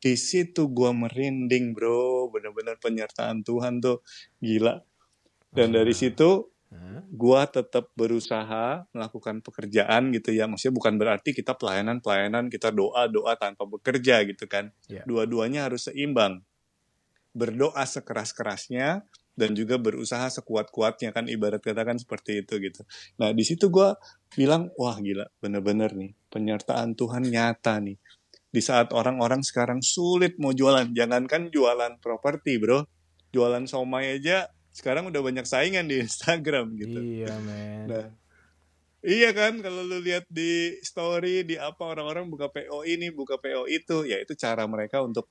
Di 0.00 0.14
situ 0.14 0.70
gua 0.70 0.94
merinding 0.94 1.74
bro. 1.74 2.30
Bener-bener 2.30 2.78
penyertaan 2.78 3.42
Tuhan 3.42 3.82
tuh. 3.82 4.00
Gila. 4.38 4.80
Dan 5.50 5.74
dari 5.74 5.92
situ 5.92 6.46
Hah? 6.70 7.02
gua 7.10 7.50
tetap 7.50 7.90
berusaha 7.98 8.86
melakukan 8.94 9.42
pekerjaan 9.42 10.14
gitu 10.14 10.30
ya. 10.30 10.46
Maksudnya 10.46 10.74
bukan 10.78 10.94
berarti 10.96 11.34
kita 11.34 11.58
pelayanan 11.58 11.98
pelayanan 11.98 12.46
kita 12.46 12.70
doa 12.70 13.10
doa 13.10 13.34
tanpa 13.34 13.66
bekerja 13.66 14.22
gitu 14.22 14.46
kan. 14.46 14.70
Ya. 14.86 15.02
dua-duanya 15.02 15.66
harus 15.66 15.90
seimbang 15.90 16.46
berdoa 17.30 17.82
sekeras-kerasnya 17.86 19.06
dan 19.38 19.50
juga 19.56 19.80
berusaha 19.80 20.28
sekuat-kuatnya 20.28 21.16
kan 21.16 21.24
ibarat 21.30 21.64
kata 21.64 21.86
kan 21.86 21.96
seperti 21.96 22.44
itu 22.44 22.60
gitu. 22.60 22.82
Nah 23.16 23.32
di 23.32 23.40
situ 23.46 23.72
gua 23.72 23.96
bilang 24.36 24.68
wah 24.76 24.98
gila 25.00 25.24
bener-bener 25.40 25.94
nih 25.96 26.12
penyertaan 26.28 26.92
Tuhan 26.98 27.24
nyata 27.24 27.80
nih. 27.80 27.96
Di 28.50 28.58
saat 28.58 28.90
orang-orang 28.90 29.46
sekarang 29.46 29.78
sulit 29.80 30.34
mau 30.42 30.50
jualan 30.50 30.90
jangankan 30.90 31.48
jualan 31.48 32.02
properti 32.02 32.58
bro. 32.58 32.82
Jualan 33.30 33.62
somai 33.70 34.18
aja 34.18 34.50
sekarang 34.74 35.10
udah 35.10 35.22
banyak 35.22 35.46
saingan 35.46 35.86
di 35.86 36.00
Instagram 36.06 36.74
gitu. 36.78 36.98
Iya, 36.98 37.34
men. 37.42 37.86
Nah, 37.86 38.08
iya 39.06 39.30
kan 39.30 39.58
kalau 39.62 39.86
lu 39.86 40.02
lihat 40.02 40.26
di 40.30 40.78
story 40.82 41.46
di 41.46 41.54
apa 41.58 41.94
orang-orang 41.94 42.26
buka 42.26 42.50
PO 42.50 42.86
ini, 42.86 43.10
buka 43.14 43.38
PO 43.38 43.70
itu, 43.70 44.06
ya 44.06 44.18
itu 44.18 44.34
cara 44.34 44.66
mereka 44.66 45.02
untuk 45.02 45.30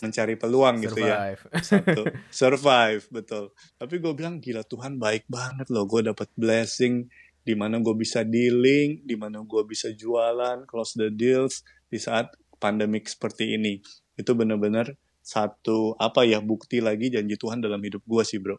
mencari 0.00 0.34
peluang 0.40 0.80
gitu 0.80 1.00
ya. 1.04 1.36
Survive. 1.36 1.42
Satu, 1.68 2.02
survive 2.40 3.02
betul. 3.12 3.44
Tapi 3.76 3.94
gue 4.00 4.12
bilang 4.16 4.40
gila 4.40 4.64
Tuhan 4.64 4.96
baik 4.96 5.28
banget 5.28 5.68
loh. 5.68 5.84
Gue 5.84 6.00
dapat 6.06 6.32
blessing 6.38 7.10
di 7.42 7.54
mana 7.58 7.82
gue 7.82 7.92
bisa 7.98 8.22
dealing, 8.22 9.02
di 9.02 9.18
mana 9.18 9.42
gue 9.42 9.62
bisa 9.66 9.90
jualan, 9.90 10.64
close 10.64 10.94
the 10.96 11.10
deals 11.10 11.66
di 11.90 11.98
saat 11.98 12.32
pandemik 12.62 13.10
seperti 13.10 13.58
ini. 13.58 13.82
Itu 14.16 14.38
benar-benar 14.38 14.94
satu 15.22 15.94
apa 15.98 16.26
ya 16.26 16.42
bukti 16.42 16.82
lagi 16.82 17.10
janji 17.10 17.38
Tuhan 17.38 17.62
dalam 17.62 17.82
hidup 17.82 18.02
gue 18.06 18.22
sih 18.22 18.38
bro. 18.38 18.56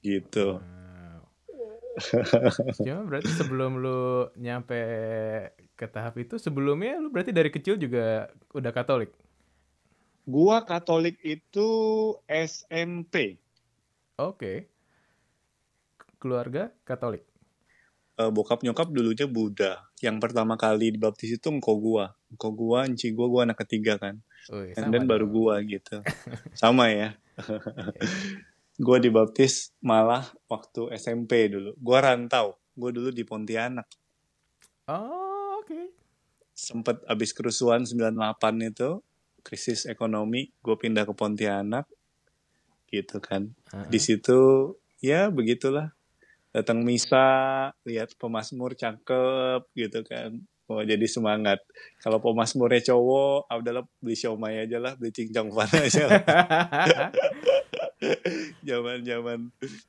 Gitu. 0.00 0.58
Wow. 0.58 1.22
Cuma 2.82 3.02
berarti 3.06 3.30
sebelum 3.34 3.78
lu 3.78 4.30
nyampe 4.38 4.78
ke 5.74 5.86
tahap 5.90 6.18
itu, 6.22 6.38
sebelumnya 6.38 6.98
lu 6.98 7.10
berarti 7.10 7.34
dari 7.34 7.50
kecil 7.50 7.78
juga 7.78 8.30
udah 8.54 8.72
Katolik. 8.74 9.10
Gua 10.24 10.64
Katolik 10.64 11.20
itu 11.20 11.68
SMP. 12.24 13.36
Oke. 14.16 14.72
Keluarga 16.16 16.72
Katolik. 16.88 17.28
Eh, 18.14 18.30
bokap 18.30 18.64
nyokap 18.64 18.88
dulunya 18.88 19.28
Buddha. 19.28 19.84
Yang 20.00 20.16
pertama 20.22 20.54
kali 20.56 20.96
dibaptis 20.96 21.36
itu 21.36 21.48
engkau 21.52 21.76
gua. 21.76 22.16
Engkau 22.32 22.56
gua, 22.56 22.88
enci 22.88 23.12
gua, 23.12 23.26
gua 23.28 23.42
anak 23.44 23.66
ketiga 23.66 24.00
kan. 24.00 24.22
Wih, 24.48 24.72
And 24.80 24.94
then 24.94 25.04
baru 25.04 25.28
gua 25.28 25.60
gitu. 25.66 26.00
Sama 26.56 26.88
ya. 26.94 27.18
gua 28.84 28.96
dibaptis 29.02 29.74
malah 29.82 30.30
waktu 30.46 30.94
SMP 30.96 31.50
dulu. 31.50 31.74
Gua 31.76 32.00
rantau. 32.00 32.56
Gua 32.72 32.94
dulu 32.94 33.10
di 33.10 33.26
Pontianak. 33.26 33.90
Oh, 34.88 35.58
oke. 35.58 35.92
Sempet 36.54 37.02
abis 37.10 37.34
kerusuhan 37.34 37.82
98 37.82 38.14
itu, 38.62 39.02
krisis 39.44 39.84
ekonomi, 39.84 40.48
gua 40.64 40.80
pindah 40.80 41.04
ke 41.04 41.12
Pontianak. 41.12 41.86
Gitu 42.88 43.18
kan. 43.20 43.50
Heeh. 43.74 43.90
di 43.90 43.98
situ 43.98 44.38
ya 45.02 45.26
begitulah 45.28 45.90
datang 46.54 46.86
misa 46.86 47.26
lihat 47.82 48.14
pemasmur 48.14 48.78
cakep 48.78 49.66
gitu 49.74 50.06
kan 50.06 50.38
oh 50.70 50.80
jadi 50.86 51.02
semangat 51.10 51.58
kalau 51.98 52.22
pemasmurnya 52.22 52.94
cowok 52.94 53.50
ah, 53.50 53.58
udahlah 53.58 53.84
beli 53.98 54.14
siomay 54.14 54.62
aja 54.62 54.78
lah 54.78 54.94
beli 54.94 55.10
cincang 55.10 55.50
fan 55.50 55.66
aja 55.90 56.04
lah 56.06 56.22
zaman 58.62 59.02
zaman 59.02 59.38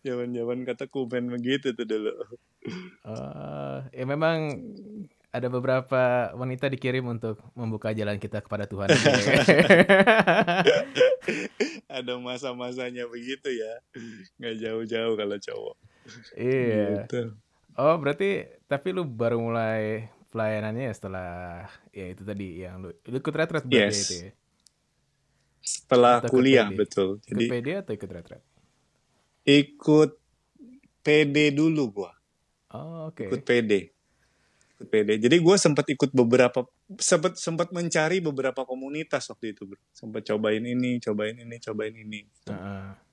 zaman 0.01 0.27
zaman 0.33 0.57
kata 0.65 0.89
kumen 0.89 1.29
begitu 1.29 1.77
tuh 1.77 1.85
dulu 1.85 2.13
Eh, 3.05 3.77
ya 3.93 4.05
memang 4.09 4.57
ada 5.35 5.47
beberapa 5.47 6.01
wanita 6.33 6.71
dikirim 6.71 7.03
untuk 7.05 7.37
membuka 7.53 7.91
jalan 7.91 8.15
kita 8.15 8.39
kepada 8.39 8.65
Tuhan. 8.65 8.87
ada 11.89 12.13
masa-masanya 12.19 13.07
begitu 13.07 13.49
ya 13.49 13.73
nggak 14.37 14.55
jauh-jauh 14.59 15.13
kalau 15.15 15.37
cowok 15.39 15.75
iya. 16.35 17.07
gitu. 17.07 17.33
Oh, 17.75 17.95
berarti 17.99 18.47
tapi 18.67 18.91
lu 18.91 19.03
baru 19.03 19.39
mulai 19.41 20.07
pelayanannya 20.29 20.91
setelah 20.91 21.65
ya 21.91 22.11
itu 22.11 22.23
tadi 22.23 22.63
yang 22.63 22.79
lu, 22.79 22.91
lu 23.07 23.15
ikut 23.19 23.35
retret 23.35 23.63
berarti 23.63 23.91
Yes. 23.91 23.99
itu 24.05 24.15
ya. 24.15 24.31
setelah 25.59 26.19
Atau 26.21 26.29
kuliah 26.29 26.67
PD? 26.69 26.77
betul 26.77 27.09
Ikut 27.19 27.27
jadi 27.31 27.45
PD 27.47 27.67
atau 27.81 27.91
ikut 27.95 28.11
retret? 28.11 28.43
ikut 29.45 30.11
PD 31.01 31.35
dulu 31.51 31.83
gua 31.91 32.11
Oh, 32.69 33.07
oke. 33.07 33.23
ikut 33.25 33.41
PD 33.41 33.94
ikut 34.75 34.91
PD 34.91 35.09
jadi 35.23 35.39
gue 35.39 35.55
sempat 35.55 35.87
ikut 35.87 36.11
beberapa 36.11 36.67
sempat 36.99 37.39
sempat 37.39 37.71
mencari 37.71 38.19
beberapa 38.19 38.67
komunitas 38.67 39.31
waktu 39.31 39.55
itu 39.55 39.63
bro. 39.63 39.79
Sempat 39.95 40.27
cobain 40.27 40.59
ini 40.59 40.99
cobain 40.99 41.35
ini 41.39 41.55
cobain 41.63 41.95
ini. 41.95 42.27
Heeh. 42.51 43.07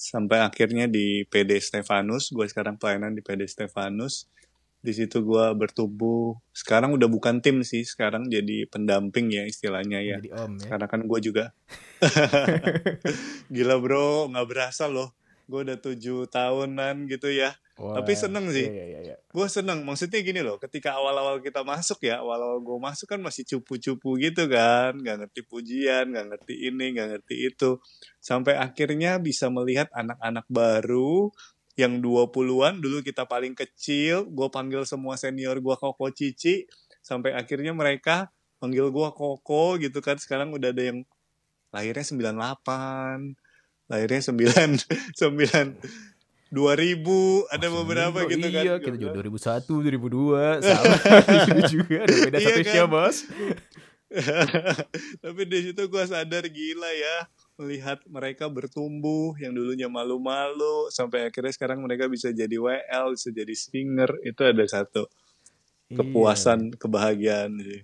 sampai 0.00 0.40
akhirnya 0.40 0.88
di 0.88 1.28
PD 1.28 1.60
Stefanus 1.60 2.32
gue 2.32 2.48
sekarang 2.48 2.80
pelayanan 2.80 3.14
di 3.14 3.22
PD 3.22 3.46
Stefanus. 3.46 4.26
Di 4.80 4.96
situ 4.96 5.20
gue 5.20 5.46
bertumbuh. 5.52 6.40
Sekarang 6.56 6.96
udah 6.96 7.04
bukan 7.04 7.44
tim 7.44 7.60
sih 7.60 7.84
sekarang 7.84 8.32
jadi 8.32 8.64
pendamping 8.66 9.28
ya 9.30 9.44
istilahnya 9.44 10.00
ya. 10.00 10.16
Jadi 10.18 10.32
om 10.34 10.56
ya. 10.56 10.74
karena 10.74 10.86
kan 10.88 11.04
gue 11.06 11.20
juga 11.20 11.52
gila 13.54 13.76
bro 13.78 14.26
nggak 14.32 14.46
berasa 14.48 14.90
loh. 14.90 15.14
Gue 15.46 15.68
udah 15.68 15.78
tujuh 15.78 16.26
tahunan 16.32 17.06
gitu 17.06 17.30
ya 17.30 17.54
Wah, 17.80 17.96
Tapi 17.96 18.12
seneng 18.12 18.52
sih. 18.52 18.68
Iya, 18.68 18.84
iya, 18.84 19.00
iya. 19.00 19.16
gue 19.16 19.46
seneng. 19.48 19.80
Maksudnya 19.88 20.20
gini 20.20 20.44
loh 20.44 20.60
ketika 20.60 21.00
awal-awal 21.00 21.40
kita 21.40 21.64
masuk 21.64 22.04
ya 22.04 22.20
awal-awal 22.20 22.60
gue 22.60 22.76
masuk 22.76 23.08
kan 23.08 23.20
masih 23.24 23.48
cupu-cupu 23.48 24.20
gitu 24.20 24.44
kan. 24.52 24.92
Nggak 25.00 25.24
ngerti 25.24 25.40
pujian 25.48 26.12
nggak 26.12 26.26
ngerti 26.28 26.54
ini 26.68 26.92
nggak 26.92 27.08
ngerti 27.16 27.34
itu. 27.48 27.80
Sampai 28.20 28.60
akhirnya 28.60 29.16
bisa 29.16 29.48
melihat 29.48 29.88
anak-anak 29.96 30.44
baru 30.52 31.32
yang 31.80 32.04
20-an 32.04 32.84
dulu 32.84 33.00
kita 33.00 33.24
paling 33.24 33.56
kecil 33.56 34.28
gue 34.28 34.48
panggil 34.52 34.84
semua 34.84 35.16
senior 35.16 35.56
gue 35.56 35.76
koko 35.80 36.12
cici. 36.12 36.68
Sampai 37.00 37.32
akhirnya 37.32 37.72
mereka 37.72 38.28
panggil 38.60 38.92
gue 38.92 39.08
koko 39.16 39.80
gitu 39.80 40.04
kan. 40.04 40.20
Sekarang 40.20 40.52
udah 40.52 40.68
ada 40.68 40.84
yang 40.84 41.00
lahirnya 41.72 42.04
98 42.04 43.88
lahirnya 43.90 44.22
9 44.22 45.18
9 45.18 45.18
2000 46.50 47.46
ada 47.48 47.62
Masih 47.62 47.76
beberapa 47.78 48.18
gitu 48.26 48.46
kan 48.50 48.62
Iya, 48.66 48.74
Gua 48.76 48.84
kita 48.84 48.96
juga 48.98 49.12
2001, 49.22 49.70
2002, 49.86 50.66
sama 50.66 50.94
juga. 51.70 51.98
Ada 52.02 52.14
beda 52.26 52.38
Iya 52.38 52.50
satu 52.50 52.66
kan? 52.66 52.88
bos. 52.90 53.16
Tapi 55.22 55.42
di 55.46 55.58
situ 55.70 55.82
gue 55.86 56.04
sadar 56.04 56.44
gila 56.50 56.90
ya 56.90 57.16
melihat 57.54 58.02
mereka 58.08 58.48
bertumbuh 58.48 59.36
yang 59.38 59.52
dulunya 59.52 59.86
malu-malu 59.86 60.88
sampai 60.90 61.28
akhirnya 61.28 61.52
sekarang 61.52 61.78
mereka 61.78 62.08
bisa 62.08 62.32
jadi 62.32 62.56
WL, 62.56 63.14
bisa 63.14 63.30
jadi 63.30 63.54
singer 63.54 64.10
itu 64.24 64.42
ada 64.42 64.64
satu 64.66 65.06
Iya. 65.90 66.06
kepuasan, 66.06 66.78
kebahagiaan 66.78 67.50
sih. 67.60 67.82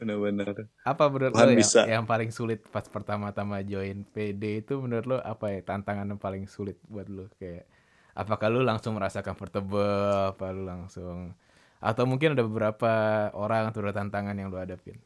Benar-benar. 0.00 0.66
Apa 0.82 1.12
menurut 1.12 1.36
Tuhan 1.36 1.46
lo 1.46 1.52
yang, 1.52 1.60
bisa. 1.60 1.80
yang 1.84 2.04
paling 2.08 2.32
sulit 2.32 2.64
pas 2.68 2.82
pertama-tama 2.82 3.60
join 3.60 4.08
PD 4.08 4.64
itu 4.64 4.80
menurut 4.80 5.04
lo 5.06 5.18
apa 5.20 5.52
ya 5.52 5.60
tantangan 5.60 6.08
yang 6.08 6.18
paling 6.18 6.48
sulit 6.48 6.80
buat 6.88 7.06
lo 7.06 7.28
kayak 7.36 7.68
apakah 8.16 8.48
lo 8.52 8.60
langsung 8.64 8.96
merasa 8.98 9.24
comfortable 9.24 10.32
apa 10.32 10.52
lo 10.52 10.62
langsung 10.66 11.32
atau 11.82 12.04
mungkin 12.06 12.38
ada 12.38 12.44
beberapa 12.46 12.92
orang 13.34 13.70
atau 13.74 13.82
tantangan 13.90 14.38
yang 14.38 14.48
lo 14.52 14.58
hadapin 14.60 14.98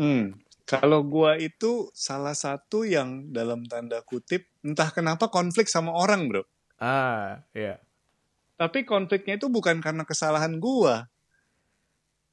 Hmm. 0.00 0.40
Kalau 0.64 1.04
gua 1.04 1.36
itu 1.36 1.90
salah 1.92 2.32
satu 2.32 2.86
yang 2.88 3.28
dalam 3.34 3.66
tanda 3.68 4.00
kutip 4.00 4.48
entah 4.64 4.88
kenapa 4.88 5.28
konflik 5.28 5.68
sama 5.68 5.92
orang, 5.92 6.30
Bro. 6.30 6.42
ah 6.80 7.44
iya 7.54 7.78
Tapi 8.56 8.86
konfliknya 8.86 9.34
itu 9.36 9.50
bukan 9.50 9.82
karena 9.82 10.06
kesalahan 10.06 10.56
gua. 10.62 11.10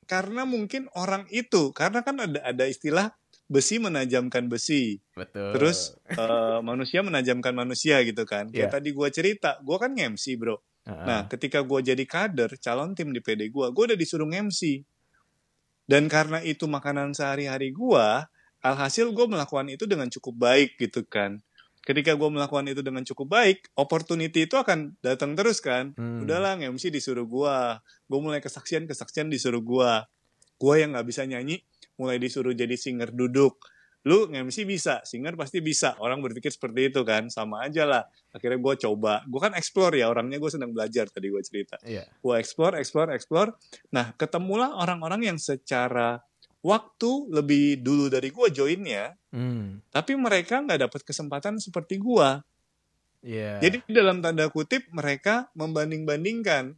Karena 0.09 0.41
mungkin 0.47 0.89
orang 0.97 1.29
itu, 1.29 1.69
karena 1.69 2.01
kan 2.01 2.17
ada 2.17 2.39
ada 2.41 2.65
istilah 2.65 3.13
besi 3.49 3.81
menajamkan 3.81 4.45
besi. 4.45 5.01
betul 5.17 5.57
Terus 5.57 5.97
eh, 6.05 6.59
manusia 6.61 7.01
menajamkan 7.01 7.57
manusia 7.57 7.97
gitu 8.05 8.21
kan. 8.23 8.53
Kayak 8.53 8.69
Iya. 8.69 8.73
tadi 8.77 8.89
gua 8.93 9.09
cerita, 9.09 9.57
gua 9.65 9.81
kan 9.81 9.97
nge-MC, 9.97 10.37
Bro. 10.37 10.61
Ah, 10.85 11.03
Nah, 11.05 11.21
ketika 11.25 11.65
gua 11.65 11.81
jadi 11.81 12.05
kader, 12.05 12.61
calon 12.61 12.93
tim 12.93 13.09
di 13.09 13.19
PD 13.19 13.49
gua, 13.49 13.73
gua 13.73 13.89
udah 13.89 13.97
disuruh 13.97 14.29
nge-MC. 14.29 14.85
Dan 15.89 16.05
karena 16.05 16.45
itu 16.45 16.69
makanan 16.69 17.17
sehari-hari 17.17 17.73
gua, 17.73 18.29
alhasil 18.61 19.09
gua 19.09 19.25
melakukan 19.25 19.65
itu 19.73 19.89
dengan 19.89 20.05
cukup 20.13 20.37
baik 20.37 20.77
gitu 20.77 21.01
kan. 21.09 21.41
Ketika 21.81 22.13
gua 22.13 22.29
melakukan 22.29 22.69
itu 22.69 22.85
dengan 22.85 23.01
cukup 23.01 23.33
baik, 23.33 23.73
opportunity 23.73 24.45
itu 24.45 24.53
akan 24.53 24.93
datang 25.01 25.33
terus 25.33 25.57
kan. 25.57 25.97
Hmm. 25.97 26.21
Udahlah 26.21 26.61
nge-MC 26.61 26.93
disuruh 26.93 27.25
gua. 27.25 27.81
Gua 28.05 28.19
mulai 28.21 28.37
kesaksian, 28.45 28.85
kesaksian 28.85 29.33
disuruh 29.33 29.65
gua. 29.65 30.05
Gua 30.61 30.77
yang 30.77 30.93
nggak 30.93 31.07
bisa 31.09 31.25
nyanyi, 31.25 31.65
mulai 31.99 32.15
disuruh 32.17 32.55
jadi 32.55 32.73
singer 32.79 33.11
duduk. 33.11 33.59
Lu 34.07 34.31
nge-MC 34.31 34.63
bisa, 34.63 35.03
singer 35.03 35.35
pasti 35.35 35.59
bisa. 35.59 35.99
Orang 35.99 36.23
berpikir 36.23 36.47
seperti 36.47 36.87
itu 36.87 37.03
kan, 37.03 37.27
sama 37.27 37.67
aja 37.67 37.83
lah. 37.83 38.07
Akhirnya 38.31 38.55
gua 38.55 38.79
coba. 38.79 39.19
Gua 39.27 39.51
kan 39.51 39.53
explore 39.59 39.99
ya, 39.99 40.07
orangnya 40.07 40.39
gue 40.39 40.47
sedang 40.47 40.71
belajar 40.71 41.11
tadi 41.11 41.27
gua 41.27 41.43
cerita. 41.43 41.75
iya 41.83 42.07
Gua 42.23 42.39
explore, 42.39 42.79
explore, 42.79 43.11
explore. 43.11 43.51
Nah, 43.91 44.15
ketemulah 44.15 44.79
orang-orang 44.79 45.27
yang 45.27 45.37
secara 45.37 46.23
waktu 46.63 47.11
lebih 47.27 47.83
dulu 47.83 48.07
dari 48.07 48.31
gua 48.31 48.47
joinnya, 48.47 49.19
Hmm, 49.29 49.83
tapi 49.93 50.15
mereka 50.17 50.57
nggak 50.63 50.89
dapat 50.89 51.01
kesempatan 51.03 51.59
seperti 51.59 51.99
gua. 51.99 52.39
iya 53.19 53.59
Jadi 53.59 53.83
dalam 53.91 54.23
tanda 54.23 54.47
kutip 54.47 54.87
mereka 54.95 55.51
membanding-bandingkan 55.53 56.71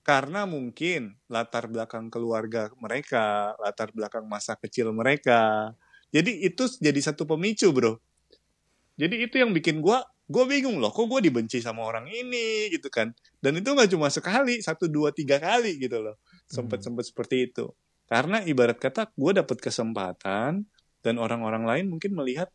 karena 0.00 0.48
mungkin 0.48 1.16
latar 1.28 1.68
belakang 1.68 2.08
keluarga 2.08 2.72
mereka, 2.80 3.54
latar 3.60 3.92
belakang 3.92 4.24
masa 4.26 4.56
kecil 4.56 4.90
mereka. 4.90 5.72
Jadi 6.10 6.42
itu 6.42 6.66
jadi 6.80 7.00
satu 7.00 7.28
pemicu, 7.28 7.70
Bro. 7.70 8.00
Jadi 8.98 9.24
itu 9.24 9.40
yang 9.40 9.54
bikin 9.54 9.80
gua 9.80 10.04
gue 10.30 10.44
bingung 10.46 10.78
loh, 10.78 10.94
kok 10.94 11.10
gue 11.10 11.26
dibenci 11.26 11.58
sama 11.58 11.82
orang 11.82 12.06
ini 12.06 12.70
gitu 12.70 12.86
kan. 12.86 13.10
Dan 13.42 13.58
itu 13.58 13.66
nggak 13.74 13.90
cuma 13.90 14.06
sekali, 14.14 14.62
satu, 14.62 14.86
dua, 14.86 15.10
tiga 15.10 15.42
kali 15.42 15.74
gitu 15.82 15.98
loh. 15.98 16.22
Sempet-sempet 16.46 17.02
seperti 17.02 17.50
itu. 17.50 17.66
Karena 18.06 18.38
ibarat 18.46 18.78
kata 18.78 19.10
gue 19.10 19.32
dapet 19.34 19.58
kesempatan 19.58 20.62
dan 21.02 21.14
orang-orang 21.18 21.66
lain 21.66 21.86
mungkin 21.90 22.14
melihat, 22.14 22.46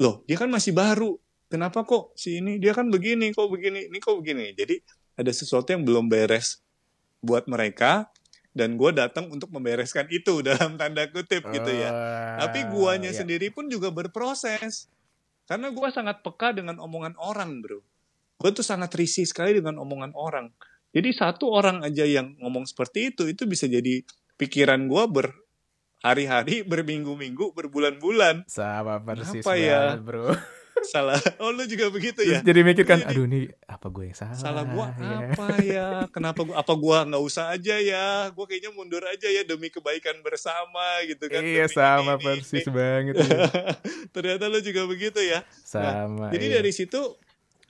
loh 0.00 0.24
dia 0.24 0.40
kan 0.40 0.48
masih 0.48 0.72
baru, 0.72 1.20
kenapa 1.48 1.82
kok 1.82 2.12
si 2.14 2.38
ini 2.38 2.60
dia 2.60 2.76
kan 2.76 2.92
begini 2.92 3.32
kok 3.32 3.48
begini 3.48 3.88
ini 3.88 3.98
kok 3.98 4.20
begini 4.20 4.52
jadi 4.52 4.76
ada 5.18 5.32
sesuatu 5.32 5.72
yang 5.72 5.82
belum 5.82 6.06
beres 6.06 6.60
buat 7.22 7.50
mereka 7.50 8.10
dan 8.58 8.74
gue 8.74 8.90
datang 8.90 9.30
untuk 9.30 9.54
membereskan 9.54 10.10
itu 10.10 10.40
dalam 10.48 10.74
tanda 10.74 11.06
kutip 11.06 11.46
gitu 11.54 11.70
ya. 11.70 11.90
Ah, 11.90 12.48
tapi 12.48 12.66
guanya 12.70 13.14
iya. 13.14 13.18
sendiri 13.22 13.54
pun 13.54 13.70
juga 13.70 13.94
berproses. 13.94 14.90
Karena 15.48 15.72
gue 15.72 15.88
sangat 15.88 16.20
peka 16.20 16.52
dengan 16.52 16.76
omongan 16.82 17.16
orang 17.16 17.64
bro. 17.64 17.80
Gue 18.38 18.50
tuh 18.52 18.66
sangat 18.66 18.92
risih 18.98 19.24
sekali 19.24 19.56
dengan 19.56 19.80
omongan 19.80 20.12
orang. 20.12 20.52
Jadi 20.92 21.12
satu 21.14 21.52
orang 21.52 21.84
aja 21.84 22.04
yang 22.04 22.36
ngomong 22.40 22.64
seperti 22.64 23.12
itu 23.12 23.28
itu 23.28 23.44
bisa 23.44 23.68
jadi 23.68 24.04
pikiran 24.36 24.88
gue 24.88 25.04
berhari-hari 25.08 26.64
berminggu-minggu 26.64 27.56
berbulan-bulan. 27.56 28.44
Sama 28.48 29.00
persis 29.00 29.40
Kenapa 29.40 29.52
ya? 29.56 29.96
banget, 29.96 30.02
bro 30.04 30.28
salah. 30.86 31.18
Oh 31.42 31.50
lu 31.50 31.64
juga 31.66 31.88
begitu 31.88 32.22
Terus 32.22 32.38
ya 32.38 32.44
jadi 32.44 32.60
mikir 32.62 32.84
kan 32.86 33.02
Jadi- 33.02 33.10
aduh 33.14 33.26
nih 33.26 33.50
apa 33.66 33.86
gue 33.88 34.04
yang 34.10 34.16
salah? 34.16 34.36
Salah 34.38 34.64
gua 34.68 34.86
ya? 34.94 35.18
apa 35.32 35.46
ya? 35.64 35.88
Kenapa 36.14 36.40
gua 36.44 36.56
apa 36.60 36.72
gua 36.76 36.98
nggak 37.08 37.22
usah 37.22 37.50
aja 37.54 37.76
ya? 37.80 38.28
Gua 38.34 38.44
kayaknya 38.44 38.70
mundur 38.74 39.02
aja 39.06 39.26
ya 39.26 39.42
demi 39.42 39.72
kebaikan 39.72 40.20
bersama 40.22 41.02
gitu 41.08 41.26
kan 41.26 41.40
iya 41.42 41.66
demi 41.66 41.74
sama 41.74 42.12
ini, 42.14 42.20
ini, 42.20 42.24
persis 42.24 42.66
ini. 42.66 42.74
banget 42.74 43.14
iya. 43.18 43.42
ternyata 44.14 44.44
lu 44.46 44.58
juga 44.60 44.82
begitu 44.86 45.20
ya? 45.22 45.40
Sama 45.64 46.30
jadi 46.30 46.46
iya. 46.46 46.54
dari 46.60 46.72
situ 46.74 47.00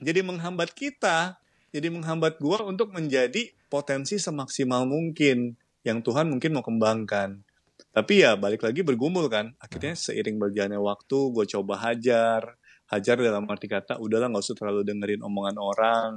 jadi 0.03 0.19
menghambat 0.21 0.75
kita 0.75 1.39
jadi 1.69 1.87
menghambat 1.93 2.41
gua 2.41 2.65
untuk 2.65 2.91
menjadi 2.91 3.53
potensi 3.69 4.17
semaksimal 4.17 4.89
mungkin 4.89 5.53
yang 5.87 6.03
Tuhan 6.03 6.27
mungkin 6.27 6.51
mau 6.51 6.65
kembangkan. 6.65 7.39
Tapi 7.89 8.21
ya 8.21 8.35
balik 8.37 8.61
lagi 8.61 8.85
bergumul 8.85 9.31
kan 9.31 9.55
akhirnya 9.57 9.95
seiring 9.97 10.37
berjalannya 10.37 10.77
waktu 10.77 11.19
gue 11.33 11.45
coba 11.57 11.73
hajar 11.89 12.58
hajar 12.89 13.21
dalam 13.21 13.45
arti 13.45 13.69
kata 13.69 14.01
udahlah 14.01 14.29
nggak 14.33 14.43
usah 14.43 14.57
terlalu 14.57 14.81
dengerin 14.85 15.21
omongan 15.21 15.57
orang. 15.61 16.11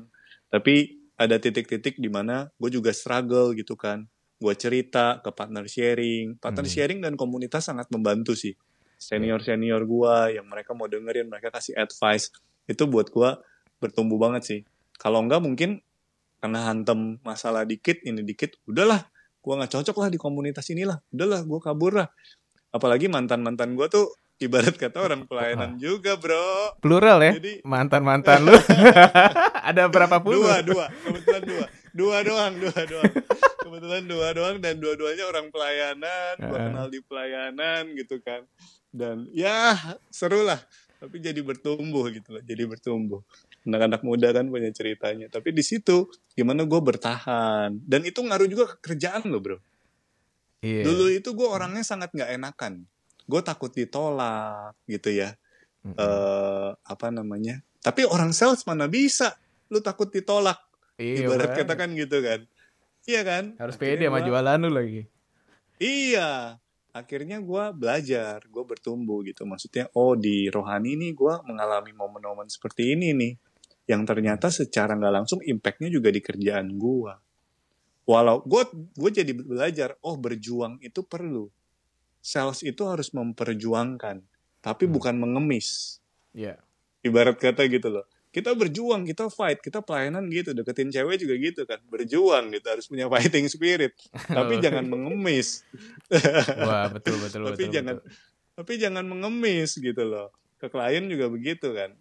Tapi 0.48 1.00
ada 1.20 1.36
titik-titik 1.36 2.00
di 2.00 2.08
mana 2.08 2.48
gue 2.56 2.70
juga 2.72 2.90
struggle 2.90 3.52
gitu 3.52 3.76
kan. 3.76 4.08
Gue 4.40 4.56
cerita 4.58 5.20
ke 5.22 5.30
partner 5.30 5.68
sharing. 5.68 6.40
Partner 6.40 6.66
Hmm. 6.66 6.74
sharing 6.74 6.98
dan 7.04 7.14
komunitas 7.14 7.68
sangat 7.68 7.86
membantu 7.92 8.34
sih. 8.34 8.56
Senior 8.98 9.42
senior 9.44 9.82
gue 9.84 10.38
yang 10.38 10.46
mereka 10.48 10.72
mau 10.72 10.88
dengerin 10.88 11.28
mereka 11.28 11.52
kasih 11.52 11.76
advice 11.78 12.32
itu 12.66 12.82
buat 12.86 13.10
gue 13.10 13.30
bertumbuh 13.82 14.18
banget 14.18 14.42
sih. 14.42 14.60
Kalau 14.98 15.22
enggak 15.22 15.42
mungkin 15.42 15.82
karena 16.42 16.70
hantem 16.70 17.22
masalah 17.22 17.62
dikit 17.62 18.02
ini 18.02 18.22
dikit 18.26 18.58
udahlah 18.66 19.06
gue 19.42 19.54
nggak 19.58 19.74
cocok 19.74 19.96
lah 19.98 20.08
di 20.10 20.18
komunitas 20.18 20.66
inilah. 20.70 20.98
Udahlah 21.10 21.42
gue 21.42 21.60
kabur 21.62 21.92
lah. 21.98 22.08
Apalagi 22.72 23.10
mantan 23.10 23.42
mantan 23.42 23.74
gue 23.74 23.86
tuh 23.90 24.06
ibarat 24.42 24.74
kata 24.74 24.98
orang 24.98 25.22
pelayanan 25.24 25.78
juga 25.78 26.18
bro. 26.18 26.74
Plural 26.82 27.18
ya 27.22 27.32
Jadi- 27.38 27.62
mantan 27.62 28.02
mantan 28.02 28.42
lu. 28.42 28.54
Ada 29.68 29.86
berapa 29.86 30.18
puluh? 30.18 30.42
Dua 30.44 30.58
dua. 30.60 30.86
Kebetulan 30.90 31.42
dua. 31.46 31.66
Dua 31.92 32.16
doang 32.24 32.52
dua 32.58 32.80
doang. 32.88 33.12
Kebetulan 33.62 34.02
dua 34.08 34.28
doang 34.34 34.56
dan 34.58 34.74
dua-duanya 34.82 35.24
orang 35.28 35.46
pelayanan. 35.54 36.34
Heeh. 36.40 36.50
kenal 36.50 36.86
di 36.90 37.00
pelayanan 37.04 37.82
gitu 37.94 38.18
kan. 38.20 38.42
Dan 38.90 39.30
ya 39.30 39.78
seru 40.10 40.42
lah. 40.42 40.58
Tapi 40.98 41.18
jadi 41.18 41.40
bertumbuh 41.42 42.10
gitu 42.10 42.38
loh 42.38 42.42
jadi 42.42 42.66
bertumbuh. 42.66 43.22
Anak-anak 43.62 44.02
muda 44.02 44.34
kan 44.34 44.50
punya 44.50 44.70
ceritanya. 44.74 45.30
Tapi 45.30 45.54
di 45.54 45.62
situ 45.62 46.10
gimana 46.34 46.66
gue 46.66 46.80
bertahan. 46.82 47.78
Dan 47.82 48.02
itu 48.02 48.18
ngaruh 48.22 48.48
juga 48.50 48.64
ke 48.74 48.92
kerjaan 48.92 49.22
lo 49.30 49.38
bro. 49.38 49.58
Iya. 50.62 50.86
dulu 50.86 51.10
itu 51.10 51.26
gue 51.34 51.48
orangnya 51.50 51.82
sangat 51.82 52.14
nggak 52.14 52.38
enakan 52.38 52.86
gue 53.24 53.40
takut 53.40 53.70
ditolak 53.70 54.74
gitu 54.86 55.10
ya 55.12 55.34
Mm-mm. 55.82 55.96
eh 55.96 56.70
apa 56.82 57.06
namanya 57.10 57.60
tapi 57.80 58.06
orang 58.06 58.30
sales 58.30 58.62
mana 58.64 58.86
bisa 58.86 59.34
lu 59.68 59.80
takut 59.80 60.08
ditolak 60.08 60.58
Iya, 61.00 61.26
ibarat 61.26 61.56
kata 61.56 61.74
kan 61.74 61.90
gitu 61.92 62.20
kan 62.20 62.46
iya 63.04 63.26
kan 63.26 63.58
harus 63.58 63.74
Akhirnya 63.74 63.98
pede 63.98 64.06
sama 64.06 64.18
gua- 64.20 64.26
jualan 64.28 64.58
lu 64.62 64.70
lagi. 64.70 65.02
Iya, 65.82 66.62
akhirnya 66.94 67.42
gue 67.42 67.64
belajar, 67.74 68.38
gue 68.46 68.62
bertumbuh 68.62 69.26
gitu. 69.26 69.42
Maksudnya, 69.42 69.90
oh 69.98 70.14
di 70.14 70.46
rohani 70.46 70.94
nih 70.94 71.10
gue 71.10 71.34
mengalami 71.42 71.90
momen-momen 71.90 72.46
seperti 72.46 72.94
ini 72.94 73.10
nih, 73.10 73.32
yang 73.90 74.06
ternyata 74.06 74.46
secara 74.46 74.94
nggak 74.94 75.10
langsung 75.10 75.42
impactnya 75.42 75.90
juga 75.90 76.14
di 76.14 76.22
kerjaan 76.22 76.78
gue. 76.78 77.12
Walau 78.06 78.46
gue 78.46 78.62
gue 78.94 79.10
jadi 79.10 79.32
belajar, 79.34 79.98
oh 80.06 80.14
berjuang 80.14 80.78
itu 80.78 81.02
perlu. 81.02 81.50
Sales 82.22 82.62
itu 82.62 82.86
harus 82.86 83.10
memperjuangkan, 83.10 84.22
tapi 84.62 84.84
Hmm. 84.86 84.94
bukan 84.94 85.14
mengemis. 85.18 85.98
Iya. 86.32 86.56
Ibarat 87.02 87.34
kata 87.36 87.66
gitu 87.66 87.90
loh. 87.90 88.06
Kita 88.30 88.56
berjuang, 88.56 89.04
kita 89.04 89.28
fight, 89.28 89.60
kita 89.60 89.84
pelayanan 89.84 90.24
gitu, 90.32 90.56
deketin 90.56 90.88
cewek 90.88 91.20
juga 91.20 91.34
gitu 91.36 91.62
kan, 91.68 91.82
berjuang 91.84 92.48
gitu, 92.48 92.64
harus 92.64 92.88
punya 92.88 93.04
fighting 93.04 93.44
spirit, 93.44 93.92
tapi 94.32 94.56
jangan 94.56 94.88
mengemis. 94.88 95.66
Wah, 96.64 96.88
betul 96.88 97.20
betul 97.20 97.40
tapi 97.44 97.66
betul. 97.68 97.74
jangan 97.74 97.96
betul. 98.00 98.10
tapi 98.52 98.72
jangan 98.76 99.04
mengemis 99.04 99.70
gitu 99.76 100.02
loh 100.04 100.28
ke 100.56 100.68
klien 100.68 101.04
juga 101.08 101.26
begitu 101.26 101.72
kan 101.74 101.92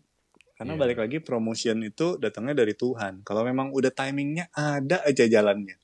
karena 0.55 0.73
Iya. 0.75 0.81
balik 0.83 0.97
lagi 1.01 1.17
promotion 1.17 1.81
itu 1.81 2.19
datangnya 2.21 2.61
dari 2.61 2.75
Tuhan 2.75 3.23
kalau 3.25 3.41
memang 3.41 3.71
udah 3.71 3.89
timingnya 3.89 4.51
ada 4.53 5.01
aja 5.01 5.25
jalannya 5.25 5.79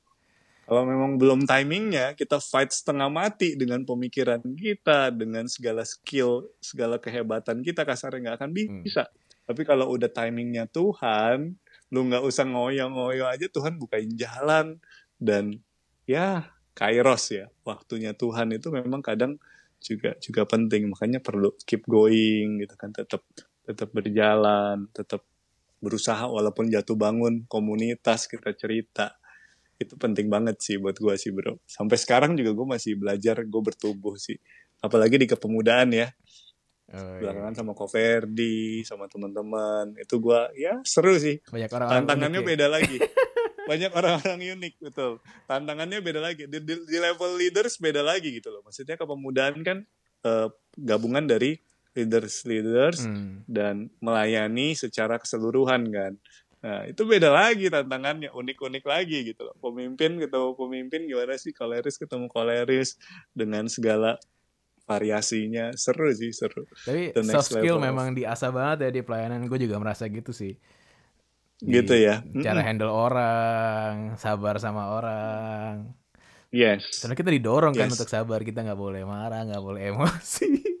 kalau 0.68 0.84
memang 0.84 1.16
belum 1.16 1.48
timingnya 1.48 2.12
kita 2.12 2.36
fight 2.44 2.68
setengah 2.68 3.08
mati 3.08 3.56
dengan 3.56 3.88
pemikiran 3.88 4.44
kita 4.52 5.08
dengan 5.16 5.48
segala 5.48 5.80
skill 5.80 6.44
segala 6.60 7.00
kehebatan 7.00 7.64
kita 7.64 7.88
kasarnya 7.88 8.20
nggak 8.28 8.36
akan 8.36 8.50
Hmm. 8.52 8.84
bisa. 8.84 9.08
Tapi 9.48 9.64
kalau 9.64 9.88
udah 9.96 10.12
timingnya 10.12 10.68
Tuhan 10.68 11.56
lu 11.88 12.00
nggak 12.04 12.20
usah 12.20 12.44
ngoyo-ngoyo 12.44 13.24
aja 13.24 13.48
Tuhan 13.48 13.80
bukain 13.80 14.12
jalan. 14.12 14.76
Dan 15.16 15.64
ya 16.04 16.52
kairos 16.76 17.32
ya 17.32 17.48
waktunya 17.64 18.12
Tuhan 18.12 18.52
itu 18.52 18.68
memang 18.68 19.00
kadang 19.00 19.40
juga 19.80 20.20
juga 20.20 20.44
penting. 20.44 20.92
Makanya 20.92 21.24
perlu 21.24 21.56
keep 21.64 21.88
going 21.88 22.60
gitu 22.60 22.76
kan 22.76 22.92
tetap 22.92 23.24
tetap 23.64 23.88
berjalan 23.92 24.88
tetap 24.92 25.24
berusaha 25.80 26.24
walaupun 26.28 26.72
jatuh 26.72 26.96
bangun 26.96 27.44
komunitas 27.46 28.26
kita 28.26 28.56
cerita 28.56 29.17
itu 29.78 29.94
penting 29.94 30.26
banget 30.26 30.58
sih 30.58 30.76
buat 30.76 30.98
gua 30.98 31.14
sih 31.14 31.30
bro. 31.30 31.56
Sampai 31.64 31.94
sekarang 31.96 32.34
juga 32.34 32.50
gue 32.50 32.66
masih 32.68 32.98
belajar 32.98 33.40
gue 33.40 33.62
bertumbuh 33.62 34.18
sih. 34.18 34.34
Apalagi 34.78 35.18
di 35.18 35.26
kepemudaan 35.26 35.90
ya. 35.90 36.10
Oh, 36.88 36.96
iya. 36.96 37.20
belakangan 37.20 37.52
sama 37.54 37.72
Koverdi 37.72 38.80
sama 38.82 39.06
teman-teman. 39.06 39.92
Itu 39.96 40.18
gua 40.18 40.48
ya 40.56 40.80
seru 40.82 41.14
sih. 41.14 41.38
Banyak 41.46 41.70
orang-orang 41.70 41.96
tantangannya 42.04 42.40
unik 42.40 42.46
ya. 42.46 42.50
beda 42.56 42.66
lagi. 42.68 42.98
Banyak 43.70 43.90
orang-orang 43.92 44.38
unik 44.56 44.74
betul. 44.80 45.12
Tantangannya 45.44 45.98
beda 46.00 46.20
lagi. 46.24 46.42
Di, 46.48 46.58
di- 46.58 46.84
di 46.88 46.96
level 46.96 47.36
leaders 47.36 47.76
beda 47.76 48.00
lagi 48.00 48.32
gitu 48.32 48.48
loh. 48.48 48.64
Maksudnya 48.64 48.96
kepemudaan 48.96 49.60
kan 49.60 49.78
eh, 50.24 50.48
gabungan 50.74 51.28
dari 51.28 51.60
leaders 51.92 52.46
leaders 52.46 53.02
Hmm. 53.04 53.42
dan 53.44 53.90
melayani 53.98 54.72
secara 54.72 55.18
keseluruhan 55.18 55.90
kan 55.90 56.12
nah 56.58 56.82
itu 56.84 57.02
beda 57.02 57.30
lagi 57.30 57.70
tantangannya 57.70 58.30
unik-unik 58.30 58.82
lagi 58.82 59.22
gitu 59.24 59.46
loh 59.46 59.54
pemimpin 59.58 60.18
ketemu 60.18 60.58
pemimpin 60.58 61.06
gimana 61.06 61.38
sih 61.38 61.54
koleris 61.54 61.94
ketemu 61.94 62.26
koleris 62.26 62.98
dengan 63.30 63.70
segala 63.70 64.18
variasinya 64.82 65.70
seru 65.74 66.08
sih 66.10 66.32
seru 66.32 66.64
Tapi 66.82 67.12
the 67.12 67.22
soft 67.22 67.52
skill 67.52 67.76
level. 67.76 67.86
memang 67.86 68.06
diasah 68.12 68.48
banget 68.48 68.88
ya 68.88 68.90
di 68.90 69.02
pelayanan. 69.04 69.44
Gue 69.44 69.60
juga 69.60 69.76
merasa 69.76 70.08
gitu 70.08 70.32
sih. 70.32 70.56
Di 71.60 71.68
gitu 71.68 71.92
ya 71.92 72.24
Cara 72.40 72.58
Mm-mm. 72.58 72.64
handle 72.64 72.88
orang, 72.88 74.16
sabar 74.16 74.56
sama 74.56 74.88
orang. 74.90 75.92
yes 76.48 77.04
Soalnya 77.04 77.14
kita 77.14 77.28
didorong 77.28 77.76
kan 77.76 77.86
Yes. 77.86 78.00
untuk 78.00 78.08
sabar. 78.08 78.40
Kita 78.40 78.64
nggak 78.64 78.80
boleh 78.80 79.04
marah, 79.04 79.44
nggak 79.44 79.60
boleh 79.60 79.92
emosi. 79.92 80.48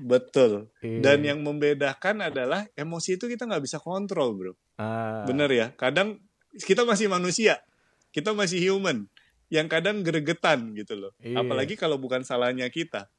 betul 0.00 0.70
Iya. 0.80 1.00
Dan 1.02 1.18
yang 1.26 1.38
membedakan 1.42 2.22
adalah 2.30 2.66
emosi 2.78 3.18
itu 3.18 3.26
kita 3.26 3.44
nggak 3.46 3.64
bisa 3.64 3.78
kontrol, 3.82 4.34
bro. 4.38 4.52
Ah, 4.78 5.26
Bener 5.26 5.50
ya. 5.50 5.66
Kadang 5.74 6.22
kita 6.54 6.86
masih 6.86 7.10
manusia, 7.10 7.58
kita 8.14 8.32
masih 8.32 8.62
human, 8.62 9.10
yang 9.50 9.66
kadang 9.66 10.00
gregetan 10.04 10.72
gitu 10.76 10.94
loh. 10.96 11.12
Iya. 11.20 11.42
Apalagi 11.42 11.74
kalau 11.74 11.96
bukan 11.98 12.22
salahnya 12.22 12.68
kita. 12.70 13.10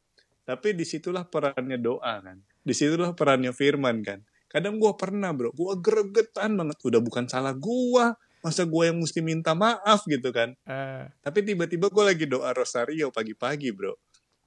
Tapi 0.47 0.73
di 0.73 0.81
situlah 0.87 1.29
perannya 1.29 1.77
doa 1.77 2.21
kan. 2.25 2.41
Di 2.65 2.73
situlah 2.73 3.13
perannya 3.13 3.53
firman 3.53 4.01
kan. 4.01 4.25
Kadang 4.49 4.81
gua 4.81 4.97
pernah 4.97 5.29
bro, 5.29 5.53
gua 5.53 5.77
gregetan 5.77 6.57
banget. 6.57 6.77
Udah 6.81 7.01
bukan 7.05 7.29
salah 7.29 7.53
gua, 7.53 8.17
masa 8.41 8.65
gua 8.65 8.89
yang 8.89 8.97
mesti 8.97 9.21
minta 9.21 9.53
maaf 9.53 10.09
gitu 10.09 10.33
kan. 10.33 10.57
ah, 10.65 11.05
Tapi 11.21 11.45
tiba-tiba 11.45 11.91
gue 11.93 12.03
lagi 12.03 12.25
doa 12.25 12.49
rosario 12.55 13.13
pagi-pagi 13.13 13.69
bro. 13.75 13.93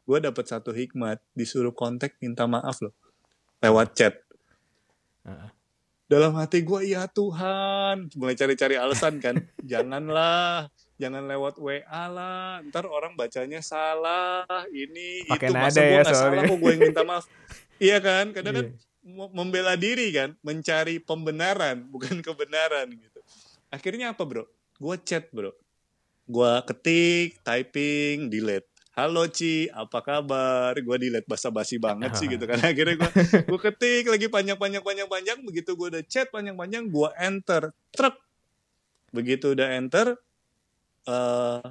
Gue 0.03 0.19
dapet 0.19 0.45
satu 0.45 0.75
hikmat, 0.75 1.23
disuruh 1.33 1.71
kontak 1.71 2.19
minta 2.19 2.45
maaf 2.45 2.83
loh. 2.83 2.95
Lewat 3.63 3.95
chat. 3.95 4.15
ah. 5.23 5.55
Dalam 6.11 6.37
hati 6.37 6.61
gue, 6.61 6.93
ya 6.93 7.09
Tuhan. 7.09 8.13
Mulai 8.13 8.37
cari-cari 8.37 8.77
alasan 8.77 9.17
kan. 9.17 9.41
Janganlah. 9.71 10.69
Jangan 11.01 11.25
lewat 11.25 11.57
WA 11.57 12.05
lah. 12.11 12.61
Ntar 12.69 12.85
orang 12.85 13.17
bacanya 13.17 13.65
salah. 13.65 14.45
Ini, 14.69 15.25
Pakai 15.25 15.49
itu. 15.49 15.57
Masa 15.57 15.81
gue 15.81 15.89
ya 15.89 16.03
gak 16.05 16.13
salah 16.13 16.43
kok 16.45 16.59
gue 16.61 16.71
yang 16.71 16.83
minta 16.85 17.03
maaf. 17.03 17.25
iya 17.81 17.97
kan? 17.99 18.35
Kadang 18.37 18.55
kan 18.61 18.67
Iya. 18.69 18.77
mem- 19.09 19.33
membela 19.33 19.73
diri 19.75 20.13
kan. 20.13 20.37
Mencari 20.45 21.01
pembenaran. 21.01 21.89
Bukan 21.89 22.21
kebenaran 22.21 22.93
gitu. 22.93 23.19
Akhirnya 23.73 24.13
apa 24.13 24.23
bro? 24.29 24.45
Gue 24.77 24.97
chat 25.01 25.33
bro. 25.33 25.57
Gue 26.29 26.53
ketik, 26.69 27.41
typing, 27.41 28.29
delete. 28.29 28.69
Halo 28.93 29.25
Ci, 29.25 29.73
apa 29.73 30.05
kabar? 30.05 30.77
Gue 30.77 31.01
delete 31.01 31.25
basa-basi 31.25 31.81
banget 31.81 32.13
sih 32.21 32.29
gitu 32.29 32.45
kan. 32.45 32.61
Akhirnya 32.77 33.01
gue 33.01 33.11
gue 33.49 33.61
ketik 33.65 34.05
lagi 34.05 34.29
panjang-panjang 34.29 34.85
panjang-panjang. 34.85 35.41
Begitu 35.49 35.73
gue 35.73 35.97
udah 35.97 36.05
chat 36.05 36.29
panjang-panjang, 36.29 36.93
gue 36.93 37.09
enter. 37.17 37.73
Truk. 37.89 38.21
Begitu 39.09 39.57
udah 39.57 39.81
enter, 39.81 40.13
eh 41.09 41.65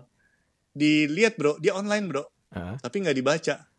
dilihat 0.74 1.38
bro, 1.38 1.62
dia 1.62 1.78
online 1.78 2.10
bro. 2.10 2.26
Ah, 2.58 2.82
Tapi 2.82 3.06
nggak 3.06 3.14
dibaca. 3.14 3.70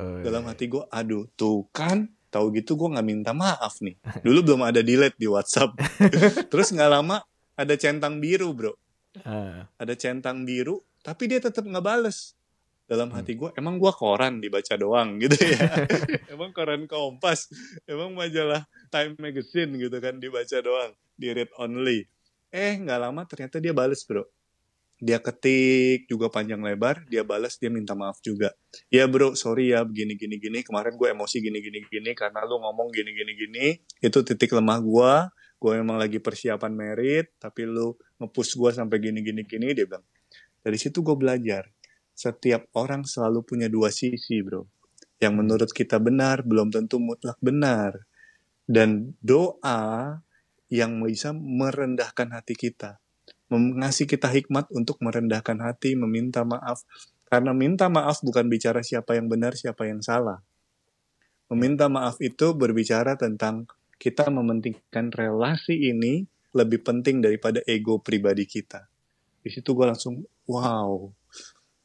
oh, 0.00 0.24
Dalam 0.24 0.48
iya. 0.48 0.56
hati 0.56 0.64
gue, 0.72 0.84
aduh 0.88 1.28
tuh 1.36 1.68
kan. 1.68 2.08
Tahu 2.32 2.56
gitu 2.56 2.72
gue 2.80 2.88
nggak 2.88 3.04
minta 3.04 3.36
maaf 3.36 3.84
nih. 3.84 4.00
Dulu 4.24 4.40
belum 4.40 4.64
ada 4.64 4.80
delete 4.80 5.20
di 5.20 5.28
WhatsApp. 5.28 5.76
Terus 6.52 6.72
nggak 6.72 6.88
lama 6.88 7.20
ada 7.52 7.74
centang 7.76 8.16
biru 8.16 8.56
bro. 8.56 8.72
Ah, 9.28 9.68
ada 9.76 9.92
centang 9.92 10.48
biru 10.48 10.80
tapi 11.02 11.30
dia 11.30 11.40
tetap 11.40 11.64
nggak 11.64 11.84
bales 11.84 12.37
dalam 12.88 13.12
Hmm. 13.12 13.20
hati 13.20 13.36
gue 13.36 13.52
emang 13.54 13.76
gue 13.76 13.92
koran 13.92 14.40
dibaca 14.40 14.72
doang? 14.80 15.20
Gitu 15.20 15.36
ya. 15.36 15.60
Emang 16.32 16.56
koran 16.56 16.88
kompas? 16.88 17.52
Emang 17.84 18.16
majalah 18.16 18.64
Time 18.88 19.12
Magazine? 19.20 19.76
Gitu 19.76 19.92
kan 20.00 20.16
dibaca 20.16 20.56
doang 20.64 20.96
di 21.12 21.28
read 21.36 21.52
only. 21.60 22.08
Eh 22.48 22.80
nggak 22.80 22.98
lama 22.98 23.28
ternyata 23.28 23.60
dia 23.60 23.76
bales 23.76 24.00
bro. 24.08 24.24
Dia 24.98 25.20
ketik 25.22 26.10
juga 26.10 26.26
panjang 26.26 26.58
lebar 26.58 27.06
dia 27.06 27.22
balas 27.22 27.60
dia 27.60 27.68
minta 27.68 27.92
maaf 27.92 28.18
juga. 28.24 28.50
Ya 28.88 29.04
bro 29.04 29.36
sorry 29.36 29.76
ya 29.76 29.84
begini 29.84 30.16
gini 30.16 30.40
gini. 30.40 30.64
Kemarin 30.64 30.96
gue 30.96 31.12
emosi 31.12 31.44
gini 31.44 31.60
gini 31.60 31.84
gini 31.86 32.10
karena 32.16 32.40
lu 32.48 32.56
ngomong 32.56 32.88
gini 32.88 33.12
gini 33.12 33.32
gini. 33.36 33.66
Itu 34.00 34.24
titik 34.24 34.56
lemah 34.56 34.80
gue 34.80 35.12
gue 35.58 35.72
memang 35.82 35.98
lagi 35.98 36.22
persiapan 36.22 36.70
merit 36.70 37.34
tapi 37.36 37.66
lu 37.66 37.92
ngepush 38.16 38.54
gue 38.56 38.70
sampai 38.72 38.96
gini 38.96 39.20
gini 39.20 39.44
gini 39.44 39.76
dia 39.76 39.84
bilang. 39.84 40.02
Dari 40.64 40.78
situ 40.80 41.04
gue 41.04 41.14
belajar 41.14 41.68
setiap 42.18 42.66
orang 42.74 43.06
selalu 43.06 43.46
punya 43.46 43.70
dua 43.70 43.94
sisi 43.94 44.42
bro. 44.42 44.66
Yang 45.22 45.34
menurut 45.38 45.70
kita 45.70 46.02
benar 46.02 46.42
belum 46.42 46.74
tentu 46.74 46.98
mutlak 46.98 47.38
benar. 47.38 48.10
Dan 48.66 49.14
doa 49.22 50.18
yang 50.66 50.98
bisa 51.06 51.30
merendahkan 51.30 52.34
hati 52.34 52.58
kita 52.58 52.98
mengasih 53.48 54.04
kita 54.04 54.28
hikmat 54.28 54.68
untuk 54.76 55.00
merendahkan 55.00 55.56
hati 55.64 55.96
meminta 55.96 56.44
maaf. 56.44 56.84
Karena 57.28 57.52
minta 57.52 57.88
maaf 57.92 58.24
bukan 58.24 58.48
bicara 58.48 58.80
siapa 58.80 59.16
yang 59.16 59.28
benar 59.28 59.56
siapa 59.56 59.88
yang 59.88 60.00
salah. 60.00 60.40
Meminta 61.48 61.88
maaf 61.88 62.20
itu 62.20 62.52
berbicara 62.52 63.16
tentang 63.16 63.68
kita 63.96 64.28
mementingkan 64.28 65.12
relasi 65.12 65.92
ini 65.92 66.28
lebih 66.52 66.84
penting 66.84 67.24
daripada 67.24 67.60
ego 67.64 68.00
pribadi 68.00 68.44
kita. 68.44 68.88
Di 69.40 69.48
situ 69.48 69.72
gue 69.72 69.86
langsung, 69.88 70.24
wow, 70.48 71.08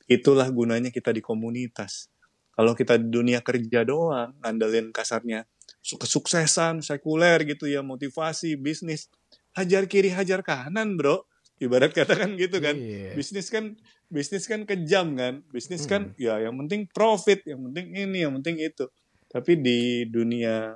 itulah 0.08 0.48
gunanya 0.50 0.90
kita 0.90 1.12
di 1.12 1.22
komunitas. 1.24 2.08
Kalau 2.54 2.78
kita 2.78 3.02
di 3.02 3.10
dunia 3.10 3.42
kerja 3.42 3.82
doang, 3.82 4.38
ngandelin 4.44 4.94
kasarnya 4.94 5.48
kesuksesan 5.84 6.80
sekuler 6.80 7.44
gitu 7.44 7.68
ya 7.68 7.84
motivasi 7.84 8.56
bisnis 8.56 9.12
hajar 9.52 9.84
kiri 9.88 10.12
hajar 10.12 10.40
kanan 10.40 10.96
bro 10.96 11.28
ibarat 11.60 11.92
kata 11.92 12.16
kan 12.16 12.36
gitu 12.40 12.64
kan 12.64 12.76
Iya. 12.76 13.16
bisnis 13.16 13.52
kan 13.52 13.76
bisnis 14.08 14.48
kan 14.48 14.64
kejam 14.64 15.16
kan 15.20 15.44
bisnis 15.52 15.84
kan 15.84 16.12
Hmm. 16.12 16.20
ya 16.20 16.40
yang 16.40 16.56
penting 16.64 16.88
profit 16.88 17.44
yang 17.44 17.68
penting 17.68 17.92
ini 17.96 18.24
yang 18.24 18.34
penting 18.40 18.64
itu 18.64 18.88
tapi 19.28 19.60
di 19.60 20.08
dunia 20.08 20.76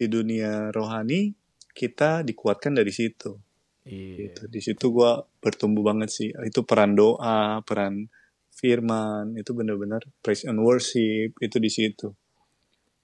di 0.00 0.06
dunia 0.08 0.72
rohani 0.72 1.36
kita 1.76 2.24
dikuatkan 2.24 2.72
dari 2.72 2.92
situ 2.92 3.36
Iya. 3.80 4.36
gitu. 4.36 4.42
di 4.46 4.60
situ 4.60 4.84
gua 4.92 5.24
bertumbuh 5.40 5.80
banget 5.80 6.10
sih 6.12 6.28
itu 6.44 6.60
peran 6.68 6.92
doa 6.92 7.64
peran 7.64 8.06
firman 8.52 9.38
itu 9.40 9.56
benar-benar 9.56 10.04
praise 10.20 10.44
and 10.44 10.60
worship 10.60 11.32
itu 11.40 11.56
di 11.56 11.70
situ 11.72 12.12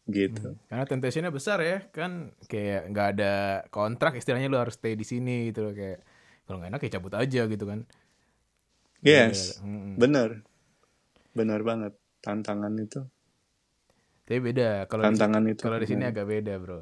gitu 0.07 0.55
Karena 0.71 0.85
temptationnya 0.87 1.35
besar 1.35 1.59
ya, 1.65 1.83
kan 1.91 2.31
kayak 2.47 2.93
nggak 2.95 3.09
ada 3.19 3.35
kontrak 3.75 4.15
istilahnya 4.15 4.47
lu 4.47 4.61
harus 4.61 4.79
stay 4.79 4.95
di 4.95 5.03
sini 5.03 5.51
gitu 5.51 5.67
loh 5.67 5.75
kayak 5.75 5.99
kalau 6.47 6.62
nggak 6.62 6.71
enak 6.77 6.83
ya 6.87 6.91
cabut 7.01 7.15
aja 7.19 7.43
gitu 7.51 7.65
kan. 7.67 7.81
yes 9.03 9.59
Mm-mm. 9.65 9.99
benar 9.99 10.47
benar 11.35 11.61
banget 11.67 11.93
tantangan 12.23 12.71
itu 12.79 13.03
Tapi 14.27 14.39
beda 14.43 14.87
kalau 14.87 15.07
di, 15.07 15.09
tantangan 15.11 15.45
itu 15.47 15.62
kalau 15.62 15.79
di 15.79 15.87
sini 15.87 16.03
Hmm. 16.07 16.12
agak 16.15 16.27
beda 16.27 16.55
bro. 16.59 16.79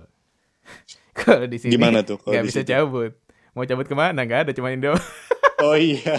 kalau 1.20 1.44
di 1.44 1.58
sini 1.60 1.72
Gimana 1.76 2.00
tuh 2.04 2.16
kalau 2.20 2.32
nggak 2.36 2.44
di 2.44 2.48
bisa 2.48 2.60
cabut. 2.64 3.12
Mau 3.54 3.64
cabut 3.64 3.86
ke 3.86 3.94
mana? 3.94 4.20
Nggak 4.20 4.40
ada, 4.40 4.52
cuma 4.52 4.68
Indo. 4.68 4.94
oh 5.64 5.76
iya 5.76 6.18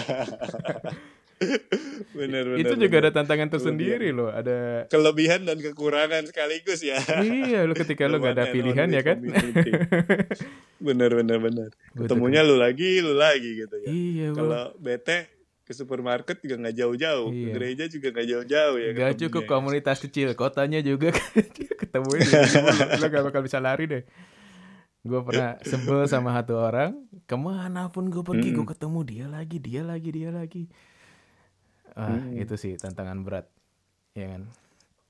benar 2.16 2.48
benar 2.48 2.56
Itu 2.56 2.74
juga 2.74 2.96
benar. 2.96 3.04
ada 3.04 3.10
tantangan 3.14 3.48
tersendiri 3.50 4.08
loh. 4.08 4.32
Ada 4.32 4.88
kelebihan 4.88 5.44
dan 5.44 5.60
kekurangan 5.60 6.24
sekaligus 6.24 6.80
ya 6.80 6.96
iya 7.20 7.62
lo 7.62 7.76
ketika 7.76 8.08
lo 8.08 8.16
nggak 8.16 8.34
ada 8.34 8.46
pilihan 8.48 8.88
ya 8.88 9.02
kan. 9.04 9.20
bener 10.86 11.10
bener 11.14 11.38
bener 11.38 11.68
ketemunya 11.90 12.40
lu 12.40 12.56
lagi 12.56 13.00
lu 13.00 13.12
lagi 13.12 13.50
gitu 13.58 13.76
ya 13.78 13.88
iya 13.88 14.28
kalau 14.32 14.72
bete 14.76 15.28
ke 15.60 15.72
supermarket 15.72 16.38
juga 16.38 16.56
nggak 16.58 16.72
jauh-jauh 16.74 17.28
ke 17.28 17.36
Iya. 17.36 17.52
gereja 17.52 17.84
juga 17.86 18.06
nggak 18.12 18.26
jauh-jauh 18.28 18.76
ya 18.78 18.88
Gak 18.94 19.12
cukup 19.18 19.42
komunitas 19.44 19.98
kecil, 19.98 20.32
kotanya 20.32 20.78
juga 20.78 21.10
ketemu 21.76 22.06
mulu. 22.06 22.22
Lo 22.96 23.06
gak 23.08 23.24
bakal 23.24 23.42
bisa 23.42 23.58
lari 23.58 23.84
deh. 23.84 24.02
Gue 25.06 25.22
pernah 25.22 25.54
sebel 25.62 26.04
sama 26.04 26.34
satu 26.34 26.58
orang, 26.58 26.98
ke 27.24 27.36
mana 27.36 27.86
pun 27.88 28.10
gue 28.10 28.20
pergi, 28.20 28.50
gue 28.50 28.66
ketemu 28.66 28.98
dia 29.02 29.26
lagi, 29.26 29.56
dia 29.56 29.82
lagi, 29.82 30.10
dia 30.10 30.30
lagi. 30.30 30.64
Ah, 31.92 32.12
Mm. 32.12 32.42
itu 32.42 32.54
sih 32.54 32.74
tantangan 32.74 33.22
berat, 33.22 33.46
ya 34.12 34.28
kan? 34.28 34.44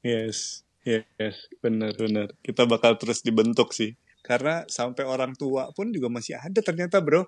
yes 0.06 0.62
yes 0.86 1.50
bener 1.58 1.90
bener 1.98 2.30
kita 2.38 2.62
bakal 2.62 2.94
terus 2.94 3.18
dibentuk 3.20 3.74
sih 3.74 3.98
karena 4.22 4.62
sampai 4.70 5.02
orang 5.02 5.34
tua 5.34 5.74
pun 5.74 5.90
juga 5.90 6.06
masih 6.06 6.38
ada 6.38 6.62
ternyata 6.62 7.02
bro 7.02 7.26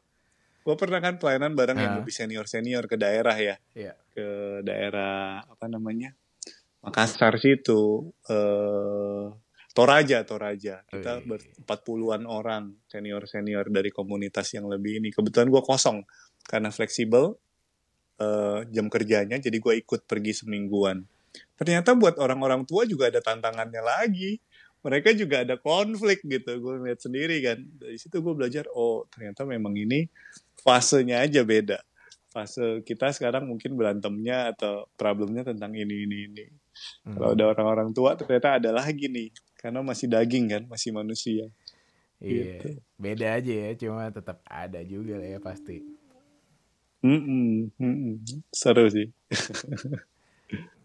gue 0.62 0.76
pernah 0.78 1.02
kan 1.02 1.18
pelayanan 1.18 1.58
bareng 1.58 1.74
yang 1.74 1.90
Ah. 1.90 1.98
lebih 1.98 2.14
senior 2.14 2.46
senior 2.46 2.86
ke 2.86 2.94
daerah 2.94 3.34
ya 3.34 3.58
Iya. 3.74 3.98
ke 4.14 4.26
daerah 4.62 5.42
apa 5.42 5.66
namanya 5.66 6.14
Makassar 6.78 7.34
situ 7.42 8.14
eh 8.30 9.26
Toraja 9.78 10.26
Toraja. 10.26 10.82
Kita 10.90 11.22
berempat 11.22 11.86
puluhan 11.86 12.26
orang 12.26 12.74
senior 12.90 13.22
senior 13.30 13.70
dari 13.70 13.94
komunitas 13.94 14.50
yang 14.50 14.66
lebih 14.66 14.98
ini. 14.98 15.14
Kebetulan 15.14 15.46
gue 15.46 15.62
kosong 15.62 16.02
karena 16.42 16.74
fleksibel 16.74 17.38
eh, 18.18 18.66
jam 18.74 18.90
kerjanya 18.90 19.38
jadi 19.38 19.54
gue 19.54 19.74
ikut 19.78 20.02
pergi 20.10 20.42
semingguan. 20.42 21.06
Ternyata 21.54 21.94
buat 21.94 22.18
orang-orang 22.18 22.66
tua 22.66 22.90
juga 22.90 23.06
ada 23.06 23.22
tantangannya 23.22 23.78
lagi. 23.78 24.42
Mereka 24.82 25.14
juga 25.14 25.46
ada 25.46 25.54
konflik 25.54 26.26
gitu. 26.26 26.58
Gue 26.58 26.82
ngeliat 26.82 26.98
sendiri 26.98 27.38
kan. 27.38 27.62
Dari 27.78 28.02
situ 28.02 28.18
gue 28.18 28.34
belajar 28.34 28.66
oh 28.74 29.06
ternyata 29.14 29.46
memang 29.46 29.78
ini 29.78 30.10
fasenya 30.58 31.22
aja 31.22 31.46
beda. 31.46 31.78
Fase 32.34 32.82
kita 32.82 33.14
sekarang 33.14 33.46
mungkin 33.46 33.78
berantemnya 33.78 34.58
atau 34.58 34.90
problemnya 34.98 35.46
tentang 35.46 35.70
ini 35.78 36.02
ini 36.02 36.18
ini. 36.26 36.46
Hmm. 37.02 37.18
kalau 37.18 37.34
ada 37.34 37.44
orang-orang 37.50 37.90
tua 37.90 38.14
ternyata 38.14 38.62
ada 38.62 38.70
lagi 38.70 39.10
nih 39.10 39.34
karena 39.60 39.80
masih 39.90 40.06
daging 40.14 40.46
kan 40.52 40.62
masih 40.72 40.90
manusia 40.98 41.44
Iya. 42.22 42.58
gitu. 42.58 42.68
Beda 43.02 43.26
aja 43.38 43.52
ya, 43.64 43.70
cuma 43.82 44.02
tetap 44.16 44.38
ada 44.46 44.80
juga 44.92 45.14
lah 45.20 45.28
ya 45.34 45.40
pasti. 45.48 45.76
Mm-mm, 47.02 47.70
mm-mm. 47.78 48.18
seru 48.50 48.84
sih 48.90 49.06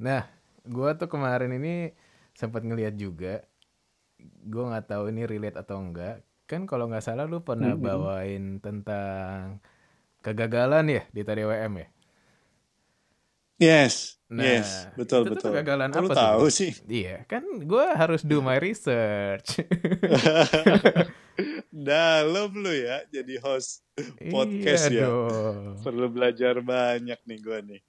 Nah, 0.02 0.22
gua 0.68 0.90
tuh 1.00 1.10
kemarin 1.14 1.52
ini 1.58 1.94
sempat 2.38 2.62
ngeliat 2.66 2.96
juga. 2.98 3.46
Gua 4.52 4.64
nggak 4.72 4.88
tahu 4.92 5.04
ini 5.12 5.22
relate 5.32 5.58
atau 5.64 5.78
enggak. 5.84 6.16
Kan 6.50 6.62
kalau 6.70 6.86
nggak 6.90 7.06
salah 7.06 7.26
lu 7.32 7.40
pernah 7.48 7.74
Mhm. 7.74 7.84
bawain 7.86 8.44
tentang 8.66 9.60
kegagalan 10.26 10.86
ya 10.96 11.04
di 11.16 11.22
TDWM 11.28 11.74
ya? 11.84 11.88
Yes 13.58 14.18
Nah, 14.34 14.42
yes 14.42 14.90
betul 14.98 15.30
itu 15.30 15.30
tuh 15.30 15.36
betul. 15.38 15.50
kegagalan 15.54 15.90
Kok 15.94 16.00
lu 16.02 16.08
apa 16.10 16.14
tuh, 16.18 16.26
tahu 16.26 16.46
sih. 16.50 16.72
Iya, 16.90 17.22
kan 17.30 17.46
gua 17.70 17.94
harus 17.94 18.26
do 18.26 18.42
my 18.42 18.58
research. 18.58 19.62
dalam 21.70 22.50
lu 22.58 22.74
ya 22.74 23.06
jadi 23.14 23.38
host 23.46 23.86
podcast 24.34 24.90
iya 24.90 25.06
ya. 25.06 25.10
dong. 25.10 25.78
perlu 25.86 26.10
belajar 26.10 26.66
banyak 26.66 27.20
nih 27.30 27.40
gue 27.46 27.60
nih. 27.74 27.82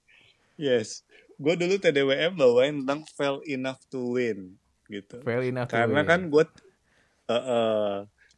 Yes 0.57 1.01
gue 1.35 1.53
dulu 1.57 1.75
TDWM 1.81 2.33
bawain 2.37 2.85
tentang 2.85 3.03
fail 3.11 3.37
enough 3.43 3.81
to 3.91 4.15
win 4.15 4.55
gitu. 4.87 5.19
Fail 5.25 5.43
enough 5.43 5.67
to 5.69 5.75
karena 5.77 6.01
win. 6.05 6.09
kan 6.09 6.21
gue 6.29 6.43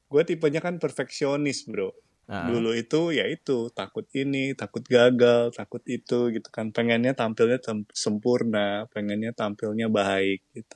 gue 0.08 0.24
tipenya 0.24 0.64
kan 0.64 0.80
perfeksionis 0.80 1.68
bro 1.68 1.92
Ah, 2.28 2.44
dulu 2.52 2.76
itu 2.76 3.16
ya 3.16 3.24
itu 3.24 3.72
takut 3.72 4.04
ini 4.12 4.52
takut 4.52 4.84
gagal 4.84 5.56
takut 5.56 5.80
itu 5.88 6.28
gitu 6.36 6.50
kan. 6.52 6.76
Pengennya 6.76 7.16
tampilnya 7.16 7.56
sempurna 7.96 8.84
pengennya 8.92 9.32
tampilnya 9.32 9.88
baik 9.88 10.44
gitu. 10.52 10.76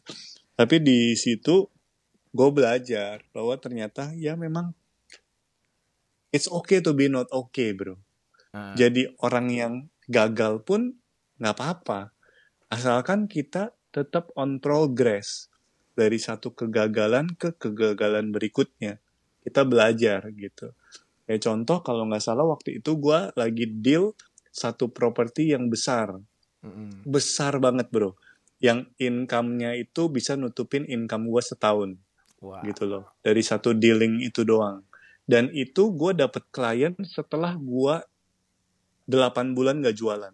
Tapi 0.56 0.80
di 0.80 1.12
situ 1.20 1.68
gue 2.32 2.50
belajar 2.56 3.20
bahwa 3.36 3.60
ternyata 3.60 4.16
ya 4.16 4.40
memang 4.40 4.72
it's 6.32 6.48
okay 6.48 6.80
to 6.80 6.96
be 6.96 7.12
not 7.12 7.28
okay 7.36 7.76
bro. 7.76 8.00
Ah. 8.52 8.76
jadi 8.76 9.16
orang 9.24 9.48
yang 9.52 9.74
gagal 10.08 10.64
pun 10.64 10.96
nggak 11.36 11.56
apa-apa. 11.56 12.16
Asalkan 12.72 13.28
kita 13.28 13.76
tetap 13.92 14.32
on 14.40 14.64
progress 14.64 15.52
dari 16.00 16.16
satu 16.16 16.56
kegagalan 16.56 17.36
ke 17.36 17.60
kegagalan 17.60 18.32
berikutnya. 18.32 19.04
Kita 19.44 19.68
belajar 19.68 20.32
gitu 20.32 20.72
kayak 21.32 21.48
contoh 21.48 21.80
kalau 21.80 22.04
nggak 22.12 22.20
salah 22.20 22.44
waktu 22.44 22.84
itu 22.84 23.00
gua 23.00 23.32
lagi 23.40 23.64
deal 23.64 24.12
satu 24.52 24.92
properti 24.92 25.56
yang 25.56 25.72
besar. 25.72 26.20
Mm-mm. 26.62 27.08
besar 27.08 27.56
banget 27.58 27.88
bro. 27.88 28.20
Yang 28.60 28.92
income-nya 29.00 29.80
itu 29.80 30.12
bisa 30.12 30.36
nutupin 30.36 30.84
income 30.92 31.32
gua 31.32 31.40
setahun. 31.40 31.96
Wah. 32.44 32.60
gitu 32.68 32.84
loh. 32.90 33.06
Dari 33.24 33.40
satu 33.40 33.72
dealing 33.72 34.20
itu 34.26 34.44
doang. 34.44 34.84
Dan 35.24 35.54
itu 35.54 35.94
gue 35.94 36.12
dapet 36.18 36.42
klien 36.52 36.92
setelah 37.06 37.54
gua 37.54 38.02
8 39.06 39.54
bulan 39.54 39.80
gak 39.80 39.94
jualan. 39.94 40.34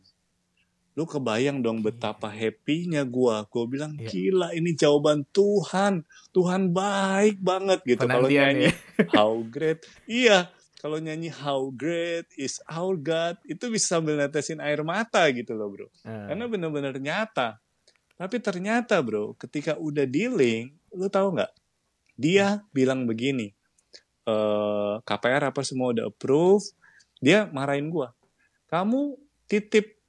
Lu 0.97 1.03
kebayang 1.05 1.61
dong 1.61 1.83
betapa 1.85 2.31
happy-nya 2.31 3.03
gua. 3.05 3.45
Gue 3.51 3.67
bilang 3.69 3.93
Iya. 3.99 4.07
gila 4.09 4.47
ini 4.55 4.73
jawaban 4.73 5.27
Tuhan. 5.29 6.07
Tuhan 6.33 6.71
baik 6.73 7.43
banget 7.43 7.83
gitu. 7.85 8.07
Kalau 8.07 8.31
nyanyi 8.31 8.71
ya. 8.71 8.73
how 9.13 9.35
great. 9.45 9.83
Iya 10.07 10.49
kalau 10.87 11.03
nyanyi 11.03 11.27
how 11.27 11.67
great 11.75 12.31
is 12.39 12.63
our 12.71 12.95
God 12.95 13.35
itu 13.43 13.67
bisa 13.67 13.99
sambil 13.99 14.15
netesin 14.15 14.63
air 14.63 14.79
mata 14.87 15.27
gitu 15.35 15.51
loh 15.51 15.67
bro 15.67 15.87
Ah. 16.07 16.31
karena 16.31 16.47
benar-benar 16.47 16.95
nyata. 16.95 17.59
Tapi 18.15 18.39
ternyata 18.39 18.97
bro, 19.03 19.35
ketika 19.35 19.75
udah 19.75 20.07
dealing, 20.07 20.71
lu 20.95 21.11
tahu 21.11 21.35
nggak? 21.35 21.51
Dia 22.15 22.63
bilang 22.71 23.03
begini, 23.03 23.51
eh 24.25 24.95
KPR 25.03 25.51
apa 25.51 25.61
semua 25.67 25.91
udah 25.91 26.07
approve, 26.07 26.63
dia 27.19 27.45
marahin 27.51 27.91
gua. 27.91 28.15
Kamu 28.71 29.19
titip 29.45 29.99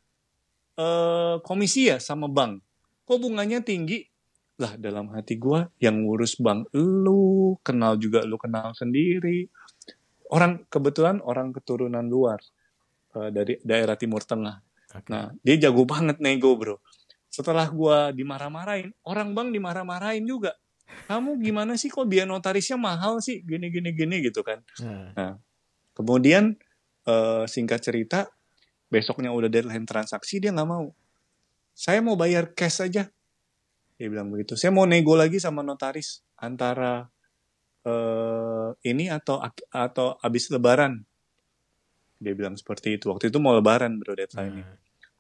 eh 0.79 1.37
komisi 1.43 1.91
ya 1.91 1.99
sama 1.99 2.31
bank, 2.31 2.63
kok 3.03 3.19
bunganya 3.19 3.61
tinggi? 3.61 4.07
Lah 4.63 4.79
dalam 4.79 5.11
hati 5.13 5.35
gua 5.37 5.69
yang 5.83 6.07
ngurus 6.07 6.39
bank 6.41 6.71
lu, 6.73 7.59
kenal 7.67 7.99
juga 7.99 8.23
lu 8.23 8.39
kenal 8.39 8.73
sendiri. 8.79 9.51
Orang 10.29 10.69
kebetulan 10.69 11.25
orang 11.25 11.53
keturunan 11.53 12.05
luar 12.05 12.41
eh, 13.17 13.31
dari 13.33 13.57
daerah 13.65 13.97
Timur 13.97 14.25
Tengah. 14.25 14.57
Oke. 14.97 15.09
Nah, 15.13 15.33
dia 15.41 15.69
jago 15.69 15.85
banget 15.85 16.21
nego, 16.21 16.57
bro. 16.57 16.77
Setelah 17.29 17.69
gua 17.69 18.09
dimarah-marahin, 18.13 18.93
orang 19.05 19.37
bang 19.37 19.49
dimarah-marahin 19.53 20.25
juga. 20.25 20.57
Kamu 21.05 21.37
gimana 21.41 21.77
sih 21.77 21.93
kok 21.93 22.09
biaya 22.09 22.25
notarisnya 22.25 22.81
mahal 22.81 23.21
sih? 23.21 23.45
Gini, 23.45 23.69
gini, 23.69 23.93
gini 23.93 24.25
gitu 24.25 24.41
kan. 24.41 24.65
Nah, 25.13 25.37
Kemudian, 25.99 26.55
eh, 27.11 27.45
singkat 27.51 27.83
cerita, 27.83 28.31
besoknya 28.87 29.35
udah 29.35 29.51
deadline 29.51 29.83
transaksi, 29.83 30.39
dia 30.39 30.55
nggak 30.55 30.71
mau. 30.71 30.95
Saya 31.75 31.99
mau 31.99 32.15
bayar 32.15 32.55
cash 32.55 32.87
aja. 32.87 33.11
Dia 33.99 34.07
bilang 34.07 34.31
begitu. 34.31 34.55
Saya 34.55 34.71
mau 34.71 34.87
nego 34.87 35.19
lagi 35.19 35.43
sama 35.43 35.67
notaris 35.67 36.23
antara 36.39 37.11
eh 37.89 38.69
ini 38.85 39.09
atau 39.09 39.41
atau 39.73 40.21
habis 40.21 40.53
lebaran. 40.53 41.01
Dia 42.21 42.37
bilang 42.37 42.59
seperti 42.59 43.01
itu. 43.01 43.09
Waktu 43.09 43.33
itu 43.33 43.39
mau 43.41 43.57
lebaran 43.57 43.97
bro 43.97 44.13
deadline-nya. 44.13 44.67
Nah, 44.67 44.77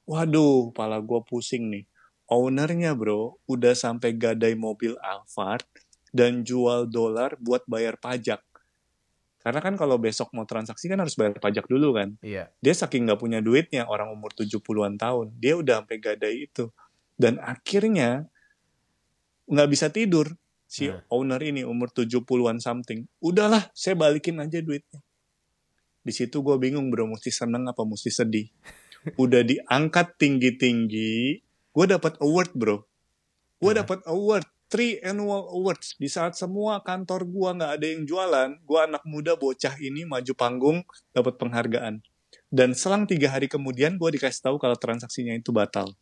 Waduh, 0.09 0.73
pala 0.73 1.05
gue 1.05 1.21
pusing 1.21 1.69
nih. 1.69 1.85
Ownernya 2.33 2.97
bro, 2.97 3.37
udah 3.45 3.77
sampai 3.77 4.16
gadai 4.16 4.57
mobil 4.57 4.97
Alphard 5.05 5.69
dan 6.12 6.45
jual 6.45 6.89
dolar 6.89 7.37
buat 7.37 7.64
bayar 7.69 8.01
pajak. 8.01 8.41
Karena 9.45 9.61
kan 9.61 9.77
kalau 9.77 10.01
besok 10.01 10.33
mau 10.33 10.49
transaksi 10.49 10.89
kan 10.89 11.01
harus 11.01 11.12
bayar 11.12 11.37
pajak 11.37 11.69
dulu 11.69 11.97
kan. 11.97 12.16
Iya. 12.25 12.49
Dia 12.61 12.75
saking 12.75 13.05
nggak 13.09 13.21
punya 13.21 13.41
duitnya, 13.45 13.85
orang 13.85 14.12
umur 14.12 14.33
70-an 14.33 14.97
tahun. 14.97 15.37
Dia 15.37 15.61
udah 15.61 15.85
sampai 15.85 15.97
gadai 16.01 16.49
itu. 16.49 16.73
Dan 17.16 17.37
akhirnya 17.41 18.29
nggak 19.49 19.69
bisa 19.69 19.93
tidur. 19.93 20.33
Si 20.69 20.85
Nah. 20.85 21.01
owner 21.09 21.41
ini 21.41 21.64
umur 21.64 21.89
70-an 21.89 22.61
something. 22.61 23.09
Udahlah, 23.25 23.73
saya 23.73 23.97
balikin 23.97 24.37
aja 24.37 24.61
duitnya. 24.61 25.01
Di 26.05 26.12
situ 26.12 26.45
gue 26.45 26.57
bingung 26.61 26.93
bro, 26.93 27.09
mesti 27.09 27.33
seneng 27.33 27.64
apa 27.64 27.89
mesti 27.89 28.12
sedih. 28.12 28.53
Udah 29.23 29.41
diangkat 29.41 30.21
tinggi-tinggi, 30.21 31.41
gue 31.73 31.87
dapat 31.89 32.21
award 32.21 32.53
bro. 32.53 32.77
Gue 33.59 33.73
Nah. 33.73 33.81
dapat 33.83 34.05
award, 34.05 34.45
three 34.69 35.01
annual 35.01 35.49
awards. 35.51 35.97
Di 35.97 36.07
saat 36.07 36.37
semua 36.37 36.85
kantor 36.85 37.25
gue 37.25 37.49
nggak 37.57 37.73
ada 37.81 37.87
yang 37.89 38.05
jualan, 38.05 38.51
gue 38.61 38.79
anak 38.79 39.03
muda 39.09 39.41
bocah 39.41 39.73
ini 39.81 40.05
maju 40.05 40.33
panggung, 40.37 40.79
dapat 41.16 41.41
penghargaan. 41.41 42.05
Dan 42.49 42.77
selang 42.77 43.09
tiga 43.09 43.33
hari 43.33 43.49
kemudian 43.49 43.97
gue 43.97 44.09
dikasih 44.12 44.53
tahu 44.53 44.57
kalau 44.61 44.77
transaksinya 44.77 45.33
itu 45.33 45.49
batal. 45.49 45.97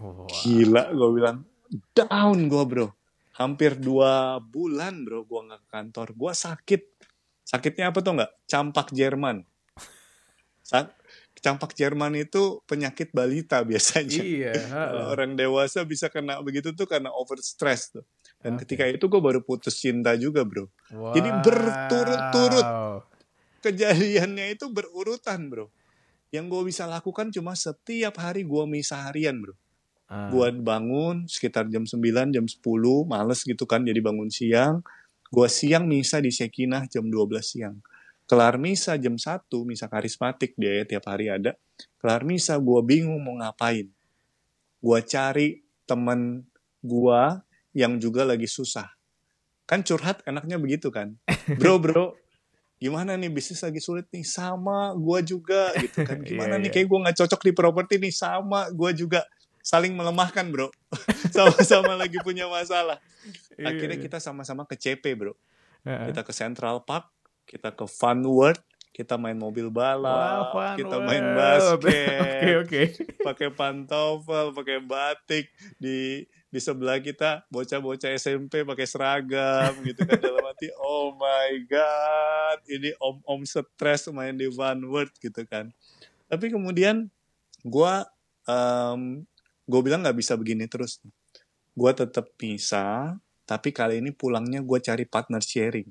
Wah. 0.00 0.24
Gila, 0.24 0.88
gue 0.88 1.10
bilang 1.12 1.44
down 1.92 2.48
gue 2.48 2.64
bro. 2.64 2.88
Hampir 3.38 3.78
dua 3.78 4.42
bulan 4.42 5.06
bro, 5.06 5.22
gue 5.22 5.40
nggak 5.50 5.60
ke 5.64 5.68
kantor. 5.70 6.08
Gue 6.16 6.32
sakit. 6.34 6.82
Sakitnya 7.46 7.94
apa 7.94 7.98
tuh 8.02 8.18
nggak? 8.18 8.32
Campak 8.46 8.90
Jerman. 8.94 9.46
Sa- 10.62 10.90
Campak 11.40 11.72
Jerman 11.72 12.20
itu 12.20 12.60
penyakit 12.68 13.16
balita 13.16 13.64
biasanya. 13.64 14.20
Iya. 14.20 14.52
Orang 15.12 15.40
dewasa 15.40 15.88
bisa 15.88 16.12
kena 16.12 16.36
begitu 16.44 16.76
tuh 16.76 16.84
karena 16.84 17.08
over 17.16 17.40
stress 17.40 17.96
tuh. 17.96 18.04
Dan 18.40 18.56
Oke. 18.56 18.68
ketika 18.68 18.84
itu 18.84 19.08
gue 19.08 19.20
baru 19.20 19.40
putus 19.40 19.80
cinta 19.80 20.12
juga 20.20 20.44
bro. 20.44 20.68
Jadi 20.90 21.28
berturut-turut. 21.40 22.66
Wow. 22.66 22.96
Kejadiannya 23.64 24.52
itu 24.52 24.68
berurutan 24.68 25.48
bro. 25.48 25.72
Yang 26.28 26.44
gue 26.52 26.62
bisa 26.72 26.84
lakukan 26.84 27.32
cuma 27.32 27.56
setiap 27.56 28.20
hari 28.20 28.44
gue 28.44 28.64
misa 28.68 29.08
harian 29.08 29.40
bro. 29.40 29.56
Ah. 30.10 30.26
Gua 30.26 30.50
bangun 30.50 31.30
sekitar 31.30 31.70
jam 31.70 31.86
9, 31.86 32.34
jam 32.34 32.42
10, 32.42 32.58
males 33.06 33.46
gitu 33.46 33.62
kan 33.62 33.86
jadi 33.86 34.02
bangun 34.02 34.26
siang. 34.26 34.82
Gua 35.30 35.46
siang 35.46 35.86
misa 35.86 36.18
di 36.18 36.34
Sekinah 36.34 36.90
jam 36.90 37.06
12 37.06 37.38
siang. 37.46 37.78
Kelar 38.26 38.58
misa 38.58 38.98
jam 38.98 39.14
1, 39.14 39.46
misa 39.62 39.86
karismatik 39.86 40.58
dia 40.58 40.82
ya 40.82 40.84
tiap 40.86 41.06
hari 41.06 41.30
ada. 41.30 41.54
Kelar 42.02 42.26
misa 42.26 42.58
gua 42.58 42.82
bingung 42.82 43.22
mau 43.22 43.38
ngapain. 43.38 43.86
Gua 44.82 44.98
cari 44.98 45.62
temen 45.86 46.42
gua 46.82 47.46
yang 47.70 48.02
juga 48.02 48.26
lagi 48.26 48.50
susah. 48.50 48.90
Kan 49.62 49.86
curhat 49.86 50.26
enaknya 50.26 50.58
begitu 50.58 50.90
kan. 50.90 51.14
Bro, 51.62 51.78
bro, 51.78 52.06
gimana 52.82 53.14
nih 53.14 53.30
bisnis 53.30 53.62
lagi 53.62 53.78
sulit 53.78 54.10
nih 54.10 54.26
sama 54.26 54.90
gua 54.98 55.22
juga 55.22 55.70
gitu 55.78 56.02
kan. 56.02 56.18
Gimana 56.26 56.58
Iya, 56.58 56.62
nih 56.66 56.70
iya. 56.70 56.74
kayak 56.74 56.86
gua 56.90 56.98
nggak 57.06 57.16
cocok 57.22 57.40
di 57.46 57.52
properti 57.54 57.94
nih 58.02 58.10
sama 58.10 58.66
gua 58.74 58.90
juga 58.90 59.22
saling 59.60 59.92
melemahkan 59.92 60.48
bro 60.48 60.68
sama-sama 61.36 61.94
lagi 61.96 62.16
punya 62.24 62.48
masalah 62.48 63.00
Iya, 63.60 63.76
akhirnya 63.76 63.98
iya. 64.00 64.04
kita 64.08 64.18
sama-sama 64.18 64.64
ke 64.64 64.76
CP 64.80 65.04
bro 65.12 65.36
kita 65.84 66.24
ke 66.24 66.32
Central 66.32 66.80
Park 66.84 67.12
kita 67.44 67.72
ke 67.72 67.84
Fun 67.84 68.24
World 68.24 68.60
kita 68.90 69.14
main 69.16 69.38
mobil 69.38 69.70
balap 69.70 70.50
fun 70.50 70.74
kita 70.76 70.96
main 70.98 71.22
world. 71.22 71.80
basket 71.80 72.20
Oke, 72.20 72.50
oke. 72.66 72.82
pakai 73.28 73.48
pantofel 73.54 74.50
pakai 74.56 74.78
batik 74.82 75.46
di 75.78 76.24
di 76.50 76.58
sebelah 76.58 76.98
kita 76.98 77.46
bocah-bocah 77.52 78.10
SMP 78.18 78.66
pakai 78.66 78.86
seragam 78.88 79.72
gitu 79.86 80.02
kan 80.02 80.18
dalam 80.18 80.42
hati 80.42 80.72
oh 80.82 81.14
my 81.14 81.62
god 81.70 82.58
ini 82.66 82.90
om-om 82.98 83.46
stres 83.46 84.10
main 84.10 84.34
di 84.34 84.50
Fun 84.50 84.82
World 84.88 85.14
gitu 85.22 85.46
kan 85.46 85.70
tapi 86.26 86.50
kemudian 86.50 87.06
gua 87.62 88.08
em 88.48 89.22
gue 89.70 89.80
bilang 89.80 90.02
nggak 90.02 90.18
bisa 90.18 90.34
begini 90.34 90.66
terus 90.66 90.98
gue 91.70 91.90
tetap 91.94 92.34
bisa 92.34 93.14
tapi 93.46 93.70
kali 93.70 94.02
ini 94.02 94.10
pulangnya 94.10 94.60
gue 94.60 94.78
cari 94.78 95.06
partner 95.06 95.38
sharing 95.38 95.86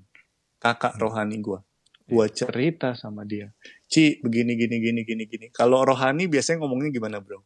kakak 0.60 1.00
Hmm. 1.00 1.02
rohani 1.02 1.40
gue 1.40 1.60
gue 2.06 2.26
cerita 2.30 2.92
sama 2.94 3.24
dia 3.24 3.54
Ci 3.86 4.20
begini 4.20 4.54
gini 4.54 4.82
gini 4.82 5.02
gini 5.02 5.24
gini 5.24 5.48
kalau 5.50 5.82
rohani 5.82 6.26
biasanya 6.26 6.60
ngomongnya 6.60 6.92
gimana 6.92 7.22
bro 7.22 7.40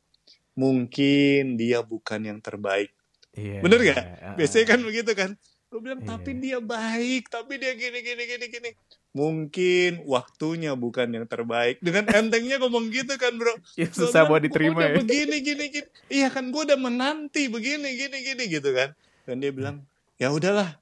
mungkin 0.54 1.56
dia 1.56 1.82
bukan 1.82 2.22
yang 2.24 2.40
terbaik 2.40 2.90
Iya. 3.34 3.66
Bener 3.66 3.82
nggak? 3.82 3.98
Heeh. 3.98 4.34
biasanya 4.38 4.66
kan 4.70 4.80
begitu 4.86 5.12
kan 5.14 5.32
gue 5.68 5.80
bilang 5.82 6.02
Iya. 6.02 6.10
tapi 6.14 6.32
dia 6.38 6.58
baik 6.62 7.34
tapi 7.34 7.58
dia 7.58 7.74
gini 7.74 8.00
gini 8.00 8.24
gini 8.24 8.46
gini 8.46 8.70
mungkin 9.14 10.02
waktunya 10.10 10.74
bukan 10.74 11.08
yang 11.14 11.26
terbaik. 11.30 11.78
Dengan 11.80 12.10
entengnya 12.10 12.58
ngomong 12.58 12.90
gitu 12.90 13.14
kan 13.16 13.38
bro. 13.38 13.54
Ya, 13.78 13.88
susah 13.94 14.26
buat 14.26 14.42
diterima 14.42 14.74
"Gua 14.74 14.82
udah 14.82 14.90
ya. 14.90 14.96
begini 15.06 15.38
gini 15.46 15.66
gini. 15.70 15.88
Iya 16.10 16.28
kan 16.34 16.50
gue 16.50 16.62
udah 16.66 16.80
menanti 16.82 17.46
begini 17.48 17.94
gini 17.94 18.18
gini 18.26 18.44
gitu 18.50 18.74
kan. 18.74 18.98
Dan 19.30 19.40
dia 19.40 19.54
bilang 19.54 19.86
ya 20.18 20.34
udahlah 20.34 20.82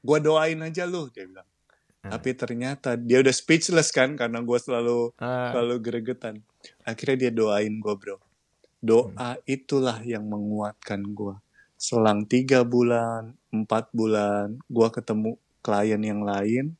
gue 0.00 0.18
doain 0.24 0.58
aja 0.64 0.88
lu 0.88 1.12
dia 1.12 1.28
bilang. 1.28 1.46
Hmm. 1.98 2.14
tapi 2.14 2.30
ternyata 2.30 2.94
dia 2.94 3.18
udah 3.18 3.34
speechless 3.34 3.90
kan 3.90 4.14
karena 4.14 4.38
gue 4.38 4.58
selalu 4.62 5.10
Ah, 5.18 5.50
selalu 5.50 5.74
gregetan. 5.82 6.46
Akhirnya 6.86 7.26
dia 7.28 7.32
doain 7.34 7.74
gue 7.74 7.94
bro. 7.98 8.22
Doa 8.78 9.34
itulah 9.44 9.98
yang 10.06 10.22
menguatkan 10.30 11.02
gue 11.02 11.34
selang 11.74 12.22
tiga 12.26 12.62
bulan 12.62 13.34
empat 13.50 13.90
bulan 13.90 14.58
gue 14.70 14.88
ketemu 14.94 15.30
klien 15.62 16.02
yang 16.02 16.22
lain 16.22 16.77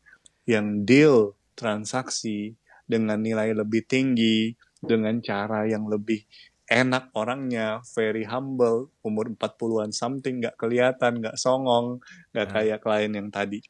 yang 0.49 0.89
deal 0.89 1.37
transaksi 1.53 2.57
dengan 2.89 3.21
nilai 3.21 3.53
lebih 3.53 3.85
tinggi 3.85 4.57
dengan 4.81 5.21
cara 5.21 5.69
yang 5.69 5.85
lebih 5.85 6.25
enak 6.69 7.13
orangnya 7.13 7.85
very 7.93 8.25
humble 8.25 8.89
umur 9.05 9.29
40-an 9.37 9.93
something 9.93 10.41
nggak 10.41 10.57
kelihatan 10.57 11.21
nggak 11.21 11.37
songong 11.37 12.01
nggak 12.33 12.49
Hmm. 12.49 12.55
kayak 12.57 12.79
klien 12.81 13.13
yang 13.13 13.29
tadi. 13.29 13.61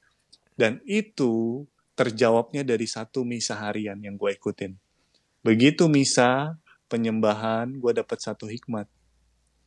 Dan 0.55 0.79
itu 0.87 1.67
terjawabnya 1.99 2.63
dari 2.63 2.87
satu 2.87 3.27
misa 3.27 3.59
harian 3.59 3.99
yang 3.99 4.15
gue 4.15 4.35
ikutin. 4.35 4.75
Begitu 5.43 5.87
misa 5.91 6.59
penyembahan 6.87 7.79
gue 7.79 7.93
dapat 7.95 8.19
satu 8.19 8.47
hikmat. 8.47 8.87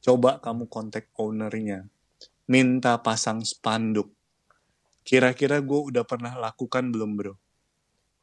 Coba 0.03 0.39
kamu 0.39 0.67
kontak 0.67 1.11
ownernya. 1.15 1.87
Minta 2.51 2.99
pasang 2.99 3.43
spanduk 3.43 4.11
kira-kira 5.01 5.59
gue 5.61 5.79
udah 5.93 6.03
pernah 6.05 6.33
lakukan 6.37 6.89
belum 6.93 7.17
bro? 7.17 7.33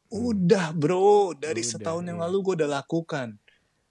Udah 0.09 0.73
bro. 0.73 1.37
Dari 1.37 1.61
Udah, 1.61 1.71
setahun 1.77 2.05
yang 2.09 2.19
iya. 2.21 2.25
lalu 2.29 2.37
gue 2.43 2.55
udah 2.65 2.71
lakukan. 2.81 3.37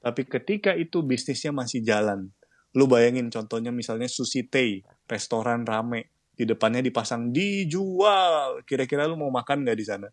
Tapi 0.02 0.22
ketika 0.26 0.74
itu 0.74 1.04
bisnisnya 1.06 1.54
masih 1.54 1.84
jalan. 1.84 2.32
Lu 2.74 2.86
bayangin 2.86 3.30
contohnya 3.30 3.70
misalnya 3.74 4.10
sushi 4.10 4.46
tei 4.48 4.82
restoran 5.06 5.66
rame. 5.68 6.10
Di 6.38 6.46
depannya 6.46 6.82
dipasang 6.82 7.34
dijual. 7.34 8.62
Kira-kira 8.66 9.06
lu 9.10 9.18
mau 9.18 9.30
makan 9.34 9.66
nggak 9.66 9.78
di 9.78 9.86
sana? 9.86 10.10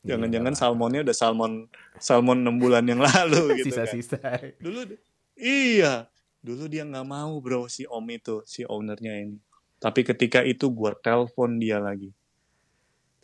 Jangan-jangan 0.00 0.56
Iya. 0.56 0.60
salmonnya 0.64 1.00
udah 1.04 1.16
salmon 1.16 1.52
salmon 2.00 2.40
6 2.40 2.56
bulan 2.56 2.84
yang 2.88 3.04
lalu 3.04 3.52
gitu 3.60 3.76
kan. 3.76 3.84
Sisa-sisa. 3.84 4.16
dulu 4.56 4.96
iya. 5.36 6.08
Dulu 6.40 6.72
dia 6.72 6.88
nggak 6.88 7.04
mau 7.04 7.36
bro 7.44 7.68
si 7.68 7.84
om 7.84 8.04
itu 8.08 8.40
si 8.48 8.64
ownernya 8.64 9.12
ini 9.20 9.36
tapi 9.80 10.04
ketika 10.04 10.44
itu 10.44 10.68
gua 10.68 10.92
telepon 10.92 11.56
dia 11.56 11.80
lagi. 11.80 12.12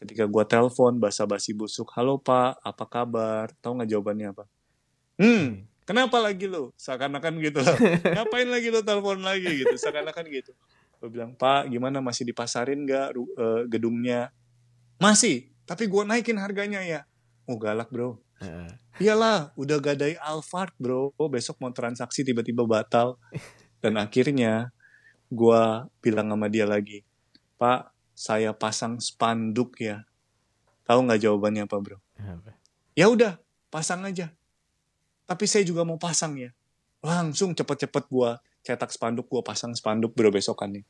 Ketika 0.00 0.24
gua 0.24 0.48
telepon 0.48 0.96
basa-basi 0.96 1.52
busuk 1.52 1.92
halo 1.92 2.16
pak 2.16 2.58
apa 2.64 2.84
kabar? 2.88 3.52
Tahu 3.60 3.80
nggak 3.80 3.90
jawabannya 3.92 4.26
apa? 4.32 4.44
Hmm 5.20 5.68
kenapa 5.86 6.18
lagi 6.18 6.50
lo 6.50 6.74
seakan-akan 6.74 7.32
gitu 7.38 7.62
loh. 7.62 7.76
Ngapain 8.18 8.48
lagi 8.50 8.68
lo 8.74 8.82
telepon 8.82 9.22
lagi? 9.22 9.62
Gitu 9.62 9.76
seakan-akan 9.78 10.24
gitu. 10.28 10.52
Gue 10.98 11.08
bilang 11.08 11.32
pak 11.38 11.70
gimana? 11.70 12.02
Masih 12.02 12.26
dipasarin 12.26 12.82
nggak 12.82 13.08
eh, 13.14 13.62
gedungnya? 13.70 14.34
Masih 14.98 15.52
tapi 15.66 15.86
gua 15.86 16.02
naikin 16.02 16.36
harganya 16.42 16.82
ya. 16.82 17.06
Oh 17.46 17.56
galak 17.56 17.88
bro. 17.88 18.18
Iyalah, 18.96 19.52
udah 19.56 19.78
gadai 19.80 20.16
Alphard 20.20 20.72
bro. 20.76 21.12
Oh, 21.16 21.28
besok 21.28 21.60
mau 21.60 21.72
transaksi 21.72 22.24
tiba-tiba 22.24 22.64
batal. 22.64 23.16
Dan 23.84 24.00
akhirnya 24.00 24.72
gua 25.32 25.90
bilang 26.00 26.30
sama 26.30 26.46
dia 26.50 26.66
lagi, 26.68 27.02
Pak, 27.60 27.90
saya 28.16 28.52
pasang 28.56 28.98
spanduk 28.98 29.78
ya. 29.78 30.06
Tahu 30.86 31.06
nggak 31.06 31.22
jawabannya 31.26 31.66
apa 31.66 31.76
bro? 31.82 31.98
Ya 32.96 33.10
udah, 33.12 33.36
pasang 33.68 34.06
aja. 34.06 34.32
Tapi 35.26 35.44
saya 35.50 35.66
juga 35.66 35.82
mau 35.82 35.98
pasang 35.98 36.38
ya. 36.38 36.54
Langsung 37.02 37.52
cepet-cepet 37.52 38.06
gua 38.08 38.38
cetak 38.66 38.90
spanduk 38.90 39.30
gue 39.30 39.42
pasang 39.46 39.70
spanduk 39.78 40.10
bro 40.18 40.34
besokannya 40.34 40.82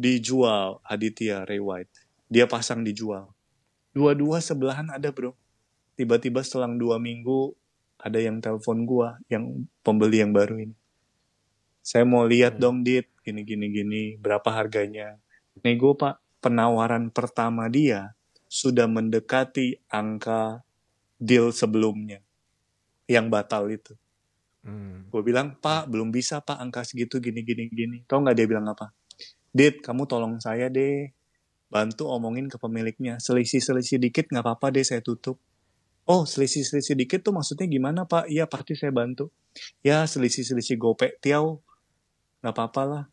dijual 0.00 0.80
Aditya 0.80 1.44
Ray 1.44 1.60
White 1.60 1.92
dia 2.32 2.48
pasang 2.48 2.80
dijual 2.80 3.28
dua-dua 3.92 4.40
sebelahan 4.40 4.88
ada 4.88 5.12
bro 5.12 5.36
tiba-tiba 6.00 6.40
selang 6.40 6.80
dua 6.80 6.96
minggu 6.96 7.52
ada 8.00 8.16
yang 8.16 8.40
telepon 8.40 8.88
gue 8.88 9.08
yang 9.28 9.68
pembeli 9.84 10.24
yang 10.24 10.32
baru 10.32 10.56
ini 10.56 10.74
saya 11.88 12.04
mau 12.04 12.28
lihat 12.28 12.60
Hmm. 12.60 12.60
dong 12.60 12.76
dit. 12.84 13.08
Gini 13.24 13.48
gini 13.48 13.72
gini. 13.72 14.02
Berapa 14.20 14.52
harganya? 14.52 15.16
Nego 15.64 15.96
pak. 15.96 16.20
Penawaran 16.44 17.08
pertama 17.08 17.66
dia 17.72 18.12
sudah 18.44 18.84
mendekati 18.84 19.80
angka 19.88 20.60
deal 21.16 21.48
sebelumnya. 21.48 22.20
Yang 23.08 23.26
batal 23.32 23.64
itu. 23.72 23.96
Hmm. 24.58 25.08
gue 25.08 25.22
bilang 25.24 25.56
pak 25.56 25.88
belum 25.88 26.12
bisa 26.12 26.44
pak. 26.44 26.60
Angka 26.60 26.84
segitu 26.84 27.24
gini 27.24 27.40
gini 27.40 27.72
gini. 27.72 28.04
Tau 28.04 28.20
nggak 28.20 28.36
dia 28.36 28.44
bilang 28.44 28.68
apa? 28.68 28.92
Dit 29.48 29.80
kamu 29.80 30.04
tolong 30.04 30.36
saya 30.44 30.68
deh. 30.68 31.08
Bantu 31.72 32.04
omongin 32.12 32.52
ke 32.52 32.60
pemiliknya. 32.60 33.16
Selisih 33.16 33.64
selisih 33.64 33.96
dikit 33.96 34.28
nggak 34.28 34.44
apa-apa 34.44 34.76
deh 34.76 34.84
saya 34.84 35.00
tutup. 35.00 35.40
Oh 36.04 36.28
selisih 36.28 36.68
selisih 36.68 37.00
dikit 37.00 37.24
tuh 37.24 37.32
maksudnya 37.32 37.64
gimana 37.64 38.04
pak? 38.04 38.28
Iya 38.28 38.44
pasti 38.44 38.76
saya 38.76 38.92
bantu. 38.92 39.32
Ya 39.80 40.04
selisih 40.04 40.44
selisih 40.44 40.76
gope 40.76 41.16
tiau 41.24 41.64
nggak 42.40 42.54
apa-apa 42.54 42.82
lah. 42.84 43.04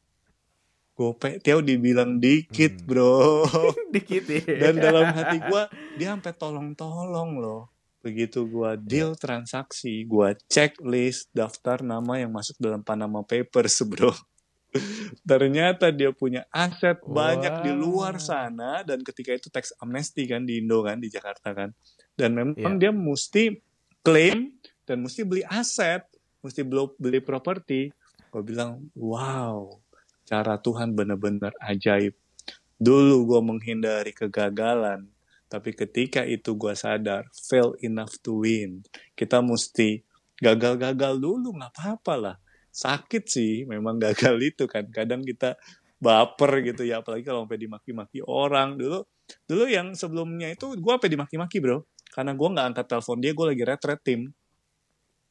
Gope 0.95 1.43
tiau 1.43 1.59
dibilang 1.59 2.17
dikit 2.17 2.79
Hmm. 2.79 2.87
bro. 2.87 3.43
Dikit 3.93 4.23
ya. 4.25 4.41
dan 4.63 4.79
dalam 4.79 5.11
hati 5.11 5.43
gua 5.43 5.67
dia 5.95 6.15
sampai 6.15 6.31
tolong-tolong 6.31 7.37
loh. 7.37 7.67
Begitu 7.99 8.47
gua 8.47 8.77
deal 8.77 9.17
transaksi 9.17 10.05
gua 10.05 10.37
checklist 10.47 11.27
daftar 11.31 11.81
nama 11.81 12.15
yang 12.15 12.31
masuk 12.31 12.55
dalam 12.57 12.79
Panama 12.79 13.21
Papers 13.21 13.83
bro. 13.91 14.15
Ternyata 15.23 15.89
dia 15.89 16.11
punya 16.11 16.43
aset 16.47 16.99
banyak 17.01 17.63
di 17.63 17.71
luar 17.71 18.19
sana 18.19 18.83
dan 18.83 19.01
ketika 19.01 19.31
itu 19.31 19.47
tax 19.47 19.71
amnesty 19.79 20.27
kan 20.27 20.43
di 20.43 20.59
Indo 20.59 20.83
kan 20.83 20.99
di 20.99 21.07
Jakarta 21.07 21.51
kan. 21.51 21.71
Dan 22.13 22.35
memang 22.35 22.79
Iya. 22.79 22.87
dia 22.87 22.91
mesti 22.91 23.43
claim 23.99 24.53
dan 24.83 25.01
mesti 25.01 25.25
beli 25.25 25.43
aset 25.43 26.05
mesti 26.39 26.61
beli 26.95 27.19
properti 27.19 27.89
gue 28.35 28.43
bilang 28.43 28.83
wow 28.99 29.79
cara 30.27 30.59
Tuhan 30.59 30.91
benar-benar 30.91 31.55
ajaib. 31.63 32.11
Dulu 32.75 33.23
gue 33.31 33.39
menghindari 33.39 34.11
kegagalan 34.11 35.07
tapi 35.47 35.71
ketika 35.71 36.27
itu 36.27 36.57
gue 36.59 36.75
sadar 36.75 37.31
fail 37.31 37.79
enough 37.79 38.19
to 38.19 38.43
win. 38.43 38.83
Kita 39.15 39.39
mesti 39.39 40.03
gagal-gagal 40.35 41.15
dulu 41.15 41.55
nggak 41.55 41.71
apa-apa 41.71 42.13
lah. 42.19 42.35
Sakit 42.75 43.23
sih 43.23 43.63
memang 43.63 43.95
gagal 43.95 44.35
itu 44.43 44.67
kan. 44.67 44.83
Kadang 44.91 45.23
kita 45.23 45.55
baper 45.95 46.59
gitu 46.59 46.83
ya 46.83 46.99
apalagi 46.99 47.23
kalau 47.23 47.47
sampai 47.47 47.61
dimaki-maki 47.61 48.19
orang. 48.27 48.75
Dulu 48.75 48.99
dulu 49.47 49.63
yang 49.71 49.95
sebelumnya 49.95 50.51
itu 50.51 50.75
gue 50.75 50.91
sampai 50.91 51.07
dimaki-maki 51.07 51.63
bro. 51.63 51.87
Karena 52.11 52.35
gue 52.35 52.47
nggak 52.51 52.65
angkat 52.75 52.85
telepon 52.91 53.17
dia 53.23 53.31
gue 53.31 53.45
lagi 53.55 53.63
retret 53.63 54.01
tim. 54.03 54.27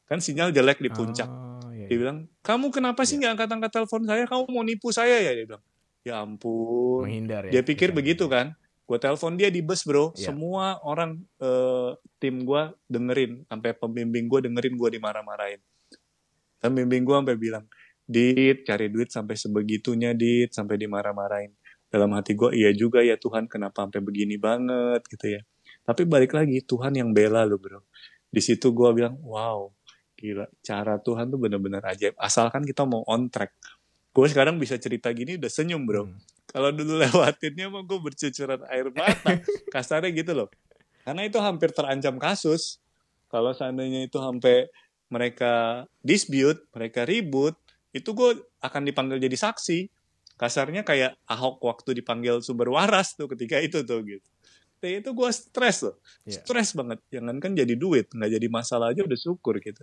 Kan 0.09 0.25
sinyal 0.25 0.57
jelek 0.57 0.81
di 0.81 0.89
puncak. 0.89 1.29
Oh, 1.29 1.54
iya, 1.85 1.89
dia 1.89 1.97
iya. 1.97 2.03
bilang 2.03 2.18
kamu 2.41 2.66
kenapa 2.72 3.05
sih 3.05 3.20
nggak 3.20 3.32
angkat-angkat 3.37 3.70
telepon 3.72 4.03
saya? 4.09 4.24
Kamu 4.24 4.43
mau 4.49 4.64
nipu 4.64 4.89
saya 4.91 5.20
ya? 5.20 5.32
Dia 5.37 5.45
bilang 5.45 5.64
ya 6.05 6.20
ampun. 6.20 7.09
Menghindar 7.09 7.49
ya. 7.49 7.59
dia 7.59 7.62
pikir 7.64 7.91
Bisa 7.91 7.99
begitu 7.99 8.24
kan. 8.28 8.53
Gue 8.85 9.01
telepon 9.01 9.41
dia 9.41 9.49
di 9.49 9.64
bus 9.64 9.82
bro. 9.89 10.12
Iya. 10.12 10.30
semua 10.30 10.76
orang 10.85 11.16
eh, 11.41 11.91
tim 12.20 12.45
gue 12.45 12.62
dengerin. 12.89 13.49
Sampai 13.49 13.72
pembimbing 13.72 14.28
gue 14.28 14.41
dengerin 14.45 14.74
gue 14.76 14.89
dimarah-marahin. 15.01 15.61
Pembimbing 16.61 17.05
gue 17.05 17.16
sampai 17.16 17.37
bilang 17.41 17.64
dit 18.05 18.61
cari 18.68 18.93
duit 18.93 19.09
sampai 19.09 19.35
sebegitunya 19.41 20.12
dit. 20.12 20.53
Sampai 20.53 20.76
dimarah-marahin. 20.76 21.57
Dalam 21.89 22.12
hati 22.12 22.37
gue 22.37 22.53
iya 22.53 22.70
juga 22.76 23.01
ya 23.01 23.16
Tuhan. 23.16 23.49
Kenapa 23.49 23.89
sampai 23.89 24.05
begini 24.05 24.37
banget? 24.37 25.01
Gitu 25.09 25.41
ya. 25.41 25.43
Tapi 25.85 26.05
balik 26.05 26.37
lagi 26.37 26.61
Tuhan 26.61 26.93
yang 26.93 27.16
bela 27.16 27.49
lo 27.49 27.57
bro. 27.57 27.80
Di 28.28 28.45
situ 28.45 28.68
gue 28.76 28.91
bilang 28.93 29.16
wow 29.24 29.72
gila 30.25 30.49
cara 30.64 30.97
Tuhan 30.97 31.29
tuh 31.29 31.37
bener-bener 31.37 31.85
ajaib. 31.85 32.16
Asalkan 32.16 32.64
kita 32.64 32.89
mau 32.89 33.05
on 33.05 33.29
track. 33.29 33.53
Gue 34.16 34.25
sekarang 34.33 34.57
bisa 34.57 34.81
cerita 34.81 35.12
gini 35.12 35.37
udah 35.37 35.53
senyum 35.53 35.85
bro. 35.85 36.09
Hmm. 36.09 36.16
kalau 36.55 36.70
dulu 36.70 36.97
lewatinnya 37.03 37.66
mah 37.66 37.83
gue 37.85 37.99
bercucuran 38.01 38.64
air 38.72 38.89
mata. 38.95 39.37
Kasarnya 39.75 40.09
gitu 40.16 40.33
loh. 40.33 40.49
Karena 41.05 41.29
itu 41.29 41.37
hampir 41.43 41.77
terancam 41.77 42.16
kasus. 42.16 42.81
Kalau 43.29 43.53
seandainya 43.53 44.07
itu 44.07 44.16
sampai 44.16 44.70
mereka 45.12 45.85
dispute 46.01 46.64
mereka 46.72 47.05
ribut 47.05 47.59
itu 47.93 48.16
gue 48.16 48.41
akan 48.64 48.83
dipanggil 48.89 49.20
jadi 49.20 49.37
saksi. 49.37 49.93
Kasarnya 50.41 50.87
kayak 50.87 51.18
Ahok 51.29 51.62
waktu 51.62 52.01
dipanggil 52.01 52.41
sumber 52.41 52.70
waras 52.72 53.18
tuh 53.18 53.29
ketika 53.35 53.61
itu 53.61 53.85
tuh 53.85 54.01
gitu. 54.07 54.27
Tapi 54.79 55.03
itu 55.03 55.11
gue 55.11 55.31
stres 55.35 55.83
loh. 55.83 55.99
Iya. 56.22 56.39
stres 56.39 56.70
banget. 56.79 57.03
Jangan 57.11 57.37
kan 57.43 57.51
jadi 57.59 57.75
duit 57.75 58.14
nggak 58.14 58.31
jadi 58.31 58.47
masalah 58.47 58.95
aja 58.95 59.03
udah 59.03 59.18
syukur 59.18 59.59
gitu 59.59 59.83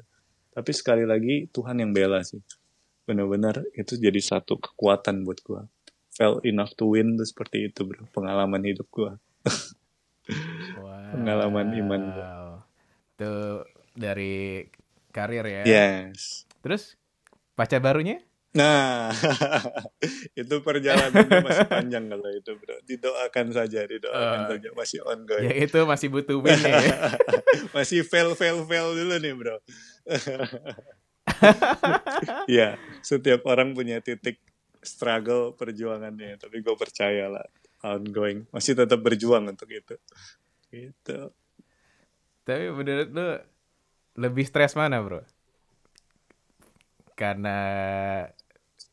tapi 0.52 0.72
sekali 0.76 1.04
lagi 1.08 1.48
Tuhan 1.50 1.80
yang 1.80 1.92
bela 1.96 2.22
sih 2.22 2.40
benar-benar 3.08 3.66
itu 3.74 3.98
jadi 3.98 4.20
satu 4.22 4.62
kekuatan 4.62 5.26
buat 5.26 5.40
gue 5.42 5.62
felt 6.12 6.44
enough 6.46 6.76
to 6.78 6.92
win 6.92 7.18
tuh 7.18 7.28
seperti 7.28 7.72
itu 7.72 7.88
bro 7.88 8.06
pengalaman 8.12 8.62
hidup 8.64 8.88
gue 8.92 9.12
Wow. 10.78 11.18
Pengalaman 11.18 11.68
iman 11.82 12.02
gua. 12.14 12.32
Itu 13.18 13.66
dari 13.98 14.66
karir 15.12 15.44
ya. 15.44 15.64
yes 15.68 16.48
Terus 16.64 16.96
pacar 17.58 17.84
barunya? 17.84 18.24
Nah 18.52 19.08
itu 20.42 20.56
perjalanannya 20.60 21.40
masih 21.40 21.68
panjang 21.72 22.12
kalau 22.12 22.30
itu 22.36 22.52
bro. 22.60 22.76
Didoakan 22.84 23.48
saja 23.56 23.88
didoakan 23.88 24.40
Eh, 24.44 24.48
saja 24.52 24.70
masih 24.76 25.00
ongoing. 25.08 25.48
Ya 25.48 25.54
itu 25.56 25.80
masih 25.88 26.08
butuh 26.12 26.38
win 26.44 26.60
ya. 26.60 26.80
masih 27.76 28.04
fail 28.04 28.36
fail 28.36 28.68
fail 28.68 28.92
dulu 28.92 29.16
nih 29.18 29.34
bro. 29.34 29.58
Ya 32.46 32.76
setiap 33.02 33.46
orang 33.48 33.74
punya 33.74 33.98
titik 34.04 34.38
struggle 34.82 35.54
perjuangannya 35.54 36.38
tapi 36.38 36.60
gue 36.60 36.76
percaya 36.76 37.32
lah 37.32 37.46
ongoing. 37.82 38.46
Masih 38.52 38.76
tetap 38.76 39.00
berjuang 39.00 39.48
untuk 39.48 39.70
itu. 39.72 39.96
Gitu. 40.70 41.20
Tapi 42.44 42.66
menurut 42.74 43.10
lu 43.10 43.28
lebih 44.20 44.44
stres 44.44 44.76
mana 44.76 45.00
bro? 45.00 45.22
Karena 47.16 47.58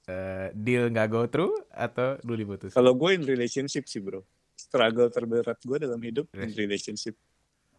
eh, 0.09 0.49
deal 0.57 0.89
nggak 0.89 1.09
go 1.13 1.23
through 1.29 1.55
atau 1.69 2.17
lu 2.25 2.35
diputus? 2.35 2.73
kalau 2.73 2.97
gue 2.97 3.11
in 3.15 3.23
relationship 3.29 3.85
sih 3.87 4.01
bro. 4.01 4.25
Struggle 4.59 5.07
terberat 5.13 5.61
gue 5.63 5.77
dalam 5.79 6.01
hidup 6.03 6.27
in 6.35 6.51
relationship. 6.57 7.15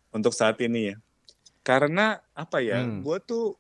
untuk 0.10 0.34
saat 0.34 0.58
ini 0.64 0.90
ya. 0.90 0.96
Karena 1.62 2.18
apa 2.34 2.64
ya 2.66 2.82
Hmm. 2.82 3.06
gue 3.06 3.18
tuh 3.22 3.54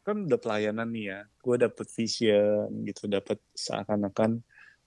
kan 0.00 0.16
udah 0.24 0.40
pelayanan 0.40 0.88
nih 0.88 1.04
ya. 1.12 1.20
Gue 1.44 1.60
dapet 1.60 1.84
vision 1.92 2.68
gitu 2.88 3.04
dapet 3.04 3.36
seakan-akan 3.52 4.40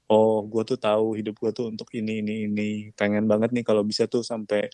oh 0.10 0.42
gue 0.48 0.64
tuh 0.64 0.80
tahu 0.80 1.20
hidup 1.20 1.38
gue 1.38 1.52
tuh 1.54 1.70
untuk 1.70 1.92
ini 1.94 2.24
ini 2.26 2.50
ini. 2.50 2.70
Pengen 2.98 3.30
banget 3.30 3.54
nih 3.54 3.62
kalau 3.62 3.86
bisa 3.86 4.10
tuh 4.10 4.26
sampai 4.26 4.66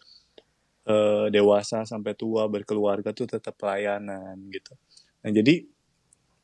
eh, 0.87 1.25
dewasa 1.33 1.83
sampai 1.83 2.13
tua 2.15 2.47
berkeluarga 2.47 3.11
tuh 3.11 3.27
tetap 3.27 3.59
pelayanan 3.59 4.37
gitu. 4.47 4.77
Nah 5.25 5.31
jadi 5.33 5.55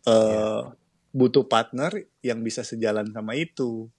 eh 0.09 0.61
butuh 1.09 1.45
partner 1.45 1.91
yang 2.21 2.41
bisa 2.45 2.61
sejalan 2.61 3.09
sama 3.09 3.33
itu 3.33 3.89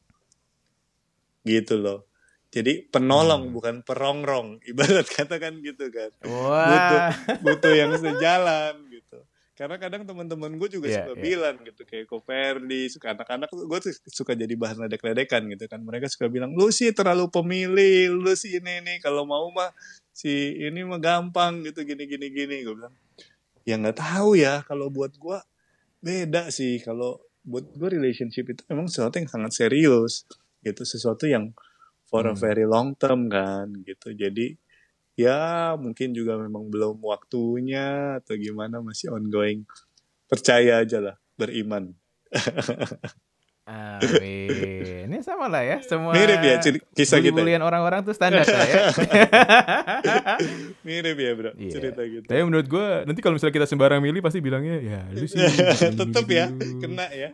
gitu 1.42 1.80
loh 1.80 2.06
jadi 2.50 2.82
penolong 2.90 3.48
Hmm. 3.50 3.54
bukan 3.54 3.76
perongrong 3.86 4.58
ibarat 4.70 5.06
kata 5.06 5.38
kan 5.38 5.54
gitu 5.62 5.86
kan 5.94 6.10
Wah. 6.26 7.14
butuh 7.40 7.72
yang 7.72 7.94
sejalan 7.94 8.74
gitu. 8.90 9.22
Karena 9.54 9.76
kadang 9.76 10.08
teman-teman 10.08 10.56
gue 10.56 10.72
juga 10.72 10.88
Iya, 10.88 11.04
suka 11.04 11.12
iya. 11.14 11.20
bilang 11.20 11.56
gitu 11.60 11.84
kayak 11.84 12.08
Koperdi, 12.08 12.88
suka 12.88 13.12
anak-anak 13.12 13.52
gue 13.52 13.78
tuh 13.84 13.92
suka 14.08 14.32
jadi 14.32 14.56
bahan 14.56 14.88
ledek-ledekan 14.88 15.44
gitu 15.52 15.68
kan. 15.68 15.84
Mereka 15.84 16.08
suka 16.08 16.32
bilang, 16.32 16.56
"Lu 16.56 16.72
sih 16.72 16.88
terlalu 16.96 17.28
pemilih, 17.28 18.08
lu 18.08 18.32
sih 18.32 18.56
ini 18.56 18.80
nih 18.80 19.04
kalau 19.04 19.28
mau 19.28 19.52
mah 19.52 19.68
si 20.16 20.56
ini 20.56 20.80
mah 20.80 20.96
gampang 20.96 21.60
gitu 21.60 21.84
gini 21.84 22.08
gini 22.08 22.32
gini." 22.32 22.56
Gue 22.64 22.72
bilang, 22.72 22.94
"Ya 23.68 23.76
nggak 23.76 24.00
tahu 24.00 24.40
ya 24.40 24.64
kalau 24.64 24.88
buat 24.88 25.12
gue 25.20 25.38
beda 26.00 26.48
sih 26.52 26.80
kalau 26.80 27.20
buat 27.40 27.72
gue 27.72 27.88
relationship 27.96 28.52
itu 28.52 28.62
memang 28.68 28.88
sesuatu 28.88 29.16
yang 29.20 29.28
sangat 29.30 29.52
serius 29.56 30.28
gitu, 30.60 30.82
sesuatu 30.84 31.24
yang 31.24 31.56
for 32.08 32.26
a 32.28 32.32
Hmm. 32.34 32.40
very 32.40 32.66
long 32.68 32.92
term 32.98 33.28
kan 33.32 33.70
gitu. 33.84 34.12
Jadi 34.12 34.56
ya 35.16 35.74
mungkin 35.76 36.16
juga 36.16 36.40
memang 36.40 36.68
belum 36.72 37.00
waktunya 37.04 38.16
atau 38.24 38.34
gimana 38.40 38.80
masih 38.80 39.12
ongoing 39.12 39.68
percaya 40.30 40.80
aja 40.80 40.98
lah 41.02 41.16
beriman 41.36 41.92
Amin. 43.70 45.06
Ini 45.06 45.18
sama 45.22 45.46
lah 45.46 45.62
ya, 45.62 45.78
semua 45.82 46.10
Mirip 46.10 46.38
ya 46.38 46.58
kisah 46.90 47.18
kita. 47.18 47.30
bully-bullyan 47.30 47.62
orang-orang 47.62 48.02
tuh 48.02 48.10
standar 48.10 48.42
lah 48.42 48.66
ya. 48.66 48.82
Mirip 50.86 51.16
ya 51.16 51.30
bro, 51.34 51.50
Iya. 51.54 51.72
cerita 51.72 52.00
gitu. 52.02 52.26
Tapi 52.26 52.42
menurut 52.42 52.66
gue 52.66 52.86
nanti 53.06 53.20
kalau 53.20 53.34
misalnya 53.36 53.54
kita 53.54 53.66
sembarang 53.68 54.00
milih 54.00 54.20
pasti 54.20 54.38
bilangnya 54.40 54.76
ya 54.80 55.00
lu 55.12 55.26
sih. 55.26 55.38
Tetep 56.00 56.26
ya, 56.26 56.46
kena 56.80 57.06
ya. 57.10 57.30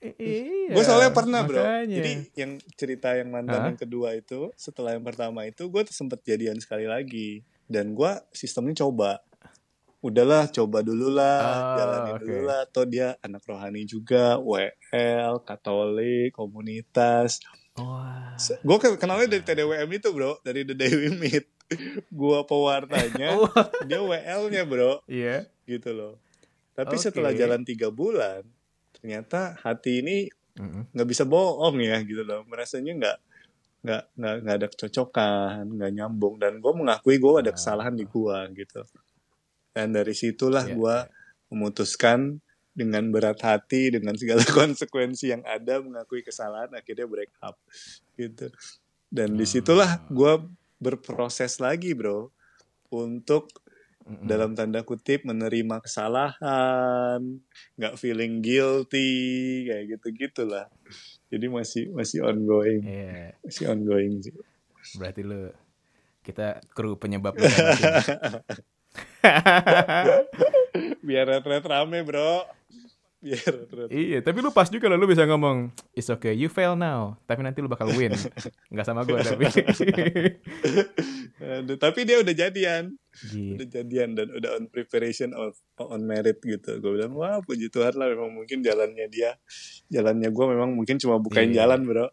Iya. 0.00 0.74
gue 0.74 0.82
soalnya 0.84 1.10
pernah 1.12 1.40
bro. 1.44 1.60
makanya. 1.60 1.96
Jadi 2.00 2.12
yang 2.34 2.52
cerita 2.74 3.08
yang 3.14 3.28
mantan 3.30 3.74
yang 3.74 3.78
kedua 3.78 4.14
itu, 4.16 4.50
setelah 4.54 4.96
yang 4.96 5.04
pertama 5.04 5.44
itu, 5.46 5.68
gue 5.68 5.82
sempet 5.88 6.20
jadian 6.24 6.58
sekali 6.58 6.84
lagi. 6.84 7.42
Dan 7.64 7.96
gue 7.96 8.10
sistemnya 8.30 8.84
coba. 8.84 9.24
Udahlah, 10.04 10.44
coba 10.46 10.84
dulu 10.84 11.08
lah, 11.08 11.40
Oh, 11.40 11.74
jalanin 11.74 12.12
oke. 12.12 12.20
dulu 12.20 12.40
lah. 12.42 12.58
Atau 12.62 12.82
dia 12.84 13.16
anak 13.18 13.40
rohani 13.42 13.82
juga, 13.84 14.36
WL, 14.36 15.40
Katolik, 15.40 16.36
komunitas. 16.36 17.40
Wah. 17.74 18.36
Gue 18.60 18.76
kenalnya 18.94 19.26
dari 19.30 19.42
TDWM 19.42 19.88
itu 19.90 20.08
bro, 20.10 20.36
dari 20.40 20.62
The 20.62 20.76
Day 20.76 20.92
We 20.92 21.08
Meet. 21.10 21.46
gue 22.12 22.38
pewartanya, 22.44 23.32
Oh, 23.40 23.48
dia 23.82 23.98
WL-nya 23.98 24.62
bro, 24.62 25.00
iya. 25.06 25.48
gitu 25.64 25.90
loh. 25.90 26.14
Tapi 26.76 26.94
Oke. 26.94 27.02
setelah 27.02 27.32
jalan 27.32 27.64
tiga 27.64 27.88
bulan, 27.88 28.44
ternyata 28.92 29.56
hati 29.58 30.00
ini 30.00 30.28
nggak 30.54 31.08
bisa 31.08 31.24
bohong 31.24 31.82
ya 31.82 31.98
gitu 32.00 32.22
loh 32.22 32.46
merasanya 32.46 32.94
nggak 32.94 33.16
nggak 33.82 34.02
nggak 34.14 34.34
nggak 34.38 34.54
ada 34.54 34.68
kecocokan 34.70 35.64
nggak 35.66 35.92
nyambung 35.92 36.38
dan 36.38 36.62
gue 36.62 36.72
mengakui 36.72 37.18
gue 37.18 37.30
ada 37.36 37.50
Ah. 37.50 37.56
kesalahan 37.58 37.90
di 37.90 38.06
gue 38.06 38.38
gitu 38.54 38.86
dan 39.74 39.90
dari 39.90 40.14
situlah 40.14 40.64
Iya, 40.64 40.74
gue 40.78 40.96
memutuskan 41.50 42.38
dengan 42.70 43.06
berat 43.10 43.38
hati 43.38 43.90
dengan 43.90 44.14
segala 44.14 44.42
konsekuensi 44.62 45.30
yang 45.30 45.42
ada 45.44 45.78
mengakui 45.78 46.22
kesalahan 46.22 46.70
akhirnya 46.72 47.06
break 47.06 47.34
up 47.42 47.58
gitu 48.14 48.48
dan 49.10 49.34
Ah. 49.34 49.38
di 49.38 49.46
situlah 49.46 49.90
gue 50.08 50.32
berproses 50.78 51.58
lagi 51.58 51.94
bro 51.94 52.30
untuk 52.88 53.50
Mm-mm. 54.04 54.28
dalam 54.28 54.52
tanda 54.52 54.84
kutip 54.84 55.24
menerima 55.24 55.80
kesalahan, 55.80 57.24
nggak 57.72 57.96
feeling 57.96 58.44
guilty 58.44 59.64
kayak 59.64 59.96
gitu 59.96 60.06
gitulah. 60.12 60.68
Jadi 61.32 61.48
masih 61.48 61.88
masih 61.88 62.20
ongoing, 62.20 62.84
Iya. 62.84 63.32
masih 63.40 63.64
ongoing 63.72 64.20
sih. 64.20 64.36
Berarti 65.00 65.24
lu 65.24 65.48
kita 66.20 66.60
kru 66.76 67.00
penyebab. 67.00 67.32
Biar 71.00 71.24
red 71.28 71.64
rame 71.64 72.02
bro, 72.02 72.44
biar 73.18 73.40
red 73.72 73.88
Iya, 73.88 74.18
tapi 74.20 74.38
lu 74.38 74.50
pas 74.50 74.68
juga 74.68 74.86
lo 74.86 74.96
lu 74.96 75.06
bisa 75.06 75.24
ngomong, 75.24 75.72
it's 75.92 76.08
okay, 76.08 76.32
you 76.32 76.48
fail 76.48 76.74
now, 76.74 77.16
tapi 77.24 77.40
nanti 77.40 77.58
lu 77.58 77.68
bakal 77.68 77.88
win. 77.90 78.12
Nggak 78.68 78.84
sama 78.84 79.02
gue 79.02 79.16
tapi. 79.16 79.44
Aduh, 81.60 81.76
tapi 81.76 82.04
dia 82.04 82.20
udah 82.20 82.34
jadian, 82.34 82.96
Gila. 83.28 83.52
udah 83.60 83.68
jadian 83.68 84.08
dan 84.12 84.28
udah 84.30 84.50
on 84.56 84.64
preparation 84.68 85.32
of 85.32 85.56
on 85.76 86.04
merit 86.04 86.40
gitu. 86.40 86.80
Gue 86.80 86.96
bilang 86.96 87.12
wah 87.14 87.40
puji 87.40 87.68
Tuhan 87.68 87.96
lah 87.96 88.08
memang 88.08 88.32
mungkin 88.32 88.60
jalannya 88.60 89.06
dia, 89.08 89.36
jalannya 89.88 90.28
gue 90.28 90.46
memang 90.48 90.72
mungkin 90.72 90.96
cuma 90.96 91.16
bukain 91.18 91.52
Iya. 91.52 91.64
jalan 91.64 91.80
bro. 91.84 92.06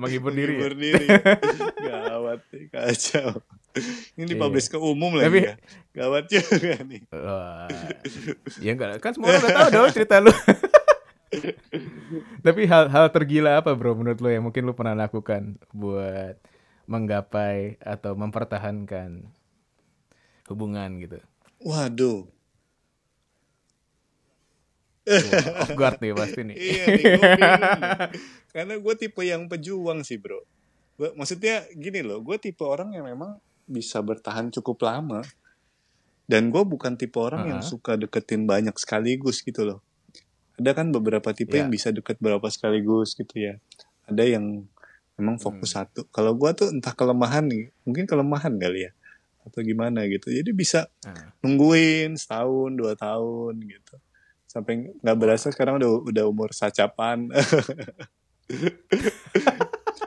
Menghibur 0.00 0.34
diri. 0.34 0.58
ya? 0.58 0.66
Menghibur 0.66 0.74
diri. 0.74 1.06
Gawat 1.86 2.40
kacau. 2.72 3.30
Ini 4.18 4.26
Iya. 4.26 4.30
dipublish 4.34 4.66
ke 4.66 4.76
umum 4.76 5.14
lagi 5.14 5.30
Tapi- 5.30 5.46
ya. 5.46 5.54
Gawat 5.90 6.24
juga 6.26 6.74
nih. 6.82 7.02
Wah. 7.10 7.70
ya 8.58 8.70
enggak, 8.74 8.98
kan 8.98 9.14
semua 9.14 9.30
orang 9.30 9.42
udah 9.42 9.54
tahu 9.54 9.68
dong 9.70 9.90
cerita 9.90 10.16
lu. 10.18 10.30
Tapi 12.46 12.62
hal-hal 12.66 13.06
tergila 13.10 13.62
apa 13.62 13.70
bro 13.74 13.94
menurut 13.94 14.18
lo 14.18 14.28
yang 14.28 14.42
mungkin 14.42 14.66
lu 14.66 14.74
pernah 14.74 14.98
lakukan 14.98 15.58
buat 15.70 16.34
menggapai 16.86 17.78
atau 17.78 18.18
mempertahankan 18.18 19.22
hubungan 20.50 20.90
gitu? 20.98 21.18
Waduh. 21.62 22.26
Wah, 25.06 25.64
off 25.64 25.70
guard 25.74 25.98
nih 25.98 26.12
pasti 26.14 26.40
nih. 26.44 26.56
Iya 26.56 26.82
nih, 26.86 27.02
gue. 27.18 27.32
Karena 28.54 28.74
gue 28.78 28.94
tipe 28.94 29.22
yang 29.22 29.46
pejuang 29.46 30.02
sih 30.02 30.18
bro. 30.18 30.42
Gua, 30.94 31.16
maksudnya 31.16 31.64
gini 31.72 32.04
loh, 32.04 32.20
gue 32.20 32.36
tipe 32.36 32.62
orang 32.62 32.92
yang 32.94 33.08
memang 33.08 33.40
bisa 33.70 34.02
bertahan 34.02 34.50
cukup 34.50 34.82
lama. 34.82 35.22
Dan 36.26 36.50
gue 36.50 36.62
bukan 36.62 36.94
tipe 36.94 37.16
orang 37.16 37.46
yang 37.48 37.58
Uh-huh. 37.58 37.78
suka 37.78 37.94
deketin 37.94 38.44
banyak 38.44 38.74
sekaligus 38.74 39.40
gitu 39.40 39.62
loh. 39.64 39.80
Ada 40.54 40.74
kan 40.74 40.90
beberapa 40.90 41.30
tipe 41.30 41.54
Iya. 41.54 41.64
yang 41.64 41.70
bisa 41.70 41.88
deket 41.90 42.18
berapa 42.18 42.44
sekaligus 42.46 43.14
gitu 43.14 43.34
ya. 43.34 43.54
Ada 44.04 44.26
yang 44.28 44.66
memang 45.14 45.38
fokus 45.38 45.72
Hmm. 45.72 45.86
satu. 45.86 46.00
Kalau 46.08 46.32
gue 46.32 46.50
tuh 46.52 46.68
entah 46.68 46.92
kelemahan 46.92 47.44
nih, 47.44 47.70
mungkin 47.82 48.04
kelemahan 48.04 48.54
kali 48.56 48.86
ya. 48.86 48.92
Atau 49.42 49.62
gimana 49.62 50.04
gitu. 50.04 50.28
Jadi 50.28 50.50
bisa 50.52 50.86
Ah. 51.02 51.32
nungguin 51.40 52.14
setahun, 52.14 52.76
dua 52.76 52.92
tahun 52.94 53.56
gitu. 53.62 53.96
Sampai 54.44 54.90
nggak 54.92 55.16
berasa 55.16 55.48
sekarang 55.48 55.78
udah 55.78 55.90
udah 56.04 56.24
umur 56.26 56.50
sacapan. 56.52 57.30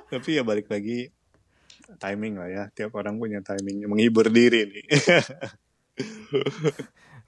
Tapi 0.10 0.30
ya 0.32 0.44
balik 0.44 0.70
lagi 0.70 1.10
timing 2.00 2.34
lah 2.40 2.50
ya. 2.50 2.64
Tiap 2.72 2.92
orang 2.96 3.20
punya 3.20 3.40
timingnya 3.44 3.88
menghibur 3.88 4.28
diri 4.32 4.66
nih. 4.70 4.86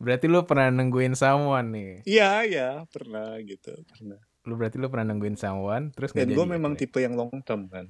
Berarti 0.04 0.26
lu 0.28 0.44
pernah 0.44 0.68
nungguin 0.74 1.16
someone 1.16 1.68
nih. 1.72 1.92
Iya 2.04 2.32
ya 2.46 2.70
pernah 2.92 3.40
gitu 3.42 3.72
pernah. 3.88 4.20
Lu 4.46 4.54
berarti 4.60 4.78
lu 4.78 4.92
pernah 4.92 5.16
nungguin 5.16 5.40
someone 5.40 5.90
terus 5.96 6.12
Dan 6.14 6.36
gue 6.36 6.46
memang 6.46 6.76
ya? 6.76 6.86
tipe 6.86 7.00
yang 7.02 7.16
long 7.16 7.32
term 7.42 7.72
kan. 7.72 7.88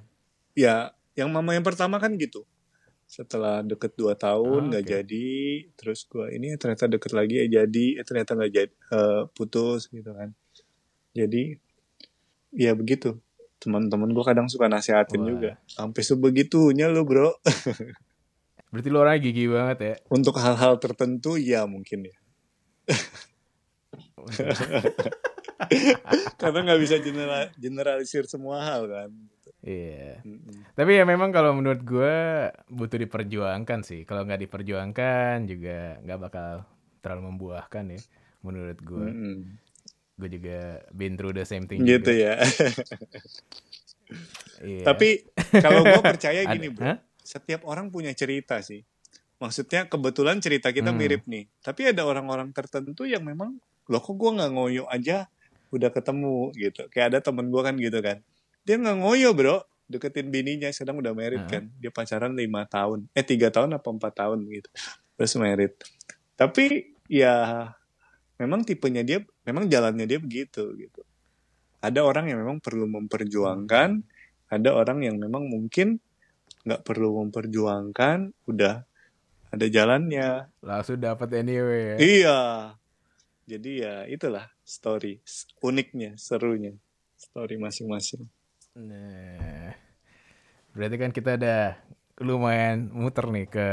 Ya 0.53 0.93
yang 1.17 1.33
mama 1.33 1.57
yang 1.57 1.65
pertama 1.65 1.97
kan 1.97 2.13
gitu. 2.15 2.45
Setelah 3.05 3.61
deket 3.61 3.93
dua 3.97 4.17
tahun 4.17 4.61
Ah, 4.65 4.67
nggak 4.77 4.83
oke. 4.85 4.91
jadi, 4.97 5.27
terus 5.77 6.09
gue 6.09 6.25
ini 6.33 6.57
ternyata 6.57 6.89
deket 6.89 7.13
lagi 7.13 7.37
eh 7.37 7.49
jadi, 7.49 7.85
eh 8.01 8.05
ternyata 8.05 8.33
nggak 8.33 8.51
jadi, 8.53 8.71
eh, 8.71 9.23
putus 9.33 9.89
gitu 9.93 10.09
kan. 10.13 10.33
Jadi 11.13 11.53
ya 12.55 12.71
begitu. 12.73 13.19
Teman-teman 13.65 14.13
gue 14.13 14.21
kadang 14.21 14.45
suka 14.45 14.69
nasihatin 14.69 15.25
Wah. 15.25 15.29
juga. 15.33 15.51
Sampai 15.65 16.05
sebegitunya 16.05 16.85
lu 16.85 17.01
bro. 17.01 17.33
Berarti 18.69 18.87
lu 18.93 19.01
orangnya 19.01 19.25
gigi 19.25 19.49
banget 19.49 19.77
ya. 19.81 19.95
Untuk 20.13 20.37
hal-hal 20.37 20.77
tertentu 20.77 21.41
ya 21.41 21.65
mungkin 21.65 22.05
ya. 22.05 22.13
Karena 26.37 26.59
nggak 26.61 26.81
bisa 26.85 27.01
general- 27.01 27.49
generalisir 27.57 28.29
semua 28.29 28.61
hal 28.61 28.85
kan. 28.85 29.09
Iya. 29.65 30.21
Mm-mm. 30.21 30.77
Tapi 30.77 30.91
ya 30.93 31.09
memang 31.09 31.33
kalau 31.33 31.57
menurut 31.57 31.81
gue 31.81 32.13
butuh 32.69 33.01
diperjuangkan 33.01 33.81
sih. 33.81 34.05
Kalau 34.05 34.21
nggak 34.21 34.45
diperjuangkan 34.45 35.49
juga 35.49 35.97
nggak 36.05 36.19
bakal 36.21 36.69
terlalu 37.01 37.33
membuahkan 37.33 37.97
ya. 37.97 38.01
Menurut 38.45 38.77
gue, 38.85 39.09
Mm-mm. 39.09 39.57
Gue 40.15 40.29
juga 40.31 40.57
been 40.91 41.15
through 41.15 41.35
the 41.35 41.43
same 41.43 41.67
thing. 41.67 41.83
Gitu 41.83 42.07
juga. 42.07 42.39
ya. 42.39 42.47
Iya. 44.61 44.83
Tapi 44.87 45.25
kalau 45.59 45.83
gue 45.83 46.01
percaya 46.15 46.41
gini 46.47 46.71
bro, 46.71 46.85
Hah? 46.85 46.97
setiap 47.19 47.65
orang 47.67 47.89
punya 47.89 48.13
cerita 48.13 48.61
sih. 48.61 48.85
Maksudnya 49.35 49.91
kebetulan 49.91 50.39
cerita 50.39 50.71
kita 50.71 50.95
Hmm. 50.95 50.99
mirip 50.99 51.27
nih. 51.27 51.51
Tapi 51.59 51.91
ada 51.91 52.07
orang-orang 52.07 52.55
tertentu 52.55 53.03
yang 53.03 53.25
memang, 53.25 53.59
loh 53.85 53.99
kok 53.99 54.15
gue 54.15 54.31
nggak 54.31 54.51
ngoyo 54.55 54.87
aja 54.87 55.27
udah 55.75 55.91
ketemu 55.91 56.55
gitu. 56.55 56.87
Kayak 56.87 57.07
ada 57.11 57.19
temen 57.19 57.51
gue 57.51 57.61
kan 57.61 57.75
gitu 57.75 57.99
kan. 57.99 58.17
Dia 58.63 58.79
nggak 58.79 58.97
ngoyo 59.03 59.29
bro, 59.35 59.57
deketin 59.85 60.31
bininya 60.31 60.71
sedang 60.71 61.03
udah 61.03 61.11
married 61.11 61.43
Hah? 61.45 61.59
kan. 61.59 61.63
Dia 61.75 61.91
pacaran 61.91 62.31
lima 62.31 62.63
tahun, 62.65 63.11
eh 63.11 63.25
tiga 63.27 63.51
tahun 63.51 63.75
apa 63.75 63.89
empat 63.91 64.13
tahun 64.15 64.47
gitu. 64.47 64.69
Terus 65.19 65.33
married. 65.35 65.73
Tapi 66.39 66.95
ya 67.11 67.67
memang 68.41 68.61
tipenya 68.67 69.01
dia, 69.01 69.19
memang 69.47 69.67
jalannya 69.67 70.05
dia 70.07 70.19
begitu 70.19 70.75
gitu. 70.75 71.01
Ada 71.79 72.01
orang 72.01 72.31
yang 72.31 72.41
memang 72.41 72.57
perlu 72.59 72.89
memperjuangkan, 72.89 74.01
ada 74.49 74.69
orang 74.73 75.05
yang 75.05 75.15
memang 75.21 75.45
mungkin 75.47 76.01
nggak 76.65 76.81
perlu 76.81 77.21
memperjuangkan, 77.25 78.33
udah 78.49 78.83
ada 79.53 79.65
jalannya. 79.69 80.49
Langsung 80.65 80.99
dapat 80.99 81.29
anyway 81.37 81.95
ya. 81.95 81.97
Iya. 82.01 82.41
Jadi 83.45 83.71
ya 83.85 84.09
itulah 84.09 84.49
story 84.65 85.21
uniknya, 85.61 86.17
serunya 86.17 86.73
story 87.15 87.61
masing-masing. 87.61 88.25
Nah, 88.75 89.71
berarti 90.73 90.95
kan 90.99 91.11
kita 91.13 91.37
udah 91.37 91.61
lumayan 92.25 92.91
muter 92.91 93.29
nih 93.29 93.47
ke 93.47 93.67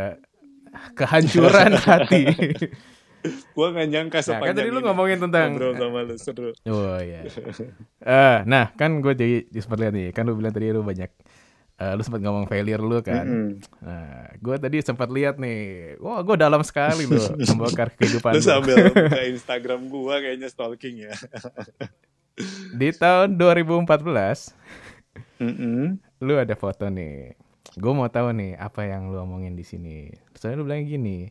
kehancuran 0.94 1.72
hati. 1.88 2.22
Gua 3.54 3.70
nggak 3.70 3.88
nyangka 3.88 4.18
Nah, 4.18 4.24
kan 4.24 4.28
sepanjang 4.34 4.56
tadi 4.58 4.70
lu 4.70 4.80
ini 4.80 4.86
ngomongin 4.90 5.18
tentang 5.22 5.48
ngobrol 5.54 5.74
sama 5.78 6.00
lu 6.02 6.16
seru. 6.18 6.50
Oh 6.66 6.98
iya. 6.98 7.22
Eh, 8.02 8.38
nah, 8.50 8.74
kan 8.74 8.98
gue 8.98 9.12
jadi 9.14 9.36
sempat 9.62 9.78
lihat 9.78 9.92
nih, 9.94 10.08
kan 10.10 10.26
lu 10.26 10.34
bilang 10.34 10.50
tadi 10.50 10.74
lu 10.74 10.82
banyak 10.82 11.10
uh, 11.78 11.92
lu 11.98 12.02
sempat 12.02 12.20
ngomong 12.22 12.44
failure 12.46 12.82
lu 12.82 12.98
kan. 13.02 13.24
Mm-mm. 13.26 13.50
Nah, 13.82 14.30
gue 14.38 14.56
tadi 14.58 14.76
sempat 14.82 15.08
lihat 15.10 15.38
nih, 15.38 15.94
wah 15.98 16.22
gue 16.22 16.36
dalam 16.38 16.62
sekali 16.62 17.06
loh 17.06 17.34
membongkar 17.50 17.94
kehidupan 17.98 18.38
Lu 18.38 18.40
lu. 18.40 18.46
sambil 18.46 18.76
buka 18.90 19.22
Instagram 19.26 19.80
gua 19.90 20.22
kayaknya 20.22 20.48
stalking 20.50 21.06
ya. 21.10 21.14
Di 22.80 22.88
tahun 22.96 23.36
2014, 23.36 23.84
Mm-mm. 25.42 26.00
lu 26.24 26.34
ada 26.38 26.54
foto 26.56 26.88
nih. 26.88 27.36
Gue 27.76 27.92
mau 27.92 28.08
tahu 28.08 28.32
nih 28.32 28.56
apa 28.56 28.88
yang 28.88 29.12
lu 29.12 29.20
omongin 29.20 29.52
di 29.52 29.64
sini. 29.64 30.08
Soalnya 30.36 30.60
lu 30.60 30.64
bilang 30.64 30.84
gini, 30.88 31.28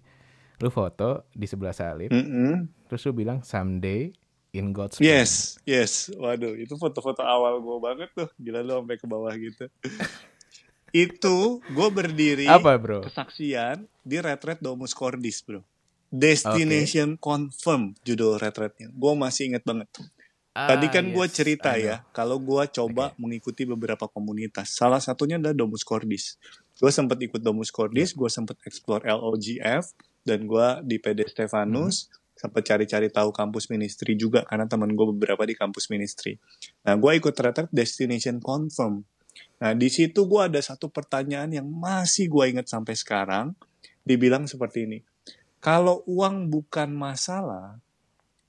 lu 0.62 0.70
foto 0.70 1.26
di 1.30 1.44
sebelah 1.44 1.74
salib, 1.74 2.10
Mm-mm. 2.10 2.70
terus 2.86 3.02
lu 3.04 3.12
bilang 3.12 3.42
someday 3.42 4.14
in 4.52 4.70
God's 4.72 4.98
plan." 4.98 5.10
Yes, 5.10 5.58
yes. 5.66 6.14
Waduh, 6.14 6.54
itu 6.56 6.78
foto-foto 6.78 7.20
awal 7.22 7.60
gua 7.60 7.82
banget 7.82 8.14
tuh. 8.14 8.30
Gila 8.38 8.62
lu 8.62 8.78
sampai 8.78 8.96
ke 8.96 9.06
bawah 9.06 9.34
gitu. 9.34 9.66
itu 10.92 11.38
gue 11.64 11.88
berdiri 11.90 12.46
Apa 12.46 12.76
bro? 12.76 13.00
kesaksian 13.02 13.88
di 14.04 14.20
retret 14.20 14.60
Domus 14.60 14.92
Cordis, 14.92 15.40
bro. 15.40 15.64
Destination 16.12 17.16
Confirm 17.16 17.96
judul 18.04 18.36
retretnya. 18.36 18.92
Gue 18.92 19.16
masih 19.16 19.56
inget 19.56 19.64
banget. 19.64 19.88
Tadi 20.52 20.84
Ah, 20.84 20.92
kan 20.92 21.06
gue 21.08 21.24
yes, 21.24 21.32
cerita 21.32 21.72
I 21.72 21.80
know. 21.80 21.88
ya, 21.88 21.96
kalau 22.12 22.36
gue 22.36 22.64
coba 22.76 23.16
mengikuti 23.16 23.64
beberapa 23.64 24.04
komunitas. 24.12 24.76
Salah 24.76 25.00
satunya 25.00 25.40
adalah 25.40 25.56
Domus 25.56 25.88
Cordis. 25.88 26.36
Gue 26.76 26.92
sempat 26.92 27.16
ikut 27.24 27.40
Domus 27.40 27.72
Cordis, 27.72 28.12
gue 28.12 28.28
sempat 28.28 28.60
explore 28.68 29.08
LOGF, 29.08 29.96
dan 30.22 30.46
gue 30.46 30.68
di 30.86 30.98
PD 31.02 31.26
Stefanus, 31.26 32.10
sempat 32.38 32.66
cari-cari 32.66 33.14
tahu 33.14 33.30
kampus 33.30 33.70
ministry 33.70 34.18
juga, 34.18 34.42
karena 34.50 34.66
teman 34.66 34.94
gue 34.94 35.08
beberapa 35.14 35.46
di 35.46 35.54
kampus 35.54 35.94
ministry. 35.94 36.42
Nah, 36.86 36.98
gue 36.98 37.12
ikut 37.18 37.34
retret 37.38 37.70
Destination 37.70 38.42
Confirm. 38.42 39.06
Nah, 39.62 39.78
di 39.78 39.90
situ 39.94 40.26
gue 40.26 40.42
ada 40.42 40.58
satu 40.58 40.90
pertanyaan 40.90 41.54
yang 41.54 41.68
masih 41.70 42.26
gue 42.30 42.58
ingat 42.58 42.66
sampai 42.66 42.98
sekarang, 42.98 43.54
dibilang 44.02 44.50
seperti 44.50 44.90
ini. 44.90 45.00
Kalau 45.62 46.02
uang 46.10 46.50
bukan 46.50 46.90
masalah, 46.90 47.78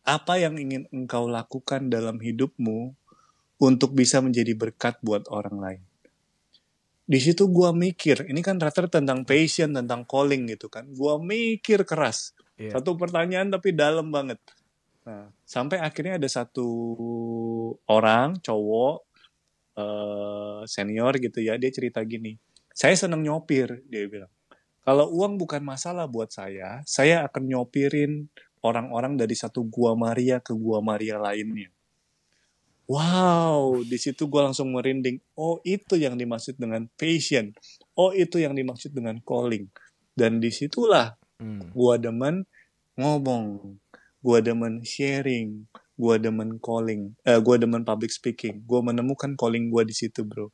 apa 0.02 0.34
yang 0.40 0.56
ingin 0.56 0.88
engkau 0.88 1.28
lakukan 1.28 1.92
dalam 1.92 2.16
hidupmu 2.16 2.96
untuk 3.60 3.92
bisa 3.92 4.24
menjadi 4.24 4.56
berkat 4.56 4.96
buat 5.04 5.28
orang 5.28 5.56
lain? 5.60 5.82
Di 7.12 7.20
situ 7.20 7.44
gua 7.52 7.76
mikir, 7.76 8.24
ini 8.24 8.40
kan 8.40 8.56
rata 8.56 8.88
tentang 8.88 9.28
passion, 9.28 9.76
tentang 9.76 10.08
calling 10.08 10.48
gitu 10.48 10.72
kan. 10.72 10.88
Gua 10.96 11.20
mikir 11.20 11.84
keras. 11.84 12.32
Iya. 12.56 12.80
Satu 12.80 12.96
pertanyaan 12.96 13.52
tapi 13.52 13.76
dalam 13.76 14.08
banget. 14.08 14.40
Nah, 15.04 15.28
sampai 15.44 15.76
akhirnya 15.76 16.16
ada 16.16 16.24
satu 16.24 16.64
orang, 17.84 18.40
cowok, 18.40 18.96
eh, 19.76 20.60
senior 20.64 21.12
gitu 21.20 21.44
ya, 21.44 21.60
dia 21.60 21.68
cerita 21.68 22.00
gini. 22.00 22.40
Saya 22.72 22.96
seneng 22.96 23.20
nyopir, 23.20 23.84
dia 23.92 24.08
bilang. 24.08 24.32
Kalau 24.80 25.12
uang 25.12 25.36
bukan 25.36 25.60
masalah 25.60 26.08
buat 26.08 26.32
saya, 26.32 26.80
saya 26.88 27.28
akan 27.28 27.44
nyopirin 27.44 28.32
orang-orang 28.64 29.20
dari 29.20 29.36
satu 29.36 29.68
gua 29.68 29.92
Maria 29.92 30.40
ke 30.40 30.56
gua 30.56 30.80
Maria 30.80 31.20
lainnya. 31.20 31.68
Wow, 32.92 33.80
di 33.88 33.96
situ 33.96 34.28
gua 34.28 34.52
langsung 34.52 34.68
merinding. 34.68 35.16
Oh, 35.32 35.56
itu 35.64 35.96
yang 35.96 36.20
dimaksud 36.20 36.60
dengan 36.60 36.84
passion. 37.00 37.56
Oh, 37.96 38.12
itu 38.12 38.36
yang 38.36 38.52
dimaksud 38.52 38.92
dengan 38.92 39.16
calling. 39.24 39.72
Dan 40.12 40.44
di 40.44 40.52
situlah 40.52 41.16
Hmm. 41.40 41.72
gua 41.72 41.96
demen 41.96 42.44
ngomong, 43.00 43.80
gua 44.20 44.44
demen 44.44 44.84
sharing, 44.84 45.64
gua 45.96 46.20
demen 46.20 46.60
calling, 46.60 47.16
eh, 47.24 47.40
gua 47.40 47.56
demen 47.56 47.80
public 47.80 48.12
speaking. 48.12 48.60
Gua 48.68 48.84
menemukan 48.84 49.40
calling 49.40 49.72
gua 49.72 49.88
di 49.88 49.96
situ, 49.96 50.28
bro. 50.28 50.52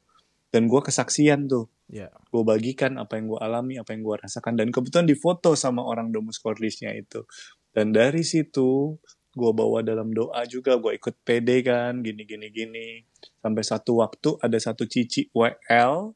Dan 0.55 0.71
gua 0.71 0.79
kesaksian 0.87 1.51
tuh 1.51 1.67
Ya. 1.89 2.13
gue 2.29 2.45
bagikan 2.45 3.01
apa 3.01 3.17
yang 3.17 3.33
gue 3.33 3.41
alami, 3.41 3.81
apa 3.81 3.97
yang 3.97 4.05
gue 4.05 4.21
rasakan, 4.21 4.61
dan 4.61 4.69
kebetulan 4.69 5.09
difoto 5.09 5.57
sama 5.57 5.81
orang 5.81 6.13
Domus 6.13 6.37
Cordisnya 6.37 6.93
itu. 6.93 7.25
Dan 7.73 7.97
dari 7.97 8.21
situ 8.21 9.01
gue 9.39 9.53
bawa 9.55 9.79
dalam 9.81 10.11
doa 10.11 10.43
juga, 10.45 10.75
gue 10.75 10.99
ikut 10.99 11.15
PD 11.23 11.63
kan, 11.63 12.03
gini 12.03 12.27
gini 12.27 12.51
gini. 12.51 12.89
Sampai 13.39 13.63
satu 13.63 14.03
waktu 14.03 14.35
ada 14.43 14.59
satu 14.59 14.83
cici 14.85 15.31
WL, 15.31 16.11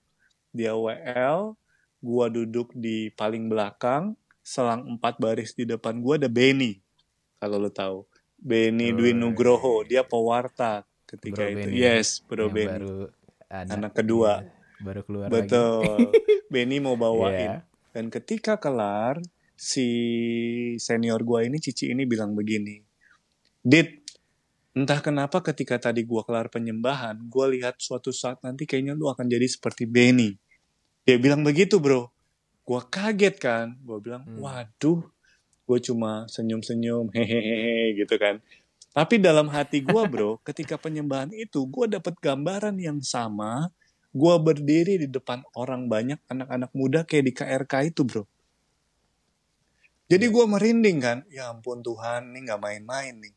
dia 0.50 0.74
WL, 0.74 1.54
gue 2.02 2.26
duduk 2.34 2.74
di 2.74 3.08
paling 3.08 3.46
belakang, 3.46 4.18
selang 4.42 4.82
empat 4.88 5.16
baris 5.16 5.54
di 5.54 5.62
depan 5.62 6.02
gue 6.02 6.18
ada 6.18 6.26
Benny, 6.26 6.82
kalau 7.38 7.56
lo 7.56 7.70
tahu. 7.70 8.02
Benny 8.36 8.90
Oh, 8.90 8.98
Dwi. 8.98 9.14
Nugroho, 9.14 9.86
dia 9.86 10.02
pewarta 10.02 10.82
ketika 11.06 11.46
Bro 11.46 11.48
itu. 11.48 11.58
Benny. 11.62 11.78
Yes, 11.78 12.18
Bro 12.20 12.50
Yang 12.50 12.54
Benny. 12.58 12.70
baru 12.74 12.96
anak, 13.46 13.74
Anak 13.78 13.92
kedua. 13.94 14.32
iya, 14.42 14.50
baru 14.82 15.00
keluar 15.06 15.28
Betul. 15.30 16.10
Benny 16.52 16.82
mau 16.82 16.92
lagi. 16.92 17.02
bawain. 17.06 17.38
Iya. 17.38 17.56
Dan 17.92 18.10
ketika 18.10 18.58
kelar, 18.58 19.22
si 19.54 19.86
senior 20.76 21.22
gua 21.22 21.46
ini, 21.46 21.56
Cici 21.56 21.86
ini 21.86 22.02
bilang 22.02 22.34
begini. 22.34 22.82
Dit, 23.62 24.02
entah 24.74 24.98
kenapa 24.98 25.38
ketika 25.38 25.78
tadi 25.78 26.02
gua 26.02 26.26
kelar 26.26 26.50
penyembahan, 26.50 27.14
gua 27.30 27.46
lihat 27.46 27.78
suatu 27.78 28.10
saat 28.10 28.42
nanti 28.42 28.66
kayaknya 28.66 28.98
lu 28.98 29.06
akan 29.06 29.30
jadi 29.30 29.46
seperti 29.46 29.86
Benny. 29.86 30.34
Dia 31.06 31.18
bilang 31.18 31.46
begitu 31.46 31.78
bro. 31.78 32.10
Gua 32.66 32.82
kaget 32.82 33.38
kan. 33.38 33.78
Gua 33.86 34.02
bilang, 34.02 34.26
Hmm. 34.26 34.42
waduh, 34.42 35.02
gue 35.62 35.78
cuma 35.78 36.26
senyum-senyum, 36.26 37.14
hehehe 37.14 37.94
gitu 37.98 38.18
kan. 38.18 38.42
Tapi 38.92 39.22
dalam 39.22 39.46
hati 39.48 39.78
gua 39.78 40.10
bro, 40.10 40.36
ketika 40.48 40.74
penyembahan 40.74 41.30
itu, 41.30 41.62
gua 41.70 41.86
dapat 41.86 42.18
gambaran 42.18 42.76
yang 42.82 42.98
sama 42.98 43.70
gua 44.12 44.36
berdiri 44.36 45.00
di 45.00 45.08
depan 45.08 45.40
orang 45.56 45.88
banyak 45.88 46.20
anak-anak 46.28 46.70
muda 46.76 47.00
kayak 47.08 47.24
di 47.24 47.32
KRK 47.32 47.72
itu 47.88 48.04
bro. 48.04 48.24
Jadi 50.12 50.28
gua 50.28 50.44
merinding 50.44 50.98
kan, 51.00 51.18
ya 51.32 51.48
ampun 51.48 51.80
Tuhan, 51.80 52.36
ini 52.36 52.44
nggak 52.44 52.60
main-main 52.60 53.16
nih. 53.16 53.32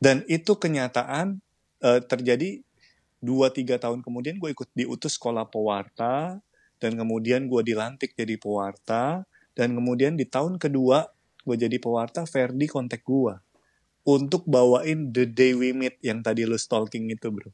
Dan 0.00 0.24
itu 0.26 0.56
kenyataan 0.56 1.44
eh, 1.84 2.00
terjadi 2.00 2.64
2-3 3.20 3.76
tahun 3.76 4.00
kemudian 4.00 4.40
gue 4.40 4.50
ikut 4.56 4.72
diutus 4.72 5.20
sekolah 5.20 5.46
pewarta, 5.52 6.40
dan 6.80 6.96
kemudian 6.96 7.44
gue 7.44 7.60
dilantik 7.60 8.16
jadi 8.16 8.40
pewarta, 8.40 9.28
dan 9.52 9.76
kemudian 9.76 10.16
di 10.16 10.24
tahun 10.24 10.56
kedua 10.56 11.12
gue 11.44 11.56
jadi 11.56 11.76
pewarta, 11.76 12.24
Ferdi 12.24 12.64
kontak 12.64 13.04
gue 13.04 13.36
untuk 14.08 14.48
bawain 14.48 15.12
The 15.12 15.28
Day 15.28 15.52
We 15.52 15.76
Meet 15.76 16.00
yang 16.00 16.24
tadi 16.24 16.48
lu 16.48 16.56
stalking 16.56 17.12
itu 17.12 17.28
bro. 17.28 17.52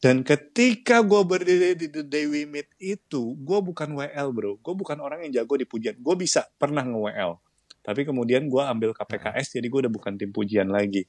Dan 0.00 0.24
ketika 0.24 1.04
gue 1.04 1.20
berdiri 1.28 1.76
di 1.76 1.92
The 1.92 2.00
Day 2.00 2.24
We 2.24 2.48
Meet 2.48 2.72
itu, 2.80 3.36
gue 3.36 3.58
bukan 3.60 3.92
WL 3.92 4.28
bro. 4.32 4.56
Gue 4.64 4.72
bukan 4.72 4.96
orang 4.96 5.28
yang 5.28 5.44
jago 5.44 5.60
di 5.60 5.68
pujian. 5.68 6.00
Gue 6.00 6.16
bisa, 6.16 6.48
pernah 6.56 6.80
nge-WL. 6.80 7.36
Tapi 7.84 8.08
kemudian 8.08 8.48
gue 8.48 8.62
ambil 8.64 8.96
KPKS, 8.96 9.60
jadi 9.60 9.66
gue 9.68 9.80
udah 9.84 9.92
bukan 9.92 10.16
tim 10.16 10.32
pujian 10.32 10.72
lagi. 10.72 11.04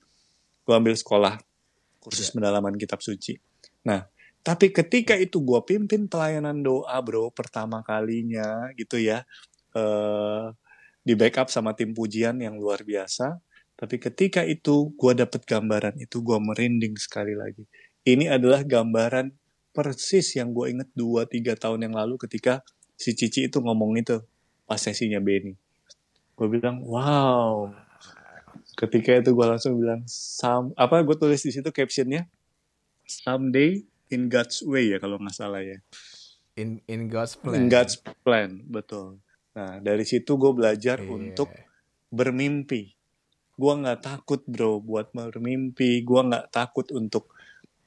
Gue 0.63 0.73
ambil 0.77 0.95
sekolah 0.97 1.37
kursus 2.01 2.33
pendalaman 2.33 2.77
kitab 2.77 3.01
suci. 3.01 3.37
Nah, 3.85 4.05
tapi 4.41 4.73
ketika 4.73 5.13
itu 5.17 5.41
gue 5.41 5.61
pimpin 5.65 6.09
pelayanan 6.09 6.61
doa 6.65 6.97
bro, 7.01 7.29
pertama 7.33 7.85
kalinya 7.85 8.69
gitu 8.77 8.97
ya. 9.01 9.25
eh 9.77 10.47
di 11.01 11.17
backup 11.17 11.49
sama 11.49 11.73
tim 11.73 11.97
pujian 11.97 12.37
yang 12.37 12.61
luar 12.61 12.85
biasa. 12.85 13.41
Tapi 13.73 13.97
ketika 13.97 14.45
itu 14.45 14.93
gue 14.93 15.13
dapet 15.17 15.41
gambaran 15.49 15.97
itu, 15.97 16.21
gue 16.21 16.37
merinding 16.37 16.93
sekali 17.01 17.33
lagi 17.33 17.65
ini 18.05 18.25
adalah 18.25 18.65
gambaran 18.65 19.29
persis 19.71 20.33
yang 20.35 20.51
gue 20.51 20.73
inget 20.73 20.89
2-3 20.97 21.55
tahun 21.55 21.79
yang 21.89 21.95
lalu 21.95 22.17
ketika 22.17 22.65
si 22.97 23.13
Cici 23.13 23.47
itu 23.47 23.61
ngomong 23.61 23.97
itu 24.01 24.19
pas 24.65 24.81
sesinya 24.81 25.21
Benny. 25.21 25.55
Gue 26.33 26.47
bilang, 26.49 26.81
wow. 26.81 27.69
Ketika 28.75 29.19
itu 29.19 29.35
gue 29.35 29.45
langsung 29.45 29.77
bilang, 29.77 30.01
Some, 30.07 30.71
apa 30.79 31.03
gue 31.03 31.15
tulis 31.19 31.43
di 31.43 31.51
situ 31.51 31.69
captionnya, 31.69 32.25
someday 33.03 33.83
in 34.11 34.31
God's 34.31 34.63
way 34.63 34.95
ya 34.95 34.97
kalau 34.99 35.19
nggak 35.19 35.35
salah 35.35 35.63
ya. 35.63 35.79
In 36.55 36.83
in 36.87 37.07
God's 37.07 37.35
plan. 37.39 37.55
In 37.55 37.65
God's 37.71 37.95
plan, 38.23 38.63
betul. 38.67 39.19
Nah 39.55 39.79
dari 39.79 40.03
situ 40.07 40.35
gue 40.35 40.51
belajar 40.55 40.99
Iya. 40.99 41.07
untuk 41.11 41.49
bermimpi. 42.11 42.95
Gue 43.55 43.73
nggak 43.77 43.99
takut 44.03 44.41
bro 44.47 44.79
buat 44.83 45.11
bermimpi. 45.15 46.03
Gue 46.03 46.21
nggak 46.27 46.51
takut 46.51 46.87
untuk 46.91 47.31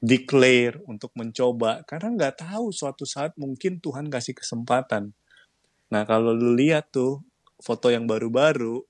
declare, 0.01 0.81
untuk 0.85 1.13
mencoba. 1.17 1.81
Karena 1.85 2.13
nggak 2.13 2.45
tahu 2.45 2.69
suatu 2.73 3.05
saat 3.05 3.37
mungkin 3.37 3.81
Tuhan 3.81 4.09
kasih 4.09 4.37
kesempatan. 4.37 5.13
Nah 5.93 6.03
kalau 6.09 6.33
lu 6.33 6.57
lihat 6.57 6.89
tuh 6.93 7.21
foto 7.61 7.93
yang 7.93 8.09
baru-baru, 8.09 8.81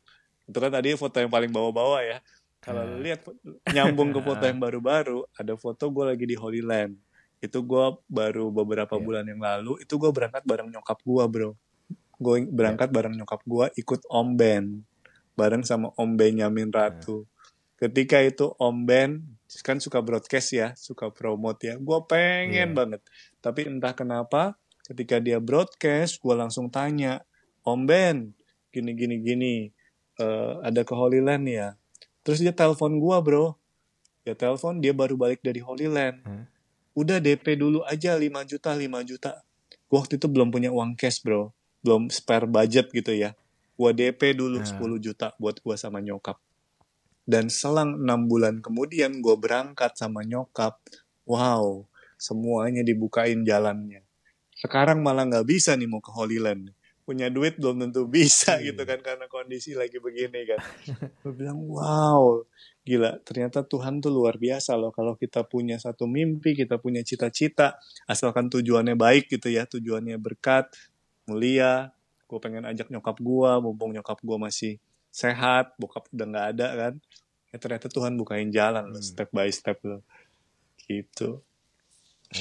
itu 0.45 0.57
kan 0.57 0.71
tadi 0.71 0.93
foto 0.93 1.17
yang 1.17 1.29
paling 1.29 1.49
bawah-bawah 1.49 2.01
ya. 2.01 2.17
Kalau 2.61 2.81
lu 2.81 2.97
lihat 3.01 3.21
nyambung 3.69 4.09
ke 4.09 4.19
foto 4.21 4.41
yang 4.49 4.57
baru-baru, 4.57 5.21
ada 5.37 5.53
foto 5.53 5.89
gue 5.89 6.05
lagi 6.05 6.25
di 6.25 6.33
Holy 6.33 6.65
Land. 6.65 6.97
Itu 7.37 7.61
gue 7.61 7.85
baru 8.09 8.49
beberapa 8.49 8.97
Iya. 8.97 9.03
bulan 9.05 9.25
yang 9.29 9.41
lalu, 9.41 9.81
itu 9.81 9.93
gue 9.97 10.09
berangkat 10.09 10.41
bareng 10.43 10.69
nyokap 10.69 10.97
gue 11.01 11.23
bro. 11.29 11.51
Gue 12.17 12.47
berangkat 12.47 12.89
bareng 12.89 13.13
nyokap 13.13 13.41
gue 13.45 13.65
ikut 13.75 14.01
Om 14.07 14.29
Ben. 14.33 14.65
Bareng 15.35 15.61
sama 15.61 15.91
Om 15.93 16.15
Benyamin 16.15 16.71
Ratu. 16.71 17.27
Ketika 17.75 18.23
itu 18.23 18.55
Om 18.55 18.87
Ben, 18.87 19.11
kan 19.61 19.77
suka 19.77 19.99
broadcast 20.01 20.49
ya, 20.51 20.71
suka 20.73 21.11
promote 21.11 21.69
ya. 21.69 21.75
Gue 21.77 21.99
pengen 22.07 22.71
Iya. 22.71 22.75
banget. 22.75 23.01
Tapi 23.43 23.67
entah 23.67 23.93
kenapa, 23.93 24.55
ketika 24.85 25.21
dia 25.21 25.37
broadcast 25.37 26.17
gue 26.17 26.33
langsung 26.33 26.69
tanya 26.69 27.21
Om 27.61 27.81
Ben 27.85 28.17
gini 28.69 28.91
gini 28.91 29.15
gini 29.17 29.55
uh, 30.21 30.61
ada 30.65 30.81
ke 30.85 30.93
Holy 30.93 31.19
Land 31.23 31.45
ya 31.49 31.75
terus 32.25 32.41
dia 32.41 32.53
telepon 32.53 32.97
gue 32.97 33.17
bro 33.23 33.55
dia 34.25 34.33
telepon 34.33 34.81
dia 34.81 34.91
baru 34.91 35.15
balik 35.15 35.41
dari 35.41 35.61
Holy 35.61 35.87
Land 35.87 36.23
hmm? 36.25 36.43
udah 36.95 37.17
DP 37.19 37.59
dulu 37.59 37.83
aja 37.85 38.15
5 38.15 38.25
juta 38.45 38.69
5 38.73 39.09
juta 39.09 39.31
gue 39.69 39.97
waktu 39.97 40.15
itu 40.17 40.27
belum 40.27 40.49
punya 40.49 40.73
uang 40.73 40.97
cash 40.97 41.21
bro 41.21 41.53
belum 41.85 42.09
spare 42.09 42.49
budget 42.49 42.89
gitu 42.91 43.13
ya 43.13 43.37
gue 43.75 43.91
DP 43.91 44.37
dulu 44.39 44.63
hmm. 44.63 44.79
10 44.81 45.05
juta 45.05 45.35
buat 45.37 45.59
gue 45.59 45.75
sama 45.75 45.99
nyokap 46.01 46.39
dan 47.25 47.49
selang 47.49 47.97
enam 48.05 48.29
bulan 48.29 48.61
kemudian 48.61 49.19
gue 49.19 49.35
berangkat 49.35 49.97
sama 49.97 50.21
nyokap. 50.21 50.77
Wow, 51.25 51.89
semuanya 52.21 52.85
dibukain 52.85 53.41
jalannya. 53.41 54.05
Sekarang 54.53 55.01
malah 55.01 55.25
nggak 55.25 55.49
bisa 55.49 55.73
nih 55.73 55.89
mau 55.89 55.99
ke 55.99 56.13
Holy 56.13 56.37
Land. 56.37 56.69
Punya 57.05 57.29
duit 57.29 57.61
belum 57.61 57.85
tentu 57.85 58.09
bisa 58.09 58.57
iya. 58.57 58.73
gitu 58.73 58.81
kan 58.81 58.97
karena 59.05 59.29
kondisi 59.29 59.77
lagi 59.77 60.01
begini 60.01 60.41
kan. 60.49 60.59
gue 61.21 61.33
bilang 61.37 61.61
wow, 61.69 62.41
gila 62.81 63.21
ternyata 63.21 63.61
Tuhan 63.61 64.01
tuh 64.01 64.09
luar 64.09 64.41
biasa 64.41 64.73
loh 64.73 64.89
kalau 64.89 65.13
kita 65.13 65.45
punya 65.45 65.77
satu 65.77 66.09
mimpi, 66.09 66.57
kita 66.57 66.81
punya 66.81 67.05
cita-cita, 67.05 67.77
asalkan 68.09 68.49
tujuannya 68.49 68.97
baik 68.97 69.29
gitu 69.29 69.53
ya, 69.53 69.69
tujuannya 69.69 70.17
berkat, 70.17 70.73
mulia, 71.29 71.93
gue 72.25 72.39
pengen 72.41 72.65
ajak 72.65 72.89
nyokap 72.89 73.21
gue, 73.21 73.51
mumpung 73.61 73.93
nyokap 73.93 74.17
gue 74.25 74.37
masih 74.41 74.73
sehat, 75.13 75.77
bokap 75.77 76.09
udah 76.11 76.25
nggak 76.25 76.47
ada 76.57 76.67
kan. 76.73 76.93
Ya 77.53 77.57
ternyata 77.61 77.87
Tuhan 77.87 78.19
bukain 78.19 78.49
jalan 78.51 78.91
hmm. 78.91 78.99
step 78.99 79.29
by 79.31 79.47
step 79.53 79.79
loh. 79.85 80.01
Gitu. 80.89 81.39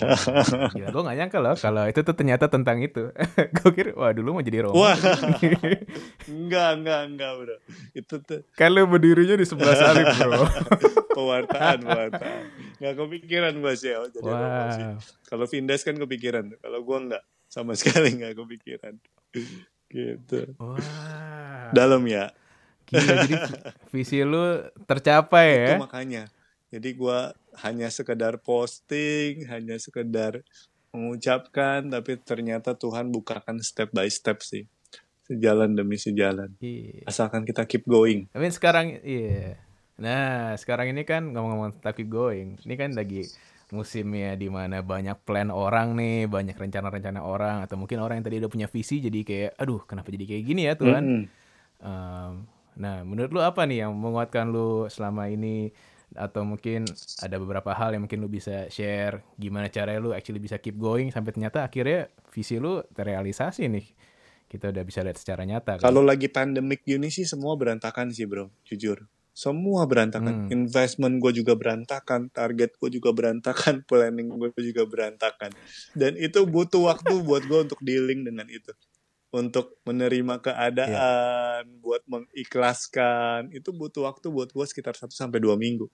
Gila, 0.01 0.89
gue 0.91 1.03
gak 1.07 1.17
nyangka 1.17 1.39
loh 1.39 1.55
kalau 1.55 1.85
itu 1.87 2.01
tuh 2.03 2.15
ternyata 2.17 2.51
tentang 2.51 2.83
itu. 2.83 3.15
gue 3.57 3.71
kira, 3.71 3.95
wah 3.95 4.11
dulu 4.11 4.39
mau 4.39 4.45
jadi 4.45 4.67
Roma. 4.67 4.75
Wah, 4.75 4.97
enggak, 6.31 6.71
enggak, 6.81 7.01
enggak 7.07 7.31
bro. 7.39 7.57
Itu 7.95 8.15
tuh. 8.23 8.41
Kalau 8.59 8.87
berdirinya 8.91 9.39
di 9.39 9.47
sebelah 9.47 9.77
salib 9.79 10.07
bro. 10.19 10.43
pewartaan, 11.17 11.79
pewartaan. 11.87 12.41
Gak 12.83 12.95
kepikiran 12.99 13.55
gue 13.63 13.75
sih, 13.79 13.95
oh, 13.95 14.09
jadi 14.11 14.27
wow. 14.27 14.39
Roma 14.39 14.65
sih. 14.75 14.85
Kalau 15.31 15.47
Vindas 15.47 15.83
kan 15.87 15.95
kepikiran, 15.95 16.45
kalau 16.59 16.81
gue 16.83 16.99
enggak. 16.99 17.25
Sama 17.47 17.79
sekali 17.79 18.11
enggak 18.19 18.35
kepikiran. 18.35 18.95
gitu. 19.95 20.39
Wah. 20.59 21.71
Dalam 21.71 22.03
ya. 22.11 22.35
Gila, 22.85 23.25
jadi 23.25 23.35
visi 23.95 24.21
lu 24.21 24.61
tercapai 24.85 25.49
ya. 25.55 25.69
Itu 25.79 25.87
makanya. 25.87 26.25
Jadi 26.75 26.91
gue 26.99 27.19
hanya 27.63 27.87
sekedar 27.87 28.43
posting, 28.43 29.47
hanya 29.47 29.79
sekedar 29.79 30.43
mengucapkan, 30.91 31.87
tapi 31.87 32.19
ternyata 32.19 32.75
Tuhan 32.75 33.15
bukakan 33.15 33.63
step 33.63 33.95
by 33.95 34.11
step 34.11 34.43
sih. 34.43 34.67
Sejalan 35.31 35.79
demi 35.79 35.95
sejalan. 35.95 36.51
Iya. 36.59 37.07
Asalkan 37.07 37.47
kita 37.47 37.63
keep 37.71 37.87
going. 37.87 38.27
Tapi 38.35 38.51
sekarang, 38.51 38.99
iya. 39.07 39.55
Nah, 40.03 40.59
sekarang 40.59 40.91
ini 40.91 41.07
kan 41.07 41.31
ngomong-ngomong 41.31 41.79
tentang 41.79 41.95
keep 41.95 42.11
going. 42.11 42.59
Ini 42.67 42.75
kan 42.75 42.91
lagi 42.99 43.23
musimnya 43.71 44.35
di 44.35 44.51
mana 44.51 44.83
banyak 44.83 45.23
plan 45.23 45.55
orang 45.55 45.95
nih, 45.95 46.27
banyak 46.27 46.59
rencana-rencana 46.59 47.23
orang, 47.23 47.63
atau 47.63 47.79
mungkin 47.79 48.03
orang 48.03 48.19
yang 48.19 48.27
tadi 48.27 48.43
udah 48.43 48.51
punya 48.51 48.67
visi 48.67 48.99
jadi 48.99 49.21
kayak, 49.23 49.51
aduh 49.63 49.87
kenapa 49.87 50.11
jadi 50.11 50.27
kayak 50.27 50.43
gini 50.43 50.63
ya 50.67 50.75
Tuhan. 50.75 51.05
Mm 51.07 51.23
-hmm. 51.23 51.87
um, 51.87 52.35
Nah, 52.75 53.07
menurut 53.07 53.31
lu 53.31 53.41
apa 53.43 53.63
nih 53.67 53.87
yang 53.87 53.95
menguatkan 53.95 54.51
lu 54.51 54.91
selama 54.91 55.31
ini 55.31 55.71
atau 56.15 56.47
mungkin 56.47 56.87
ada 57.21 57.37
beberapa 57.43 57.75
hal 57.75 57.99
yang 57.99 58.07
mungkin 58.07 58.23
lu 58.23 58.31
bisa 58.31 58.71
share 58.71 59.27
gimana 59.35 59.67
cara 59.67 59.99
lu 59.99 60.15
actually 60.15 60.39
bisa 60.39 60.63
keep 60.63 60.79
going 60.79 61.11
sampai 61.11 61.35
ternyata 61.35 61.67
akhirnya 61.67 62.07
visi 62.31 62.57
lu 62.63 62.83
terrealisasi 62.95 63.67
nih. 63.67 63.87
Kita 64.47 64.71
udah 64.71 64.85
bisa 64.87 65.03
lihat 65.03 65.19
secara 65.19 65.43
nyata. 65.43 65.83
Kan? 65.83 65.91
Kalau 65.91 66.07
lagi 66.07 66.31
pandemik 66.31 66.87
gini 66.87 67.11
sih 67.11 67.27
semua 67.27 67.59
berantakan 67.59 68.15
sih, 68.15 68.23
Bro. 68.23 68.55
Jujur. 68.63 69.03
Semua 69.35 69.83
berantakan. 69.91 70.47
Hmm. 70.47 70.55
Investment 70.55 71.19
gue 71.19 71.43
juga 71.43 71.59
berantakan, 71.59 72.31
target 72.31 72.79
gue 72.79 72.91
juga 72.95 73.11
berantakan, 73.11 73.83
planning 73.91 74.31
gue 74.31 74.55
juga 74.63 74.87
berantakan. 74.87 75.51
Dan 75.91 76.15
itu 76.15 76.47
butuh 76.47 76.95
waktu 76.95 77.19
buat 77.27 77.43
gue 77.51 77.67
untuk 77.67 77.83
dealing 77.83 78.23
dengan 78.23 78.47
itu 78.47 78.71
untuk 79.35 79.83
menerima 79.83 80.39
keadaan, 80.39 81.67
yeah. 81.67 81.81
buat 81.83 82.07
mengikhlaskan, 82.07 83.51
itu 83.51 83.75
butuh 83.75 84.07
waktu 84.07 84.31
buat 84.31 84.55
gue 84.55 84.63
sekitar 84.63 84.95
1 84.95 85.11
sampai 85.11 85.43
dua 85.43 85.59
minggu. 85.59 85.91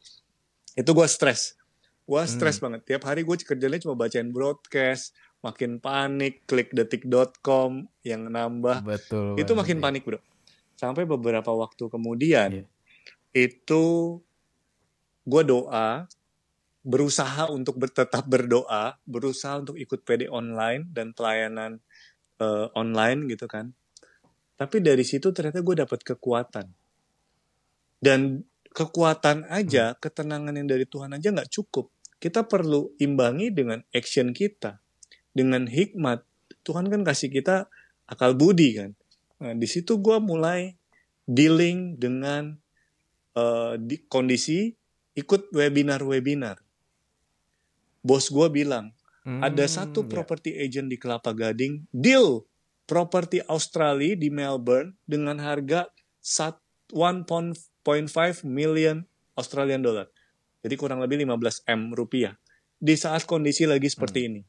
Itu 0.76 0.92
gue 0.92 1.08
stres. 1.08 1.56
Gue 2.04 2.20
stres 2.28 2.60
hmm. 2.60 2.64
banget. 2.68 2.80
Tiap 2.84 3.02
hari 3.08 3.24
gue 3.24 3.36
kerjanya 3.40 3.80
cuma 3.80 3.96
bacain 3.96 4.28
broadcast, 4.28 5.16
makin 5.40 5.80
panik, 5.80 6.44
klik 6.44 6.68
detik.com 6.76 7.88
yang 8.04 8.28
nambah. 8.28 8.84
Betul. 8.84 9.40
Itu 9.40 9.56
makin 9.56 9.80
panik, 9.80 10.04
Bro. 10.04 10.20
Sampai 10.76 11.08
beberapa 11.08 11.48
waktu 11.48 11.88
kemudian 11.88 12.48
yeah. 12.60 12.68
itu 13.32 14.20
gue 15.24 15.42
doa, 15.48 16.04
berusaha 16.84 17.48
untuk 17.48 17.80
tetap 17.88 18.28
berdoa, 18.28 19.00
berusaha 19.08 19.64
untuk 19.64 19.80
ikut 19.80 20.04
PD 20.04 20.28
online 20.28 20.88
dan 20.92 21.16
pelayanan 21.16 21.80
uh, 22.40 22.72
online 22.74 23.28
gitu 23.28 23.46
kan. 23.46 23.76
Tapi 24.56 24.80
dari 24.84 25.04
situ 25.04 25.32
ternyata 25.32 25.64
gue 25.64 25.76
dapat 25.80 26.00
kekuatan. 26.04 26.66
Dan 28.00 28.44
kekuatan 28.72 29.48
aja, 29.48 29.92
hmm. 29.92 29.98
ketenangan 30.00 30.56
yang 30.56 30.68
dari 30.68 30.84
Tuhan 30.88 31.16
aja 31.16 31.28
nggak 31.32 31.52
cukup. 31.52 31.92
Kita 32.20 32.44
perlu 32.44 32.92
imbangi 33.00 33.48
dengan 33.52 33.80
action 33.96 34.36
kita, 34.36 34.80
dengan 35.32 35.64
hikmat. 35.64 36.20
Tuhan 36.60 36.92
kan 36.92 37.00
kasih 37.00 37.32
kita 37.32 37.72
akal 38.04 38.36
budi 38.36 38.76
kan. 38.76 38.90
Nah, 39.40 39.56
di 39.56 39.64
situ 39.64 39.96
gue 39.96 40.20
mulai 40.20 40.76
dealing 41.24 41.96
dengan 41.96 42.60
uh, 43.32 43.80
di 43.80 44.04
kondisi 44.04 44.68
ikut 45.16 45.48
webinar-webinar. 45.56 46.60
Bos 48.04 48.28
gue 48.28 48.48
bilang, 48.52 48.92
Hmm, 49.20 49.44
ada 49.44 49.68
satu 49.68 50.08
ya. 50.08 50.16
property 50.16 50.56
agent 50.56 50.88
di 50.88 50.96
Kelapa 50.96 51.36
Gading 51.36 51.84
deal 51.92 52.48
properti 52.88 53.44
Australia 53.44 54.16
di 54.16 54.32
Melbourne 54.32 54.96
dengan 55.04 55.36
harga 55.38 55.86
1.5 56.24 56.96
million 58.48 59.04
Australian 59.36 59.84
dollar. 59.84 60.08
Jadi 60.64 60.74
kurang 60.74 60.98
lebih 61.04 61.22
15 61.22 61.68
M 61.68 61.94
rupiah. 61.94 62.34
Di 62.80 62.96
saat 62.96 63.28
kondisi 63.28 63.68
lagi 63.68 63.86
seperti 63.86 64.18
hmm. 64.24 64.28
ini. 64.28 64.40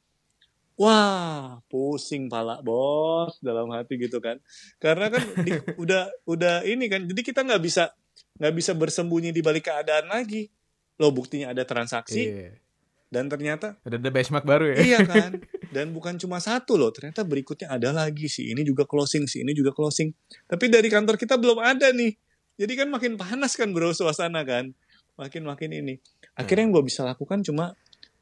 Wah, 0.80 1.62
pusing 1.70 2.32
pala 2.32 2.64
bos 2.66 3.38
dalam 3.44 3.70
hati 3.76 4.02
gitu 4.02 4.18
kan. 4.18 4.42
Karena 4.82 5.14
kan 5.14 5.22
di, 5.46 5.52
udah 5.84 6.10
udah 6.26 6.66
ini 6.66 6.90
kan. 6.90 7.06
Jadi 7.06 7.22
kita 7.22 7.46
nggak 7.46 7.62
bisa 7.62 7.94
nggak 8.42 8.54
bisa 8.58 8.72
bersembunyi 8.74 9.30
di 9.30 9.46
balik 9.46 9.70
keadaan 9.70 10.10
lagi. 10.10 10.50
Lo 10.98 11.14
buktinya 11.14 11.54
ada 11.54 11.62
transaksi. 11.68 12.24
Yeah 12.26 12.71
dan 13.12 13.28
ternyata 13.28 13.76
ada 13.84 14.00
the 14.00 14.08
benchmark 14.08 14.48
baru 14.48 14.72
ya? 14.72 14.78
Iya 14.80 15.00
kan? 15.04 15.32
Dan 15.76 15.92
bukan 15.96 16.16
cuma 16.20 16.40
satu 16.40 16.76
loh 16.76 16.92
ternyata 16.92 17.24
berikutnya 17.28 17.72
ada 17.72 17.92
lagi. 17.92 18.28
Sih 18.28 18.52
ini 18.52 18.64
juga 18.64 18.88
closing 18.88 19.28
sih 19.28 19.44
ini 19.44 19.52
juga 19.52 19.76
closing. 19.76 20.12
Tapi 20.48 20.72
dari 20.72 20.88
kantor 20.88 21.16
kita 21.20 21.36
belum 21.36 21.60
ada 21.60 21.92
nih. 21.92 22.16
Jadi 22.56 22.74
kan 22.76 22.88
makin 22.92 23.16
panas 23.20 23.56
kan 23.56 23.72
bro 23.72 23.92
suasana 23.92 24.44
kan. 24.48 24.72
Makin 25.20 25.44
makin 25.44 25.72
ini. 25.76 26.00
Akhirnya 26.40 26.68
yang 26.68 26.76
gue 26.76 26.84
bisa 26.88 27.04
lakukan 27.04 27.44
cuma 27.44 27.76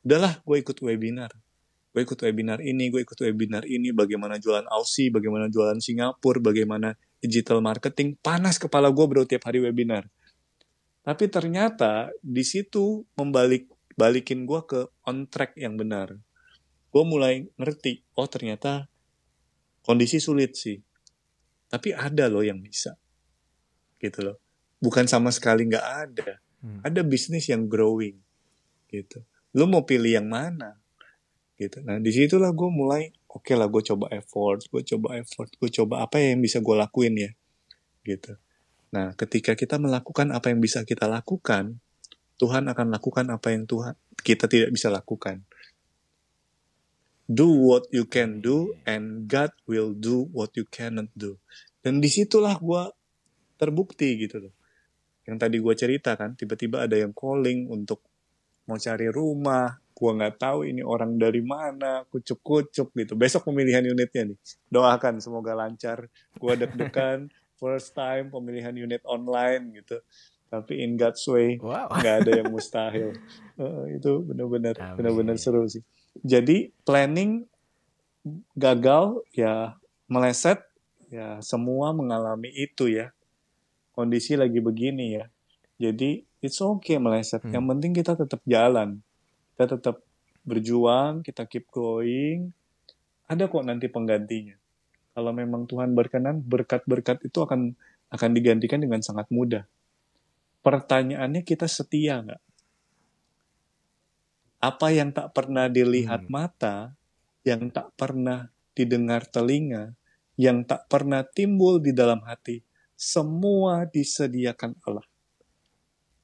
udahlah 0.06 0.42
gue 0.42 0.58
ikut 0.62 0.78
webinar. 0.82 1.34
Gue 1.90 2.06
ikut 2.06 2.18
webinar 2.22 2.62
ini 2.62 2.94
gue 2.94 3.02
ikut 3.02 3.18
webinar 3.18 3.66
ini. 3.66 3.94
Bagaimana 3.94 4.38
jualan 4.38 4.66
Aussie 4.70 5.10
bagaimana 5.10 5.50
jualan 5.50 5.78
Singapura 5.82 6.42
bagaimana 6.42 6.94
digital 7.18 7.66
marketing. 7.66 8.18
Panas 8.22 8.62
kepala 8.62 8.94
gue 8.94 9.06
bro 9.10 9.26
tiap 9.26 9.50
hari 9.50 9.62
webinar. 9.62 10.06
Tapi 11.02 11.26
ternyata 11.30 12.14
di 12.22 12.46
situ 12.46 13.06
membalik 13.18 13.70
balikin 14.00 14.48
gue 14.48 14.64
ke 14.64 14.88
on 15.04 15.28
track 15.28 15.60
yang 15.60 15.76
benar. 15.76 16.16
Gue 16.90 17.04
mulai 17.04 17.44
ngerti, 17.60 18.08
oh 18.16 18.26
ternyata 18.32 18.88
kondisi 19.84 20.24
sulit 20.24 20.56
sih. 20.56 20.80
Tapi 21.68 21.92
ada 21.92 22.32
loh 22.32 22.42
yang 22.42 22.64
bisa. 22.64 22.96
Gitu 24.00 24.24
loh. 24.24 24.40
Bukan 24.80 25.06
sama 25.06 25.30
sekali 25.36 25.68
nggak 25.68 25.86
ada. 26.08 26.40
Hmm. 26.64 26.80
Ada 26.82 27.04
bisnis 27.04 27.52
yang 27.52 27.68
growing. 27.68 28.16
Gitu. 28.88 29.22
Lo 29.54 29.68
mau 29.68 29.84
pilih 29.84 30.16
yang 30.16 30.32
mana? 30.32 30.80
Gitu. 31.60 31.84
Nah 31.84 32.00
di 32.00 32.10
situlah 32.16 32.56
gue 32.56 32.70
mulai, 32.72 33.12
oke 33.28 33.44
okay 33.44 33.56
lah 33.60 33.68
gue 33.68 33.84
coba 33.84 34.08
effort, 34.16 34.64
gue 34.72 34.82
coba 34.96 35.20
effort, 35.20 35.52
gue 35.60 35.70
coba 35.70 36.08
apa 36.08 36.18
yang 36.18 36.40
bisa 36.40 36.64
gue 36.64 36.76
lakuin 36.80 37.14
ya. 37.20 37.32
Gitu. 38.08 38.40
Nah 38.96 39.14
ketika 39.20 39.54
kita 39.54 39.76
melakukan 39.76 40.32
apa 40.32 40.50
yang 40.50 40.64
bisa 40.64 40.88
kita 40.88 41.06
lakukan, 41.06 41.84
Tuhan 42.40 42.72
akan 42.72 42.88
lakukan 42.96 43.26
apa 43.30 43.52
yang 43.52 43.68
Tuhan 43.68 43.94
kita 44.24 44.48
tidak 44.48 44.72
bisa 44.72 44.88
lakukan. 44.88 45.44
Do 47.30 47.46
what 47.52 47.86
you 47.94 48.10
can 48.10 48.42
do 48.42 48.74
and 48.90 49.30
God 49.30 49.54
will 49.70 49.94
do 49.94 50.26
what 50.34 50.56
you 50.58 50.66
cannot 50.66 51.14
do. 51.14 51.38
Dan 51.86 52.02
di 52.02 52.10
situlah 52.10 52.58
gue 52.58 52.84
terbukti 53.60 54.18
gitu 54.18 54.50
loh. 54.50 54.54
Yang 55.30 55.38
tadi 55.46 55.56
gue 55.62 55.76
cerita 55.78 56.18
kan, 56.18 56.34
tiba-tiba 56.34 56.90
ada 56.90 56.98
yang 56.98 57.14
calling 57.14 57.70
untuk 57.70 58.02
mau 58.70 58.78
cari 58.78 59.10
rumah. 59.10 59.82
Gua 59.98 60.16
nggak 60.16 60.38
tahu 60.40 60.70
ini 60.70 60.86
orang 60.86 61.18
dari 61.18 61.42
mana, 61.42 62.06
kucuk-kucuk 62.08 62.94
gitu. 62.94 63.14
Besok 63.18 63.50
pemilihan 63.50 63.84
unitnya 63.84 64.32
nih. 64.32 64.38
Doakan 64.70 65.20
semoga 65.20 65.58
lancar. 65.58 66.08
Gua 66.38 66.54
deg-degan 66.56 67.28
first 67.60 67.98
time 67.98 68.32
pemilihan 68.32 68.72
unit 68.72 69.04
online 69.04 69.76
gitu. 69.76 70.00
Tapi 70.50 70.82
in 70.82 70.98
God's 70.98 71.22
way 71.30 71.62
Wow. 71.62 71.94
nggak 71.94 72.16
ada 72.26 72.32
yang 72.42 72.50
mustahil. 72.56 73.14
Eh, 73.58 73.84
itu 74.02 74.12
benar-benar 74.26 74.76
benar-benar 74.98 75.38
seru 75.38 75.66
sih. 75.70 75.86
Jadi 76.26 76.74
planning 76.84 77.46
gagal 78.58 79.24
ya 79.32 79.78
meleset 80.10 80.60
ya 81.14 81.38
semua 81.46 81.94
mengalami 81.94 82.50
itu 82.50 82.90
ya. 82.90 83.14
Kondisi 83.94 84.34
lagi 84.34 84.58
begini 84.58 85.22
ya. 85.22 85.26
Jadi 85.78 86.26
it's 86.42 86.60
okay 86.60 86.98
meleset. 86.98 87.46
Hmm. 87.46 87.54
Yang 87.54 87.66
penting 87.70 87.92
kita 87.94 88.12
tetap 88.18 88.42
jalan. 88.50 89.00
Kita 89.54 89.78
tetap 89.78 90.02
berjuang, 90.48 91.22
kita 91.22 91.46
keep 91.46 91.70
going. 91.70 92.50
Ada 93.30 93.46
kok 93.46 93.62
nanti 93.62 93.86
penggantinya. 93.86 94.58
Kalau 95.14 95.36
memang 95.36 95.68
Tuhan 95.68 95.94
berkenan, 95.94 96.42
berkat-berkat 96.42 97.28
itu 97.28 97.38
akan 97.44 97.76
akan 98.10 98.30
digantikan 98.34 98.82
dengan 98.82 99.04
sangat 99.04 99.28
mudah. 99.30 99.68
Pertanyaannya 100.60 101.42
kita 101.48 101.66
setia 101.66 102.20
nggak? 102.20 102.44
Apa 104.60 104.92
yang 104.92 105.16
tak 105.16 105.32
pernah 105.32 105.72
dilihat 105.72 106.28
Hmm. 106.28 106.32
mata, 106.32 106.76
yang 107.48 107.72
tak 107.72 107.96
pernah 107.96 108.52
didengar 108.76 109.24
telinga, 109.24 109.96
yang 110.36 110.68
tak 110.68 110.88
pernah 110.92 111.24
timbul 111.24 111.80
di 111.80 111.96
dalam 111.96 112.20
hati, 112.28 112.60
semua 113.00 113.88
disediakan 113.88 114.76
Allah. 114.84 115.08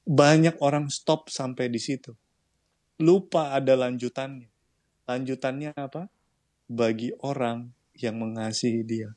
Banyak 0.04 0.60
orang 0.60 0.92
stop 0.92 1.32
sampai 1.32 1.72
di 1.72 1.80
situ. 1.80 2.12
Lupa 3.00 3.56
ada 3.56 3.72
lanjutannya. 3.74 4.52
Lanjutannya 5.08 5.72
apa? 5.72 6.12
Bagi 6.68 7.16
orang 7.24 7.72
yang 7.96 8.20
mengasihi 8.20 8.84
dia. 8.84 9.16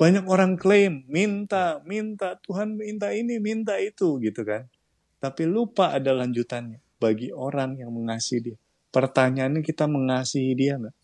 Banyak 0.00 0.24
orang 0.24 0.56
klaim, 0.56 1.04
minta, 1.12 1.84
minta, 1.84 2.40
Tuhan 2.40 2.72
minta 2.72 3.12
ini, 3.12 3.36
minta 3.36 3.76
itu, 3.76 4.16
gitu 4.24 4.48
kan. 4.48 4.64
Tapi 5.20 5.44
lupa 5.44 5.92
ada 5.92 6.16
lanjutannya 6.16 6.80
bagi 6.96 7.28
orang 7.36 7.76
yang 7.76 7.92
mengasihi 7.92 8.40
dia. 8.40 8.58
Pertanyaannya 8.88 9.60
kita 9.60 9.84
mengasihi 9.84 10.56
dia 10.56 10.80
nggak? 10.80 10.96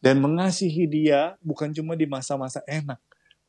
Dan 0.00 0.24
mengasihi 0.24 0.88
dia 0.88 1.36
bukan 1.44 1.68
cuma 1.76 1.92
di 2.00 2.08
masa-masa 2.08 2.64
enak. 2.64 2.96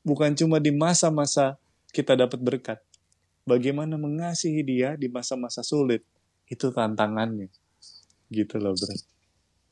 Bukan 0.04 0.36
cuma 0.36 0.60
di 0.60 0.76
masa-masa 0.76 1.56
kita 1.96 2.20
dapat 2.20 2.40
berkat. 2.44 2.80
Bagaimana 3.48 3.96
mengasihi 3.96 4.60
dia 4.60 5.00
di 5.00 5.08
masa-masa 5.08 5.64
sulit. 5.64 6.04
Itu 6.52 6.76
tantangannya. 6.76 7.48
Gitu 8.28 8.60
loh, 8.60 8.76
bro. 8.76 8.96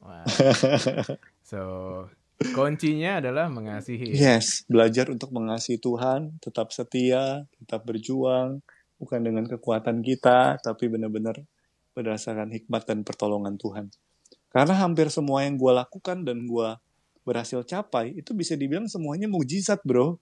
Wow. 0.04 0.26
So, 1.44 1.60
kuncinya 2.52 3.24
adalah 3.24 3.48
mengasihi. 3.48 4.12
Yes, 4.12 4.68
belajar 4.68 5.08
untuk 5.08 5.32
mengasihi 5.32 5.80
Tuhan, 5.80 6.36
tetap 6.44 6.76
setia, 6.76 7.48
tetap 7.64 7.88
berjuang, 7.88 8.60
bukan 9.00 9.20
dengan 9.24 9.48
kekuatan 9.48 10.04
kita, 10.04 10.60
tapi 10.60 10.92
benar-benar 10.92 11.40
berdasarkan 11.96 12.52
hikmat 12.52 12.84
dan 12.84 13.08
pertolongan 13.08 13.56
Tuhan. 13.56 13.88
Karena 14.52 14.76
hampir 14.84 15.08
semua 15.08 15.48
yang 15.48 15.56
gue 15.56 15.72
lakukan 15.72 16.28
dan 16.28 16.44
gue 16.44 16.70
berhasil 17.24 17.64
capai, 17.64 18.18
itu 18.20 18.36
bisa 18.36 18.60
dibilang 18.60 18.92
semuanya 18.92 19.32
mujizat 19.32 19.80
bro. 19.88 20.20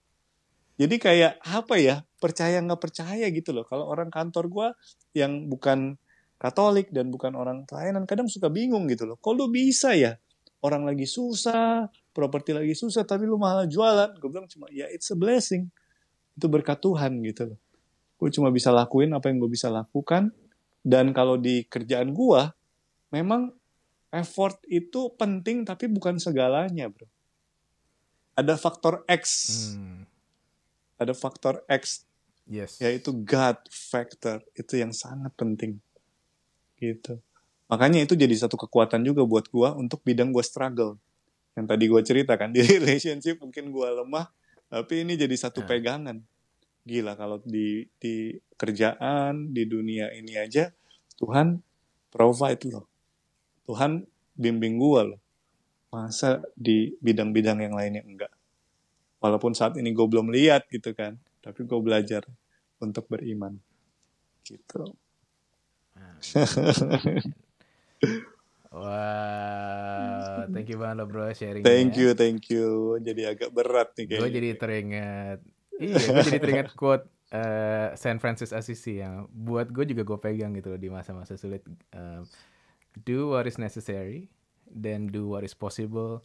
Jadi 0.78 1.02
kayak 1.02 1.42
apa 1.42 1.76
ya, 1.82 1.96
percaya 2.22 2.62
nggak 2.62 2.82
percaya 2.82 3.26
gitu 3.34 3.54
loh. 3.54 3.66
Kalau 3.66 3.90
orang 3.90 4.14
kantor 4.14 4.46
gue 4.48 4.68
yang 5.18 5.50
bukan 5.50 5.98
Katolik 6.42 6.90
dan 6.90 7.14
bukan 7.14 7.38
orang 7.38 7.70
pelayanan, 7.70 8.10
kadang 8.10 8.26
suka 8.26 8.50
bingung 8.50 8.90
gitu 8.90 9.06
loh. 9.06 9.14
Kok 9.22 9.34
lu 9.38 9.54
bisa 9.54 9.94
ya? 9.94 10.18
Orang 10.62 10.86
lagi 10.86 11.10
susah, 11.10 11.90
properti 12.14 12.54
lagi 12.54 12.78
susah, 12.78 13.02
tapi 13.02 13.26
lu 13.26 13.42
malah 13.42 13.66
jualan. 13.66 14.14
Gue 14.22 14.30
bilang 14.30 14.46
cuma, 14.46 14.70
ya 14.70 14.86
it's 14.94 15.10
a 15.10 15.18
blessing. 15.18 15.68
Itu 16.38 16.46
berkat 16.48 16.80
Tuhan 16.80 17.22
gitu 17.26 17.54
loh. 17.54 17.60
Gue 18.22 18.30
cuma 18.30 18.54
bisa 18.54 18.70
lakuin 18.70 19.10
apa 19.12 19.34
yang 19.34 19.42
gue 19.42 19.50
bisa 19.50 19.74
lakukan. 19.74 20.30
Dan 20.82 21.14
kalau 21.18 21.38
di 21.38 21.66
kerjaan 21.66 22.14
gue, 22.14 22.42
memang 23.10 23.50
effort 24.14 24.62
itu 24.70 25.10
penting 25.18 25.66
tapi 25.66 25.90
bukan 25.90 26.22
segalanya 26.22 26.90
bro. 26.90 27.10
Ada 28.38 28.54
faktor 28.58 29.02
X. 29.10 29.24
Hmm. 29.74 30.06
Ada 31.02 31.18
faktor 31.18 31.66
X 31.66 32.06
Yes. 32.52 32.82
yaitu 32.82 33.14
God 33.14 33.64
factor 33.70 34.42
itu 34.58 34.76
yang 34.76 34.92
sangat 34.92 35.32
penting 35.38 35.78
gitu 36.82 37.22
makanya 37.72 38.04
itu 38.04 38.20
jadi 38.20 38.36
satu 38.36 38.60
kekuatan 38.60 39.02
juga 39.08 39.24
buat 39.24 39.48
gua 39.48 39.72
untuk 39.80 40.04
bidang 40.04 40.36
gua 40.36 40.44
struggle. 40.44 41.00
Yang 41.56 41.66
tadi 41.72 41.84
gua 41.88 42.02
ceritakan 42.04 42.52
di 42.56 42.60
relationship 42.68 43.40
mungkin 43.40 43.72
gua 43.72 43.96
lemah 44.04 44.28
tapi 44.68 45.08
ini 45.08 45.16
jadi 45.16 45.36
satu 45.40 45.64
Nah. 45.64 45.68
pegangan. 45.72 46.18
Gila 46.84 47.16
kalau 47.16 47.40
di 47.48 47.88
di 47.96 48.36
kerjaan 48.60 49.56
di 49.56 49.64
dunia 49.70 50.12
ini 50.12 50.36
aja 50.36 50.70
Tuhan 51.16 51.64
provide 52.12 52.68
loh. 52.68 52.86
Tuhan 53.66 54.04
bimbing 54.36 54.76
gua 54.76 55.16
loh. 55.16 55.22
Masa 55.92 56.44
di 56.56 56.92
bidang-bidang 57.00 57.64
yang 57.64 57.76
lainnya 57.76 58.04
enggak? 58.04 58.32
Walaupun 59.22 59.54
saat 59.54 59.78
ini 59.78 59.94
gue 59.94 60.08
belum 60.08 60.34
lihat 60.34 60.66
gitu 60.72 60.92
kan 60.98 61.20
tapi 61.42 61.66
gue 61.66 61.80
belajar 61.82 62.24
untuk 62.82 63.10
beriman. 63.10 63.58
Gitu 64.46 64.82
Wow, 68.72 70.48
thank 70.48 70.72
you 70.72 70.80
banget 70.80 71.04
lo 71.04 71.06
bro 71.06 71.28
sharing. 71.36 71.60
thank 71.60 72.00
you 72.00 72.16
thank 72.16 72.48
you 72.48 72.96
jadi 73.04 73.36
agak 73.36 73.52
berat 73.52 73.92
nih 74.00 74.06
Gue 74.08 74.16
kayaknya 74.16 74.32
jadi 74.32 74.50
teringat, 74.56 75.40
iya, 75.76 75.96
gue 76.00 76.24
jadi 76.24 76.40
teringat 76.40 76.68
quote 76.80 77.04
eh, 77.36 77.92
Saint 78.00 78.20
Francis 78.24 78.56
Assisi 78.56 79.04
yang 79.04 79.28
buat 79.28 79.68
gue 79.76 79.84
juga 79.92 80.08
gue 80.08 80.20
pegang 80.24 80.56
gitu 80.56 80.72
loh 80.72 80.80
di 80.80 80.88
masa-masa 80.88 81.36
sulit. 81.36 81.68
Um, 81.92 82.24
do 83.04 83.36
what 83.36 83.44
is 83.44 83.60
necessary, 83.60 84.32
then 84.72 85.12
do 85.12 85.28
what 85.28 85.44
is 85.44 85.52
possible, 85.52 86.24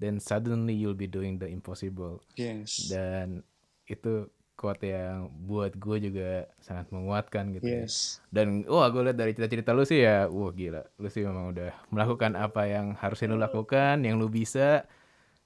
then 0.00 0.16
suddenly 0.16 0.72
you'll 0.72 0.96
be 0.96 1.08
doing 1.08 1.36
the 1.36 1.48
impossible. 1.48 2.24
yes 2.40 2.88
Dan 2.88 3.44
itu 3.84 4.32
quote 4.62 4.86
yang 4.86 5.26
buat 5.42 5.74
gue 5.74 5.96
juga 5.98 6.46
sangat 6.62 6.86
menguatkan 6.94 7.50
gitu 7.58 7.66
ya. 7.66 7.82
yes. 7.82 8.22
Dan 8.30 8.62
wah 8.70 8.86
gue 8.94 9.10
lihat 9.10 9.18
dari 9.18 9.34
cerita-cerita 9.34 9.74
lu 9.74 9.82
sih 9.82 10.06
ya, 10.06 10.30
wah 10.30 10.54
gila, 10.54 10.86
lu 11.02 11.10
sih 11.10 11.26
memang 11.26 11.50
udah 11.50 11.74
melakukan 11.90 12.38
apa 12.38 12.70
yang 12.70 12.94
harusnya 12.94 13.34
lu 13.34 13.42
lakukan, 13.42 13.98
yang 14.06 14.22
lu 14.22 14.30
bisa, 14.30 14.86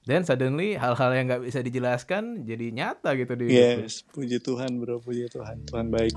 dan 0.05 0.21
suddenly 0.21 0.77
hal-hal 0.77 1.11
yang 1.17 1.25
nggak 1.27 1.43
bisa 1.49 1.59
dijelaskan 1.65 2.45
jadi 2.45 2.71
nyata 2.71 3.17
gitu 3.17 3.33
di 3.35 3.51
yes 3.51 4.05
puji 4.07 4.39
Tuhan 4.39 4.79
bro. 4.79 5.03
Puji 5.03 5.27
Tuhan. 5.27 5.67
Tuhan 5.67 5.89
baik 5.91 6.15